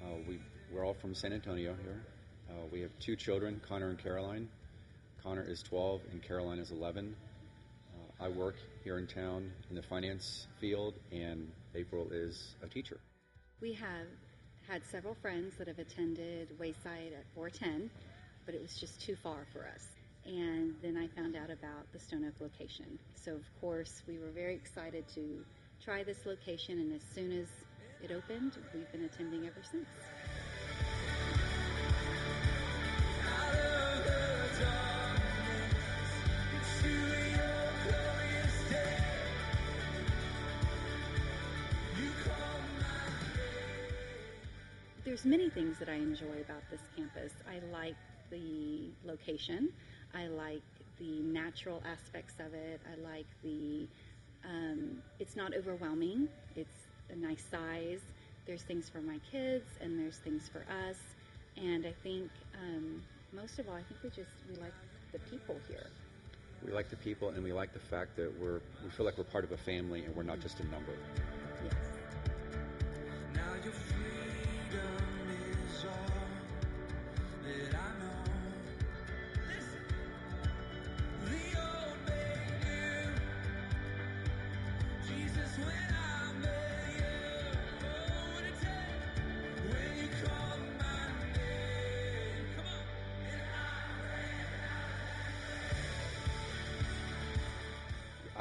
Uh, 0.00 0.14
we 0.28 0.38
we're 0.72 0.86
all 0.86 0.94
from 0.94 1.12
San 1.12 1.32
Antonio 1.32 1.74
here. 1.82 2.04
Uh, 2.50 2.66
we 2.70 2.82
have 2.82 2.90
two 3.00 3.16
children, 3.16 3.60
Connor 3.68 3.88
and 3.88 3.98
Caroline. 3.98 4.48
Connor 5.24 5.42
is 5.42 5.60
12 5.64 6.02
and 6.12 6.22
Caroline 6.22 6.60
is 6.60 6.70
11. 6.70 7.16
Uh, 7.92 8.24
I 8.24 8.28
work 8.28 8.54
here 8.84 8.98
in 8.98 9.08
town 9.08 9.50
in 9.70 9.74
the 9.74 9.82
finance 9.82 10.46
field, 10.60 10.94
and 11.10 11.50
April 11.74 12.08
is 12.12 12.54
a 12.62 12.66
teacher. 12.66 12.98
We 13.60 13.72
have 13.74 14.06
had 14.68 14.82
several 14.90 15.14
friends 15.14 15.54
that 15.58 15.68
have 15.68 15.78
attended 15.78 16.48
Wayside 16.58 17.12
at 17.12 17.24
410, 17.34 17.90
but 18.46 18.54
it 18.54 18.62
was 18.62 18.76
just 18.76 19.00
too 19.00 19.16
far 19.16 19.44
for 19.52 19.60
us. 19.60 19.86
And 20.26 20.74
then 20.82 20.96
I 20.96 21.06
found 21.20 21.36
out 21.36 21.50
about 21.50 21.90
the 21.92 21.98
Stone 21.98 22.24
Oak 22.26 22.34
location. 22.40 22.98
So, 23.14 23.32
of 23.32 23.44
course, 23.60 24.02
we 24.08 24.18
were 24.18 24.30
very 24.34 24.54
excited 24.54 25.04
to 25.14 25.44
try 25.84 26.02
this 26.02 26.24
location, 26.24 26.78
and 26.78 26.94
as 26.94 27.02
soon 27.14 27.30
as 27.32 27.48
it 28.02 28.10
opened, 28.10 28.56
we've 28.72 28.90
been 28.90 29.04
attending 29.04 29.46
ever 29.46 29.62
since. 29.62 29.86
There's 45.14 45.26
many 45.26 45.48
things 45.48 45.78
that 45.78 45.88
I 45.88 45.94
enjoy 45.94 46.40
about 46.40 46.68
this 46.72 46.80
campus. 46.96 47.32
I 47.48 47.60
like 47.72 47.94
the 48.32 48.90
location. 49.04 49.68
I 50.12 50.26
like 50.26 50.64
the 50.98 51.20
natural 51.20 51.80
aspects 51.88 52.34
of 52.40 52.52
it. 52.52 52.80
I 52.84 53.00
like 53.08 53.26
the, 53.44 53.86
um, 54.44 55.00
it's 55.20 55.36
not 55.36 55.54
overwhelming. 55.54 56.26
It's 56.56 56.88
a 57.12 57.14
nice 57.14 57.44
size. 57.48 58.00
There's 58.44 58.62
things 58.62 58.88
for 58.88 59.02
my 59.02 59.20
kids 59.30 59.66
and 59.80 59.96
there's 59.96 60.16
things 60.16 60.50
for 60.52 60.66
us. 60.88 60.98
And 61.56 61.86
I 61.86 61.94
think 62.02 62.28
um, 62.60 63.00
most 63.32 63.60
of 63.60 63.68
all, 63.68 63.76
I 63.76 63.82
think 63.82 64.02
we 64.02 64.10
just 64.10 64.34
we 64.50 64.56
like 64.60 64.74
the 65.12 65.20
people 65.30 65.60
here. 65.68 65.86
We 66.66 66.72
like 66.72 66.90
the 66.90 66.96
people, 66.96 67.28
and 67.28 67.44
we 67.44 67.52
like 67.52 67.72
the 67.72 67.78
fact 67.78 68.16
that 68.16 68.32
we're 68.40 68.58
we 68.82 68.90
feel 68.90 69.06
like 69.06 69.16
we're 69.16 69.22
part 69.22 69.44
of 69.44 69.52
a 69.52 69.56
family, 69.58 70.02
and 70.04 70.16
we're 70.16 70.24
not 70.24 70.40
just 70.40 70.58
a 70.58 70.64
number. 70.64 70.96
Yes. 71.62 71.94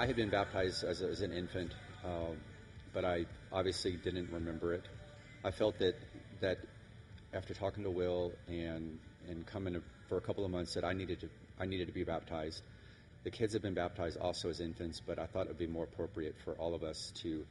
I 0.04 0.06
had 0.06 0.18
been 0.18 0.32
baptized 0.32 0.84
as, 0.84 1.02
as 1.02 1.22
an 1.22 1.32
infant, 1.32 1.72
uh, 2.04 2.36
but 2.94 3.06
I 3.06 3.26
obviously 3.54 3.94
didn't 3.94 4.34
remember 4.34 4.74
it. 4.74 4.84
I 5.46 5.52
felt 5.52 5.80
that 5.80 5.96
that 6.42 6.58
after 7.34 7.54
talking 7.54 7.86
to 7.86 7.90
Will 7.90 8.34
and 8.50 9.00
and 9.30 9.48
coming 9.48 9.82
for 10.10 10.18
a 10.18 10.22
couple 10.22 10.44
of 10.44 10.52
months 10.52 10.74
that 10.74 10.84
I 10.84 10.92
needed 10.92 11.22
to 11.22 11.30
I 11.58 11.68
needed 11.68 11.88
to 11.88 11.94
be 11.94 12.04
baptized. 12.04 12.62
The 13.24 13.32
kids 13.32 13.54
have 13.54 13.62
been 13.62 13.76
baptized 13.76 14.18
also 14.18 14.50
as 14.50 14.60
infants, 14.60 15.00
but 15.00 15.20
I 15.20 15.26
thought 15.26 15.44
it 15.44 15.48
would 15.48 15.58
be 15.58 15.68
more 15.68 15.86
appropriate 15.86 16.36
for 16.44 16.52
all 16.56 16.76
of 16.76 16.84
us 16.84 17.14
to 17.22 17.46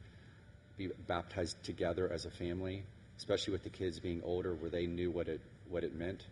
be 0.77 0.89
baptized 1.07 1.63
together 1.63 2.07
as 2.13 2.25
a 2.25 2.29
family, 2.29 2.83
especially 3.17 3.53
with 3.53 3.63
the 3.63 3.71
kids 3.71 3.99
being 3.99 4.21
older, 4.23 4.53
where 4.53 4.69
they 4.69 4.85
knew 4.85 5.09
what 5.09 5.27
it 5.27 5.41
what 5.69 5.83
it 5.83 5.95
meant. 5.95 6.23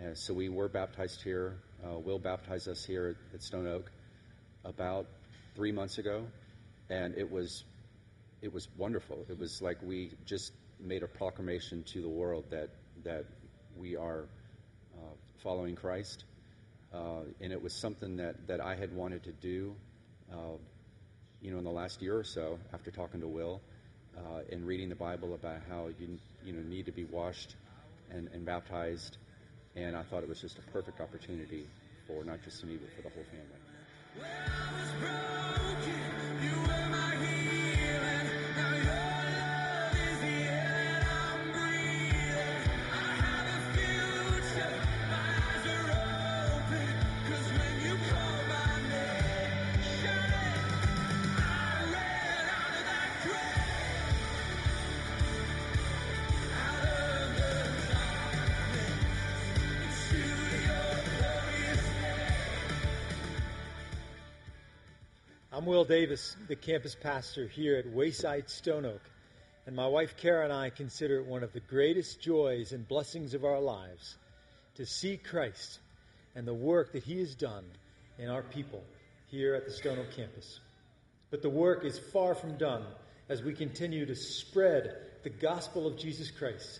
And 0.00 0.18
so 0.18 0.34
we 0.34 0.50
were 0.50 0.68
baptized 0.68 1.22
here. 1.22 1.56
Uh, 1.82 1.98
Will 1.98 2.18
baptized 2.18 2.68
us 2.68 2.84
here 2.84 3.16
at 3.32 3.42
Stone 3.42 3.66
Oak 3.66 3.90
about 4.62 5.06
three 5.56 5.72
months 5.72 5.96
ago, 5.96 6.26
and 6.90 7.16
it 7.16 7.32
was 7.32 7.64
it 8.42 8.52
was 8.52 8.68
wonderful. 8.76 9.24
It 9.28 9.38
was 9.38 9.62
like 9.62 9.78
we 9.82 10.12
just 10.26 10.52
made 10.78 11.02
a 11.02 11.08
proclamation 11.08 11.82
to 11.84 12.02
the 12.02 12.08
world 12.08 12.44
that 12.50 12.68
that 13.04 13.24
we 13.76 13.96
are 13.96 14.26
uh, 14.94 15.14
following 15.42 15.74
Christ, 15.74 16.24
uh, 16.94 17.22
and 17.40 17.52
it 17.52 17.62
was 17.62 17.72
something 17.72 18.16
that 18.18 18.46
that 18.46 18.60
I 18.60 18.76
had 18.76 18.94
wanted 18.94 19.24
to 19.24 19.32
do, 19.32 19.74
uh, 20.30 20.58
you 21.40 21.50
know, 21.50 21.58
in 21.58 21.64
the 21.64 21.70
last 21.70 22.02
year 22.02 22.16
or 22.16 22.24
so 22.24 22.58
after 22.74 22.90
talking 22.90 23.20
to 23.22 23.28
Will 23.28 23.62
uh, 24.16 24.40
and 24.52 24.66
reading 24.66 24.90
the 24.90 24.94
Bible 24.94 25.34
about 25.34 25.60
how 25.70 25.88
you 25.98 26.18
you 26.44 26.52
know 26.52 26.62
need 26.68 26.84
to 26.86 26.92
be 26.92 27.04
washed 27.04 27.56
and, 28.10 28.28
and 28.34 28.44
baptized, 28.44 29.16
and 29.74 29.96
I 29.96 30.02
thought 30.02 30.22
it 30.22 30.28
was 30.28 30.40
just 30.40 30.58
a 30.58 30.70
perfect 30.70 31.00
opportunity 31.00 31.66
for 32.06 32.24
not 32.24 32.42
just 32.44 32.62
me 32.62 32.76
but 32.76 32.90
for 32.94 33.02
the 33.02 33.14
whole 33.14 33.24
family. 33.24 33.65
I 34.18 34.72
was 34.80 34.90
broken. 35.00 36.15
I'm 65.66 65.70
Will 65.70 65.84
Davis, 65.84 66.36
the 66.46 66.54
campus 66.54 66.94
pastor 66.94 67.48
here 67.48 67.76
at 67.76 67.92
Wayside 67.92 68.48
Stone 68.48 68.84
Oak, 68.84 69.00
and 69.66 69.74
my 69.74 69.88
wife 69.88 70.16
Kara 70.16 70.44
and 70.44 70.52
I 70.52 70.70
consider 70.70 71.18
it 71.18 71.26
one 71.26 71.42
of 71.42 71.52
the 71.52 71.58
greatest 71.58 72.20
joys 72.20 72.70
and 72.70 72.86
blessings 72.86 73.34
of 73.34 73.44
our 73.44 73.58
lives 73.58 74.16
to 74.76 74.86
see 74.86 75.16
Christ 75.16 75.80
and 76.36 76.46
the 76.46 76.54
work 76.54 76.92
that 76.92 77.02
He 77.02 77.18
has 77.18 77.34
done 77.34 77.64
in 78.16 78.30
our 78.30 78.42
people 78.42 78.80
here 79.26 79.56
at 79.56 79.64
the 79.64 79.72
Stone 79.72 79.98
Oak 79.98 80.12
campus. 80.12 80.60
But 81.32 81.42
the 81.42 81.50
work 81.50 81.84
is 81.84 81.98
far 81.98 82.36
from 82.36 82.58
done 82.58 82.84
as 83.28 83.42
we 83.42 83.52
continue 83.52 84.06
to 84.06 84.14
spread 84.14 84.94
the 85.24 85.30
gospel 85.30 85.88
of 85.88 85.98
Jesus 85.98 86.30
Christ 86.30 86.78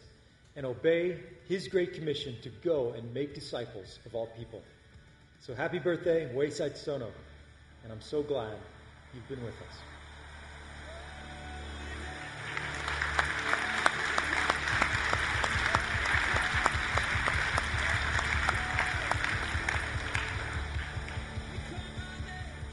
and 0.55 0.65
obey 0.65 1.19
His 1.49 1.67
great 1.67 1.95
commission 1.95 2.37
to 2.43 2.51
go 2.63 2.93
and 2.93 3.13
make 3.13 3.35
disciples 3.35 3.99
of 4.07 4.15
all 4.15 4.29
people. 4.39 4.63
So 5.41 5.57
happy 5.57 5.81
birthday, 5.81 6.33
Wayside 6.33 6.77
Stone 6.77 7.03
Oak 7.03 7.15
and 7.87 7.93
I'm 7.93 8.01
so 8.01 8.21
glad 8.21 8.57
you've 9.17 9.29
been 9.29 9.45
with 9.45 9.55
us. 9.55 9.63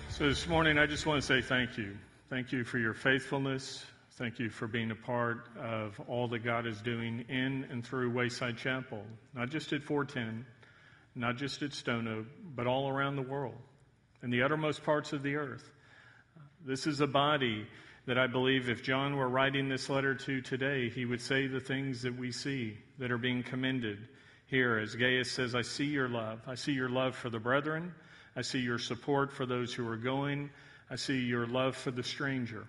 So 0.09 0.27
this 0.27 0.47
morning, 0.47 0.77
I 0.77 0.85
just 0.85 1.05
want 1.05 1.21
to 1.21 1.25
say 1.25 1.41
thank 1.41 1.77
you. 1.77 1.97
Thank 2.29 2.51
you 2.51 2.63
for 2.65 2.77
your 2.77 2.93
faithfulness. 2.93 3.85
Thank 4.11 4.37
you 4.37 4.49
for 4.49 4.67
being 4.67 4.91
a 4.91 4.95
part 4.95 5.47
of 5.57 5.99
all 6.07 6.27
that 6.27 6.39
God 6.39 6.67
is 6.67 6.81
doing 6.81 7.25
in 7.29 7.65
and 7.71 7.85
through 7.85 8.11
Wayside 8.11 8.57
Chapel, 8.57 9.03
not 9.33 9.49
just 9.49 9.73
at 9.73 9.81
410, 9.81 10.45
not 11.15 11.37
just 11.37 11.61
at 11.63 11.73
Stone 11.73 12.07
Oak, 12.07 12.25
but 12.55 12.67
all 12.67 12.89
around 12.89 13.15
the 13.15 13.23
world 13.23 13.55
in 14.21 14.29
the 14.29 14.43
uttermost 14.43 14.83
parts 14.83 15.13
of 15.13 15.23
the 15.23 15.35
earth. 15.35 15.72
This 16.65 16.87
is 16.87 17.01
a 17.01 17.07
body 17.07 17.67
that 18.05 18.17
I 18.17 18.27
believe 18.27 18.69
if 18.69 18.83
John 18.83 19.17
were 19.17 19.27
writing 19.27 19.67
this 19.67 19.89
letter 19.89 20.15
to 20.15 20.41
today, 20.41 20.89
he 20.89 21.03
would 21.03 21.19
say 21.19 21.45
the 21.45 21.59
things 21.59 22.01
that 22.03 22.17
we 22.17 22.31
see 22.31 22.77
that 22.99 23.11
are 23.11 23.17
being 23.17 23.43
commended 23.43 23.97
here. 24.45 24.77
As 24.77 24.95
Gaius 24.95 25.29
says, 25.29 25.55
I 25.55 25.61
see 25.61 25.85
your 25.85 26.07
love. 26.07 26.39
I 26.47 26.55
see 26.55 26.71
your 26.71 26.87
love 26.87 27.17
for 27.17 27.29
the 27.29 27.39
brethren. 27.39 27.93
I 28.37 28.43
see 28.43 28.59
your 28.59 28.79
support 28.79 29.33
for 29.33 29.45
those 29.45 29.73
who 29.73 29.85
are 29.85 29.97
going. 29.97 30.51
I 30.89 30.95
see 30.95 31.19
your 31.19 31.47
love 31.47 31.75
for 31.75 31.91
the 31.91 32.03
stranger. 32.03 32.65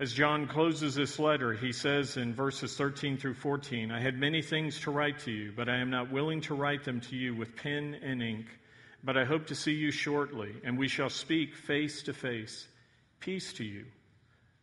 As 0.00 0.14
John 0.14 0.46
closes 0.46 0.94
this 0.94 1.18
letter, 1.18 1.52
he 1.52 1.72
says 1.72 2.16
in 2.16 2.32
verses 2.32 2.74
13 2.78 3.18
through 3.18 3.34
14, 3.34 3.90
I 3.90 4.00
had 4.00 4.18
many 4.18 4.40
things 4.40 4.80
to 4.80 4.90
write 4.90 5.18
to 5.20 5.30
you, 5.30 5.52
but 5.54 5.68
I 5.68 5.76
am 5.78 5.90
not 5.90 6.10
willing 6.10 6.40
to 6.42 6.54
write 6.54 6.84
them 6.84 7.02
to 7.02 7.16
you 7.16 7.34
with 7.34 7.56
pen 7.56 7.94
and 8.02 8.22
ink 8.22 8.46
but 9.04 9.16
I 9.16 9.24
hope 9.24 9.46
to 9.46 9.54
see 9.54 9.72
you 9.72 9.90
shortly, 9.90 10.54
and 10.64 10.78
we 10.78 10.88
shall 10.88 11.10
speak 11.10 11.54
face 11.54 12.02
to 12.02 12.12
face. 12.12 12.66
Peace 13.20 13.52
to 13.54 13.64
you. 13.64 13.84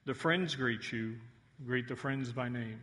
The 0.06 0.14
friends 0.14 0.56
greet 0.56 0.92
you. 0.92 1.16
Greet 1.66 1.88
the 1.88 1.96
friends 1.96 2.32
by 2.34 2.50
name. 2.50 2.82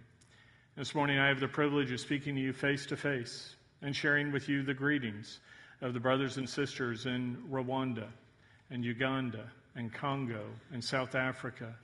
This 0.77 0.95
morning, 0.95 1.19
I 1.19 1.29
have 1.29 1.41
the 1.41 1.49
privilege 1.49 1.93
of 1.93 2.01
speaking 2.01 2.35
to 2.37 2.41
you 2.41 2.55
face 2.55 2.87
to 2.87 2.97
face 2.97 3.55
and 3.83 3.95
sharing 3.95 4.33
with 4.33 4.49
you 4.49 4.63
the 4.63 4.73
greetings 4.73 5.41
of 5.83 5.93
the 5.93 6.01
brothers 6.01 6.39
and 6.39 6.49
sisters 6.49 7.05
in 7.05 7.37
Rwanda 7.51 8.09
and 8.71 8.83
Uganda 8.83 9.51
and 9.77 9.93
Congo 9.93 10.47
and 10.73 10.83
South 10.83 11.15
Africa 11.15 11.75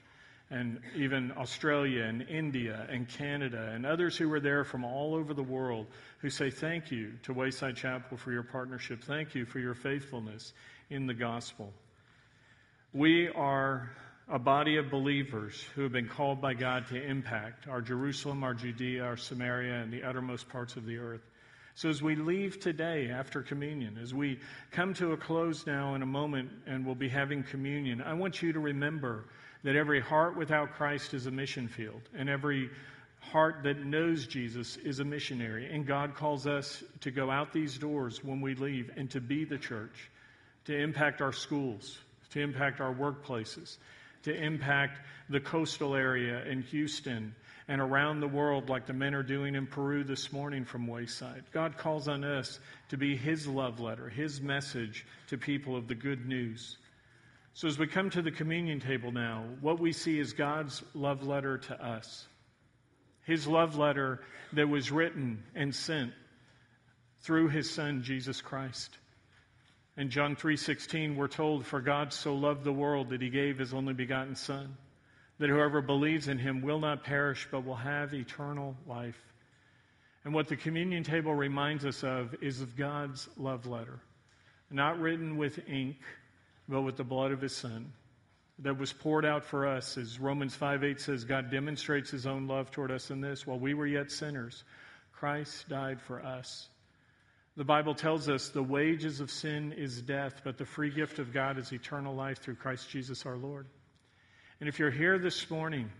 and 0.51 0.80
even 0.96 1.32
Australia 1.36 2.05
and 2.05 2.22
India 2.22 2.86
and 2.90 3.07
Canada 3.09 3.70
and 3.74 3.84
others 3.84 4.16
who 4.16 4.28
were 4.28 4.40
there 4.40 4.64
from 4.64 4.84
all 4.84 5.14
over 5.14 5.34
the 5.34 5.42
world 5.42 5.86
who 6.20 6.30
say 6.30 6.51
thank 6.51 6.90
you 6.90 7.12
to 7.24 7.34
Wayside 7.34 7.76
Chapel 7.76 8.16
for 8.16 8.32
your 8.32 8.42
partnership. 8.42 9.05
Thank 9.05 9.34
you 9.34 9.44
for 9.44 9.59
your 9.59 9.74
faithfulness 9.74 10.55
in 10.88 11.07
the 11.07 11.14
gospel. 11.14 11.72
We 12.94 13.28
are 13.28 13.90
a 14.30 14.38
body 14.38 14.76
of 14.76 14.90
believers 14.90 15.62
who 15.74 15.82
have 15.82 15.92
been 15.92 16.09
called 16.09 16.40
by 16.40 16.55
God 16.55 16.86
to 16.88 17.03
impact 17.03 17.68
our 17.68 17.82
Jerusalem, 17.82 18.42
our 18.42 18.55
Judea, 18.55 19.03
our 19.03 19.16
Samaria, 19.16 19.74
and 19.74 19.92
the 19.92 20.03
uttermost 20.03 20.49
parts 20.49 20.76
of 20.76 20.86
the 20.86 20.96
earth. 20.96 21.26
So, 21.74 21.88
as 21.88 22.03
we 22.03 22.16
leave 22.16 22.59
today 22.59 23.09
after 23.09 23.40
communion, 23.40 23.99
as 24.03 24.12
we 24.12 24.40
come 24.72 24.94
to 24.94 25.12
a 25.12 25.16
close 25.16 25.66
now 25.66 25.94
in 25.94 26.03
a 26.03 26.07
moment 26.07 26.51
and 26.66 26.84
we'll 26.84 26.96
be 26.96 27.09
having 27.09 27.42
communion, 27.44 28.03
I 28.03 28.14
want 28.14 28.42
you 28.42 28.53
to 28.53 28.59
remember 28.59 29.26
that 29.68 29.76
every 29.76 30.00
heart 30.00 30.34
without 30.34 30.72
Christ 30.72 31.12
is 31.12 31.26
a 31.26 31.30
mission 31.30 31.68
field, 31.68 32.00
and 32.16 32.30
every 32.30 32.70
heart 33.20 33.64
that 33.64 33.84
knows 33.84 34.26
Jesus 34.26 34.78
is 34.78 34.98
a 34.98 35.04
missionary. 35.04 35.70
And 35.70 35.86
God 35.86 36.14
calls 36.14 36.46
us 36.46 36.82
to 37.02 37.10
go 37.10 37.30
out 37.30 37.52
these 37.52 37.76
doors 37.76 38.24
when 38.24 38.40
we 38.40 38.54
leave 38.54 38.90
and 38.96 39.10
to 39.10 39.20
be 39.20 39.44
the 39.44 39.58
church, 39.58 40.08
to 40.64 40.74
impact 40.74 41.20
our 41.20 41.34
schools, 41.34 41.98
to 42.30 42.40
impact 42.40 42.80
our 42.80 42.94
workplaces, 42.94 43.76
to 44.22 44.34
impact 44.34 45.00
the 45.28 45.38
coastal 45.38 45.94
area 45.94 46.46
in 46.46 46.62
Houston 46.62 47.34
and 47.68 47.82
around 47.82 48.20
the 48.20 48.26
world, 48.26 48.70
like 48.70 48.86
the 48.86 48.94
men 48.94 49.14
are 49.14 49.22
doing 49.22 49.54
in 49.54 49.66
Peru 49.66 50.02
this 50.02 50.32
morning 50.32 50.64
from 50.64 50.86
Wayside. 50.86 51.44
God 51.52 51.76
calls 51.76 52.08
on 52.08 52.24
us 52.24 52.58
to 52.88 52.96
be 52.96 53.18
His 53.18 53.46
love 53.46 53.80
letter, 53.80 54.08
His 54.08 54.40
message 54.40 55.04
to 55.26 55.36
people 55.36 55.76
of 55.76 55.88
the 55.88 55.94
good 55.94 56.26
news. 56.26 56.78
So, 57.59 57.66
as 57.66 57.76
we 57.76 57.88
come 57.88 58.09
to 58.11 58.22
the 58.22 58.30
communion 58.30 58.78
table 58.78 59.11
now, 59.11 59.44
what 59.61 59.80
we 59.80 59.92
see 59.92 60.16
is 60.16 60.32
God's 60.32 60.80
love 60.94 61.26
letter 61.26 61.59
to 61.59 61.84
us. 61.84 62.24
His 63.24 63.48
love 63.48 63.76
letter 63.76 64.20
that 64.52 64.68
was 64.68 64.92
written 64.92 65.42
and 65.56 65.74
sent 65.74 66.12
through 67.22 67.48
his 67.48 67.68
son 67.68 68.04
Jesus 68.04 68.40
Christ. 68.40 68.96
In 69.96 70.09
John 70.09 70.36
3:16 70.36 71.16
we're 71.16 71.26
told 71.26 71.66
for 71.66 71.80
God 71.80 72.12
so 72.12 72.36
loved 72.36 72.62
the 72.62 72.72
world 72.72 73.09
that 73.09 73.22
he 73.22 73.28
gave 73.28 73.59
his 73.59 73.74
only 73.74 73.92
begotten 73.92 74.36
son 74.36 74.76
that 75.38 75.50
whoever 75.50 75.82
believes 75.82 76.28
in 76.28 76.38
him 76.38 76.62
will 76.62 76.78
not 76.78 77.02
perish 77.02 77.48
but 77.50 77.64
will 77.64 77.74
have 77.74 78.14
eternal 78.14 78.76
life. 78.86 79.20
And 80.24 80.32
what 80.32 80.46
the 80.46 80.56
communion 80.56 81.02
table 81.02 81.34
reminds 81.34 81.84
us 81.84 82.04
of 82.04 82.36
is 82.40 82.61
of 82.61 82.76
God's 82.76 83.28
love 83.36 83.66
letter, 83.66 83.98
not 84.70 85.00
written 85.00 85.36
with 85.36 85.59
ink, 85.68 85.96
but 86.68 86.82
with 86.82 86.96
the 86.96 87.04
blood 87.04 87.32
of 87.32 87.40
his 87.40 87.56
son 87.56 87.92
that 88.60 88.78
was 88.78 88.92
poured 88.92 89.24
out 89.24 89.44
for 89.44 89.66
us. 89.66 89.96
As 89.96 90.18
Romans 90.18 90.54
5 90.54 90.84
8 90.84 91.00
says, 91.00 91.24
God 91.24 91.50
demonstrates 91.50 92.10
his 92.10 92.26
own 92.26 92.46
love 92.46 92.70
toward 92.70 92.90
us 92.90 93.10
in 93.10 93.20
this 93.20 93.46
while 93.46 93.58
we 93.58 93.74
were 93.74 93.86
yet 93.86 94.10
sinners, 94.10 94.64
Christ 95.12 95.68
died 95.68 96.00
for 96.00 96.22
us. 96.24 96.68
The 97.56 97.64
Bible 97.64 97.94
tells 97.94 98.28
us 98.28 98.50
the 98.50 98.62
wages 98.62 99.20
of 99.20 99.30
sin 99.30 99.72
is 99.72 100.00
death, 100.00 100.42
but 100.44 100.58
the 100.58 100.64
free 100.64 100.90
gift 100.90 101.18
of 101.18 101.32
God 101.32 101.58
is 101.58 101.72
eternal 101.72 102.14
life 102.14 102.38
through 102.38 102.54
Christ 102.54 102.88
Jesus 102.88 103.26
our 103.26 103.36
Lord. 103.36 103.66
And 104.60 104.68
if 104.68 104.78
you're 104.78 104.92
here 104.92 105.18
this 105.18 105.50
morning 105.50 105.90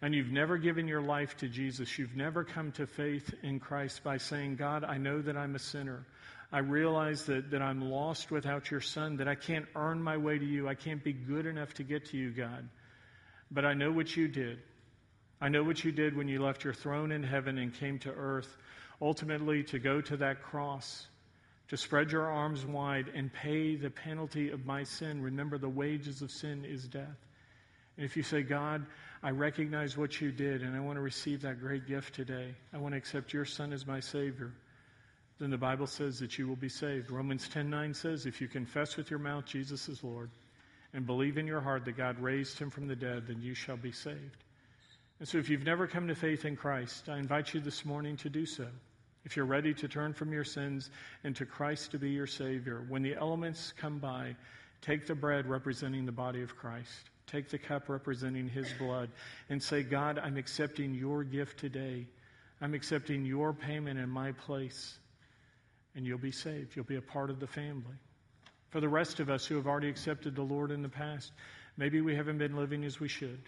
and 0.00 0.14
you've 0.14 0.30
never 0.30 0.56
given 0.56 0.88
your 0.88 1.02
life 1.02 1.36
to 1.38 1.48
Jesus, 1.48 1.98
you've 1.98 2.16
never 2.16 2.44
come 2.44 2.72
to 2.72 2.86
faith 2.86 3.34
in 3.42 3.60
Christ 3.60 4.02
by 4.02 4.16
saying, 4.16 4.56
God, 4.56 4.84
I 4.84 4.96
know 4.96 5.20
that 5.20 5.36
I'm 5.36 5.56
a 5.56 5.58
sinner. 5.58 6.06
I 6.50 6.60
realize 6.60 7.24
that, 7.26 7.50
that 7.50 7.60
I'm 7.60 7.90
lost 7.90 8.30
without 8.30 8.70
your 8.70 8.80
Son, 8.80 9.18
that 9.18 9.28
I 9.28 9.34
can't 9.34 9.66
earn 9.74 10.02
my 10.02 10.16
way 10.16 10.38
to 10.38 10.44
you. 10.44 10.66
I 10.66 10.74
can't 10.74 11.04
be 11.04 11.12
good 11.12 11.44
enough 11.44 11.74
to 11.74 11.82
get 11.82 12.06
to 12.06 12.16
you, 12.16 12.30
God. 12.30 12.68
But 13.50 13.64
I 13.64 13.74
know 13.74 13.92
what 13.92 14.16
you 14.16 14.28
did. 14.28 14.58
I 15.40 15.48
know 15.48 15.62
what 15.62 15.84
you 15.84 15.92
did 15.92 16.16
when 16.16 16.26
you 16.26 16.42
left 16.42 16.64
your 16.64 16.74
throne 16.74 17.12
in 17.12 17.22
heaven 17.22 17.58
and 17.58 17.72
came 17.72 17.98
to 18.00 18.10
earth, 18.10 18.56
ultimately 19.00 19.62
to 19.64 19.78
go 19.78 20.00
to 20.00 20.16
that 20.16 20.42
cross, 20.42 21.06
to 21.68 21.76
spread 21.76 22.10
your 22.10 22.26
arms 22.26 22.64
wide 22.64 23.12
and 23.14 23.32
pay 23.32 23.76
the 23.76 23.90
penalty 23.90 24.50
of 24.50 24.64
my 24.64 24.82
sin. 24.84 25.22
Remember, 25.22 25.58
the 25.58 25.68
wages 25.68 26.22
of 26.22 26.30
sin 26.30 26.64
is 26.64 26.88
death. 26.88 27.26
And 27.96 28.04
if 28.04 28.16
you 28.16 28.22
say, 28.22 28.42
God, 28.42 28.86
I 29.22 29.30
recognize 29.30 29.96
what 29.96 30.20
you 30.20 30.32
did 30.32 30.62
and 30.62 30.74
I 30.74 30.80
want 30.80 30.96
to 30.96 31.02
receive 31.02 31.42
that 31.42 31.60
great 31.60 31.86
gift 31.86 32.14
today, 32.14 32.54
I 32.72 32.78
want 32.78 32.94
to 32.94 32.98
accept 32.98 33.32
your 33.32 33.44
Son 33.44 33.72
as 33.72 33.86
my 33.86 34.00
Savior, 34.00 34.52
then 35.38 35.50
the 35.50 35.58
Bible 35.58 35.86
says 35.86 36.18
that 36.18 36.38
you 36.38 36.48
will 36.48 36.56
be 36.56 36.68
saved. 36.68 37.10
Romans 37.10 37.48
10:9 37.48 37.94
says, 37.94 38.26
If 38.26 38.40
you 38.40 38.48
confess 38.48 38.96
with 38.96 39.10
your 39.10 39.20
mouth 39.20 39.44
Jesus 39.46 39.88
is 39.88 40.02
Lord 40.02 40.30
and 40.92 41.06
believe 41.06 41.38
in 41.38 41.46
your 41.46 41.60
heart 41.60 41.84
that 41.84 41.96
God 41.96 42.18
raised 42.18 42.58
him 42.58 42.70
from 42.70 42.88
the 42.88 42.96
dead, 42.96 43.26
then 43.26 43.40
you 43.40 43.54
shall 43.54 43.76
be 43.76 43.92
saved. 43.92 44.44
And 45.20 45.28
so, 45.28 45.38
if 45.38 45.48
you've 45.48 45.64
never 45.64 45.86
come 45.86 46.08
to 46.08 46.14
faith 46.14 46.44
in 46.44 46.56
Christ, 46.56 47.08
I 47.08 47.18
invite 47.18 47.52
you 47.52 47.60
this 47.60 47.84
morning 47.84 48.16
to 48.18 48.30
do 48.30 48.46
so. 48.46 48.66
If 49.24 49.36
you're 49.36 49.46
ready 49.46 49.74
to 49.74 49.88
turn 49.88 50.14
from 50.14 50.32
your 50.32 50.44
sins 50.44 50.90
and 51.24 51.34
to 51.36 51.44
Christ 51.44 51.90
to 51.90 51.98
be 51.98 52.10
your 52.10 52.26
Savior, 52.26 52.84
when 52.88 53.02
the 53.02 53.16
elements 53.16 53.72
come 53.76 53.98
by, 53.98 54.36
take 54.80 55.06
the 55.06 55.14
bread 55.14 55.46
representing 55.46 56.06
the 56.06 56.12
body 56.12 56.42
of 56.42 56.56
Christ, 56.56 57.10
take 57.26 57.48
the 57.48 57.58
cup 57.58 57.88
representing 57.88 58.48
His 58.48 58.72
blood, 58.78 59.10
and 59.50 59.62
say, 59.62 59.82
God, 59.82 60.18
I'm 60.18 60.36
accepting 60.36 60.94
your 60.94 61.24
gift 61.24 61.58
today. 61.58 62.06
I'm 62.60 62.74
accepting 62.74 63.24
your 63.24 63.52
payment 63.52 63.98
in 63.98 64.08
my 64.08 64.32
place, 64.32 64.98
and 65.98 66.06
you'll 66.06 66.16
be 66.16 66.30
saved. 66.30 66.76
You'll 66.76 66.84
be 66.84 66.96
a 66.96 67.02
part 67.02 67.28
of 67.28 67.40
the 67.40 67.46
family. 67.48 67.96
For 68.70 68.80
the 68.80 68.88
rest 68.88 69.18
of 69.18 69.28
us 69.28 69.44
who 69.44 69.56
have 69.56 69.66
already 69.66 69.88
accepted 69.88 70.36
the 70.36 70.42
Lord 70.42 70.70
in 70.70 70.80
the 70.80 70.88
past, 70.88 71.32
maybe 71.76 72.00
we 72.00 72.14
haven't 72.14 72.38
been 72.38 72.56
living 72.56 72.84
as 72.84 73.00
we 73.00 73.08
should. 73.08 73.40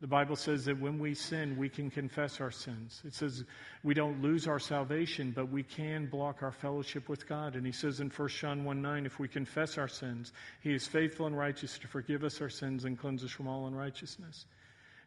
The 0.00 0.08
Bible 0.08 0.34
says 0.34 0.64
that 0.64 0.80
when 0.80 0.98
we 0.98 1.14
sin, 1.14 1.56
we 1.56 1.68
can 1.68 1.90
confess 1.90 2.40
our 2.40 2.50
sins. 2.50 3.00
It 3.04 3.14
says 3.14 3.44
we 3.84 3.94
don't 3.94 4.20
lose 4.20 4.48
our 4.48 4.58
salvation, 4.58 5.30
but 5.30 5.48
we 5.48 5.62
can 5.62 6.06
block 6.06 6.42
our 6.42 6.50
fellowship 6.50 7.08
with 7.08 7.28
God. 7.28 7.54
And 7.54 7.64
he 7.64 7.72
says 7.72 8.00
in 8.00 8.10
1 8.10 8.28
John 8.30 8.64
1 8.64 8.82
9, 8.82 9.06
if 9.06 9.20
we 9.20 9.28
confess 9.28 9.78
our 9.78 9.86
sins, 9.86 10.32
he 10.60 10.74
is 10.74 10.88
faithful 10.88 11.26
and 11.26 11.38
righteous 11.38 11.78
to 11.78 11.86
forgive 11.86 12.24
us 12.24 12.40
our 12.40 12.50
sins 12.50 12.84
and 12.84 12.98
cleanse 12.98 13.22
us 13.22 13.30
from 13.30 13.46
all 13.46 13.68
unrighteousness. 13.68 14.46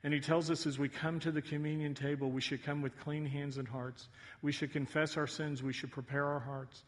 And 0.03 0.13
he 0.13 0.19
tells 0.19 0.51
us 0.51 0.67
as 0.67 0.77
we 0.77 0.89
come 0.89 1.19
to 1.21 1.31
the 1.31 1.41
communion 1.41 1.95
table, 1.95 2.29
we 2.29 2.41
should 2.41 2.63
come 2.63 2.81
with 2.81 2.99
clean 2.99 3.25
hands 3.25 3.57
and 3.57 3.67
hearts. 3.67 4.07
We 4.41 4.51
should 4.51 4.71
confess 4.71 5.17
our 5.17 5.27
sins. 5.27 5.63
We 5.63 5.73
should 5.73 5.91
prepare 5.91 6.25
our 6.25 6.39
hearts. 6.39 6.83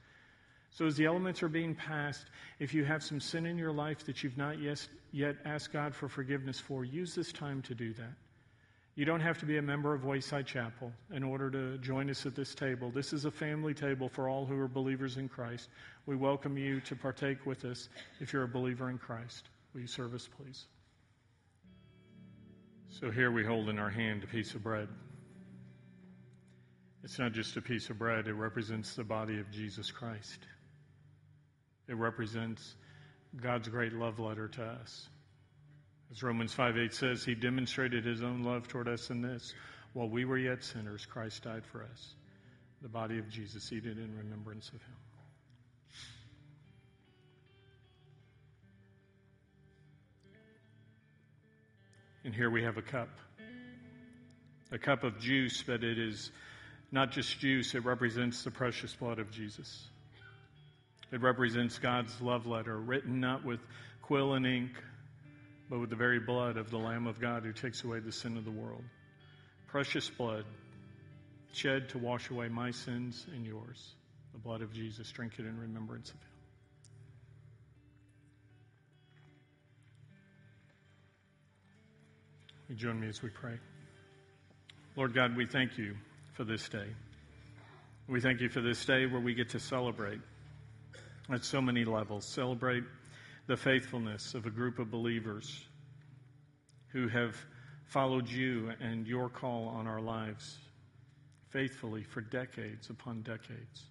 So, 0.71 0.85
as 0.85 0.95
the 0.95 1.05
elements 1.05 1.41
are 1.41 1.49
being 1.49 1.73
passed, 1.73 2.25
if 2.59 2.73
you 2.73 2.85
have 2.85 3.03
some 3.03 3.19
sin 3.19 3.47
in 3.47 3.57
your 3.57 3.71
life 3.71 4.05
that 4.05 4.23
you've 4.23 4.37
not 4.37 4.59
yet, 4.59 4.87
yet 5.11 5.37
asked 5.43 5.73
God 5.73 5.95
for 5.95 6.07
forgiveness 6.07 6.59
for, 6.59 6.85
use 6.85 7.15
this 7.15 7.31
time 7.31 7.63
to 7.63 7.73
do 7.73 7.93
that. 7.93 8.13
You 8.95 9.05
don't 9.05 9.21
have 9.21 9.39
to 9.39 9.45
be 9.45 9.57
a 9.57 9.61
member 9.61 9.93
of 9.93 10.03
Wayside 10.03 10.45
Chapel 10.45 10.91
in 11.11 11.23
order 11.23 11.49
to 11.49 11.77
join 11.77 12.09
us 12.09 12.25
at 12.25 12.35
this 12.35 12.53
table. 12.53 12.91
This 12.91 13.13
is 13.13 13.25
a 13.25 13.31
family 13.31 13.73
table 13.73 14.09
for 14.09 14.27
all 14.27 14.45
who 14.45 14.59
are 14.59 14.67
believers 14.67 15.17
in 15.17 15.29
Christ. 15.29 15.69
We 16.05 16.15
welcome 16.15 16.57
you 16.57 16.81
to 16.81 16.95
partake 16.95 17.45
with 17.45 17.65
us 17.65 17.87
if 18.19 18.33
you're 18.33 18.43
a 18.43 18.47
believer 18.47 18.89
in 18.89 18.97
Christ. 18.97 19.47
Will 19.73 19.81
you 19.81 19.87
serve 19.87 20.13
us, 20.13 20.27
please? 20.37 20.65
So, 22.99 23.09
here 23.09 23.31
we 23.31 23.45
hold 23.45 23.69
in 23.69 23.79
our 23.79 23.89
hand 23.89 24.25
a 24.25 24.27
piece 24.27 24.55
of 24.55 24.63
bread. 24.63 24.89
It's 27.01 27.17
not 27.17 27.31
just 27.31 27.55
a 27.55 27.61
piece 27.61 27.89
of 27.89 27.97
bread, 27.97 28.27
it 28.27 28.33
represents 28.33 28.93
the 28.93 29.05
body 29.05 29.39
of 29.39 29.49
Jesus 29.51 29.89
Christ. 29.89 30.39
It 31.87 31.95
represents 31.95 32.75
God's 33.41 33.69
great 33.69 33.93
love 33.93 34.19
letter 34.19 34.49
to 34.49 34.63
us. 34.65 35.07
As 36.11 36.21
Romans 36.21 36.51
5 36.51 36.77
8 36.77 36.93
says, 36.93 37.23
He 37.23 37.35
demonstrated 37.35 38.03
His 38.03 38.21
own 38.21 38.43
love 38.43 38.67
toward 38.67 38.89
us 38.89 39.09
in 39.09 39.21
this. 39.21 39.53
While 39.93 40.09
we 40.09 40.25
were 40.25 40.37
yet 40.37 40.61
sinners, 40.61 41.05
Christ 41.05 41.43
died 41.43 41.65
for 41.71 41.83
us. 41.83 42.15
The 42.81 42.89
body 42.89 43.17
of 43.17 43.29
Jesus, 43.29 43.71
eat 43.71 43.85
it 43.85 43.97
in 43.97 44.17
remembrance 44.17 44.67
of 44.67 44.81
Him. 44.81 45.08
And 52.29 52.35
here 52.35 52.51
we 52.51 52.61
have 52.61 52.77
a 52.77 52.83
cup. 52.83 53.09
A 54.71 54.77
cup 54.77 55.03
of 55.03 55.19
juice, 55.19 55.63
but 55.63 55.83
it 55.83 55.97
is 55.97 56.29
not 56.91 57.11
just 57.11 57.39
juice, 57.39 57.73
it 57.73 57.83
represents 57.83 58.43
the 58.43 58.51
precious 58.51 58.93
blood 58.93 59.17
of 59.17 59.31
Jesus. 59.31 59.87
It 61.11 61.21
represents 61.21 61.79
God's 61.79 62.21
love 62.21 62.45
letter, 62.45 62.77
written 62.77 63.19
not 63.19 63.43
with 63.43 63.59
quill 64.03 64.35
and 64.35 64.45
ink, 64.45 64.69
but 65.71 65.79
with 65.79 65.89
the 65.89 65.95
very 65.95 66.19
blood 66.19 66.57
of 66.57 66.69
the 66.69 66.77
Lamb 66.77 67.07
of 67.07 67.19
God 67.19 67.45
who 67.45 67.51
takes 67.51 67.83
away 67.83 67.99
the 67.99 68.11
sin 68.11 68.37
of 68.37 68.45
the 68.45 68.51
world. 68.51 68.83
Precious 69.65 70.07
blood, 70.07 70.45
shed 71.53 71.89
to 71.89 71.97
wash 71.97 72.29
away 72.29 72.47
my 72.47 72.69
sins 72.69 73.25
and 73.33 73.43
yours. 73.43 73.95
The 74.33 74.39
blood 74.39 74.61
of 74.61 74.71
Jesus. 74.71 75.09
Drink 75.09 75.33
it 75.39 75.47
in 75.47 75.59
remembrance 75.59 76.11
of 76.11 76.21
him. 76.21 76.28
You 82.69 82.75
join 82.75 82.99
me 82.99 83.07
as 83.07 83.23
we 83.23 83.29
pray. 83.29 83.57
Lord 84.95 85.15
God, 85.15 85.35
we 85.35 85.47
thank 85.47 85.79
you 85.79 85.95
for 86.33 86.43
this 86.43 86.69
day. 86.69 86.85
We 88.07 88.21
thank 88.21 88.41
you 88.41 88.49
for 88.49 88.61
this 88.61 88.85
day 88.85 89.07
where 89.07 89.19
we 89.19 89.33
get 89.33 89.49
to 89.49 89.59
celebrate 89.59 90.19
at 91.31 91.43
so 91.43 91.61
many 91.61 91.83
levels. 91.83 92.25
Celebrate 92.25 92.83
the 93.47 93.57
faithfulness 93.57 94.35
of 94.35 94.45
a 94.45 94.51
group 94.51 94.77
of 94.77 94.91
believers 94.91 95.65
who 96.89 97.07
have 97.07 97.35
followed 97.85 98.29
you 98.29 98.71
and 98.79 99.07
your 99.07 99.29
call 99.29 99.67
on 99.69 99.87
our 99.87 99.99
lives 99.99 100.59
faithfully 101.49 102.03
for 102.03 102.21
decades 102.21 102.91
upon 102.91 103.23
decades. 103.23 103.85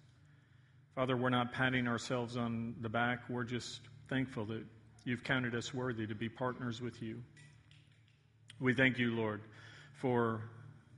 Father, 0.95 1.17
we're 1.17 1.29
not 1.29 1.51
patting 1.51 1.85
ourselves 1.85 2.37
on 2.37 2.75
the 2.79 2.87
back. 2.87 3.19
We're 3.27 3.43
just 3.43 3.81
thankful 4.07 4.45
that 4.45 4.63
you've 5.03 5.25
counted 5.25 5.53
us 5.53 5.73
worthy 5.73 6.07
to 6.07 6.15
be 6.15 6.29
partners 6.29 6.81
with 6.81 7.01
you. 7.01 7.21
We 8.61 8.73
thank 8.73 8.99
you, 8.99 9.15
Lord, 9.15 9.39
for 10.01 10.41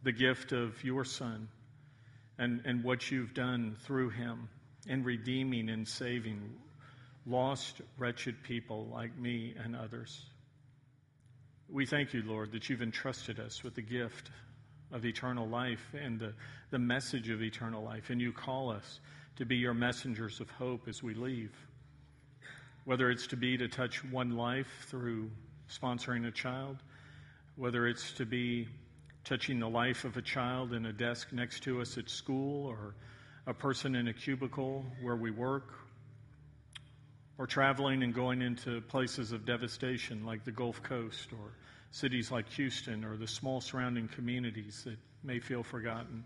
the 0.01 0.11
gift 0.11 0.51
of 0.51 0.83
your 0.83 1.05
Son 1.05 1.47
and, 2.39 2.59
and 2.65 2.83
what 2.83 3.11
you've 3.11 3.35
done 3.35 3.75
through 3.83 4.09
him 4.09 4.49
in 4.87 5.03
redeeming 5.03 5.69
and 5.69 5.87
saving 5.87 6.41
lost, 7.27 7.81
wretched 7.99 8.41
people 8.41 8.87
like 8.91 9.15
me 9.15 9.53
and 9.63 9.75
others. 9.75 10.25
We 11.69 11.85
thank 11.85 12.15
you, 12.15 12.23
Lord, 12.25 12.51
that 12.53 12.67
you've 12.67 12.81
entrusted 12.81 13.39
us 13.39 13.63
with 13.63 13.75
the 13.75 13.83
gift 13.83 14.31
of 14.91 15.05
eternal 15.05 15.47
life 15.47 15.85
and 15.93 16.19
the, 16.19 16.33
the 16.71 16.79
message 16.79 17.29
of 17.29 17.43
eternal 17.43 17.83
life, 17.83 18.09
and 18.09 18.19
you 18.19 18.33
call 18.33 18.71
us 18.71 18.99
to 19.35 19.45
be 19.45 19.57
your 19.57 19.75
messengers 19.75 20.39
of 20.39 20.49
hope 20.49 20.87
as 20.87 21.03
we 21.03 21.13
leave. 21.13 21.55
Whether 22.85 23.11
it's 23.11 23.27
to 23.27 23.37
be 23.37 23.55
to 23.57 23.67
touch 23.67 24.03
one 24.03 24.35
life 24.35 24.87
through 24.87 25.29
sponsoring 25.69 26.27
a 26.27 26.31
child, 26.31 26.77
whether 27.61 27.85
it's 27.85 28.13
to 28.13 28.25
be 28.25 28.67
touching 29.23 29.59
the 29.59 29.69
life 29.69 30.03
of 30.03 30.17
a 30.17 30.21
child 30.23 30.73
in 30.73 30.87
a 30.87 30.91
desk 30.91 31.31
next 31.31 31.61
to 31.61 31.79
us 31.79 31.95
at 31.95 32.09
school 32.09 32.65
or 32.65 32.95
a 33.45 33.53
person 33.53 33.93
in 33.93 34.07
a 34.07 34.13
cubicle 34.13 34.83
where 34.99 35.15
we 35.15 35.29
work, 35.29 35.71
or 37.37 37.45
traveling 37.45 38.01
and 38.01 38.15
going 38.15 38.41
into 38.41 38.81
places 38.81 39.31
of 39.31 39.45
devastation 39.45 40.25
like 40.25 40.43
the 40.43 40.51
Gulf 40.51 40.81
Coast 40.81 41.27
or 41.33 41.53
cities 41.91 42.31
like 42.31 42.49
Houston 42.53 43.05
or 43.05 43.15
the 43.15 43.27
small 43.27 43.61
surrounding 43.61 44.07
communities 44.07 44.81
that 44.85 44.97
may 45.23 45.39
feel 45.39 45.61
forgotten. 45.61 46.23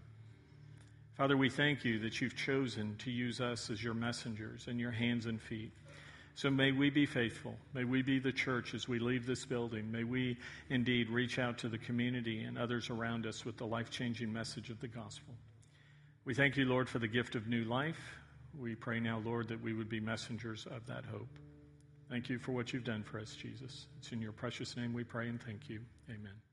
Father, 1.17 1.35
we 1.35 1.49
thank 1.49 1.83
you 1.83 1.99
that 1.99 2.21
you've 2.21 2.37
chosen 2.37 2.95
to 2.99 3.11
use 3.11 3.41
us 3.41 3.69
as 3.69 3.83
your 3.83 3.93
messengers 3.93 4.67
and 4.67 4.79
your 4.79 4.91
hands 4.91 5.25
and 5.25 5.41
feet. 5.41 5.73
So 6.35 6.49
may 6.49 6.73
we 6.73 6.89
be 6.89 7.05
faithful. 7.05 7.55
May 7.73 7.85
we 7.85 8.01
be 8.01 8.19
the 8.19 8.33
church 8.33 8.73
as 8.73 8.89
we 8.89 8.99
leave 8.99 9.25
this 9.25 9.45
building. 9.45 9.89
May 9.89 10.03
we 10.03 10.37
indeed 10.69 11.09
reach 11.09 11.39
out 11.39 11.57
to 11.59 11.69
the 11.69 11.77
community 11.77 12.43
and 12.43 12.57
others 12.57 12.89
around 12.89 13.25
us 13.25 13.45
with 13.45 13.57
the 13.57 13.65
life 13.65 13.89
changing 13.89 14.33
message 14.33 14.69
of 14.69 14.81
the 14.81 14.89
gospel. 14.89 15.33
We 16.25 16.33
thank 16.33 16.57
you, 16.57 16.65
Lord, 16.65 16.89
for 16.89 16.99
the 16.99 17.07
gift 17.07 17.35
of 17.35 17.47
new 17.47 17.63
life. 17.63 18.19
We 18.59 18.75
pray 18.75 18.99
now, 18.99 19.21
Lord, 19.23 19.47
that 19.47 19.61
we 19.61 19.73
would 19.73 19.89
be 19.89 20.01
messengers 20.01 20.65
of 20.65 20.85
that 20.87 21.05
hope. 21.05 21.39
Thank 22.09 22.29
you 22.29 22.37
for 22.37 22.51
what 22.51 22.73
you've 22.73 22.83
done 22.83 23.03
for 23.03 23.19
us, 23.19 23.33
Jesus. 23.33 23.87
It's 23.97 24.11
in 24.11 24.21
your 24.21 24.33
precious 24.33 24.75
name 24.75 24.93
we 24.93 25.05
pray 25.05 25.29
and 25.29 25.41
thank 25.41 25.69
you. 25.69 25.79
Amen. 26.09 26.44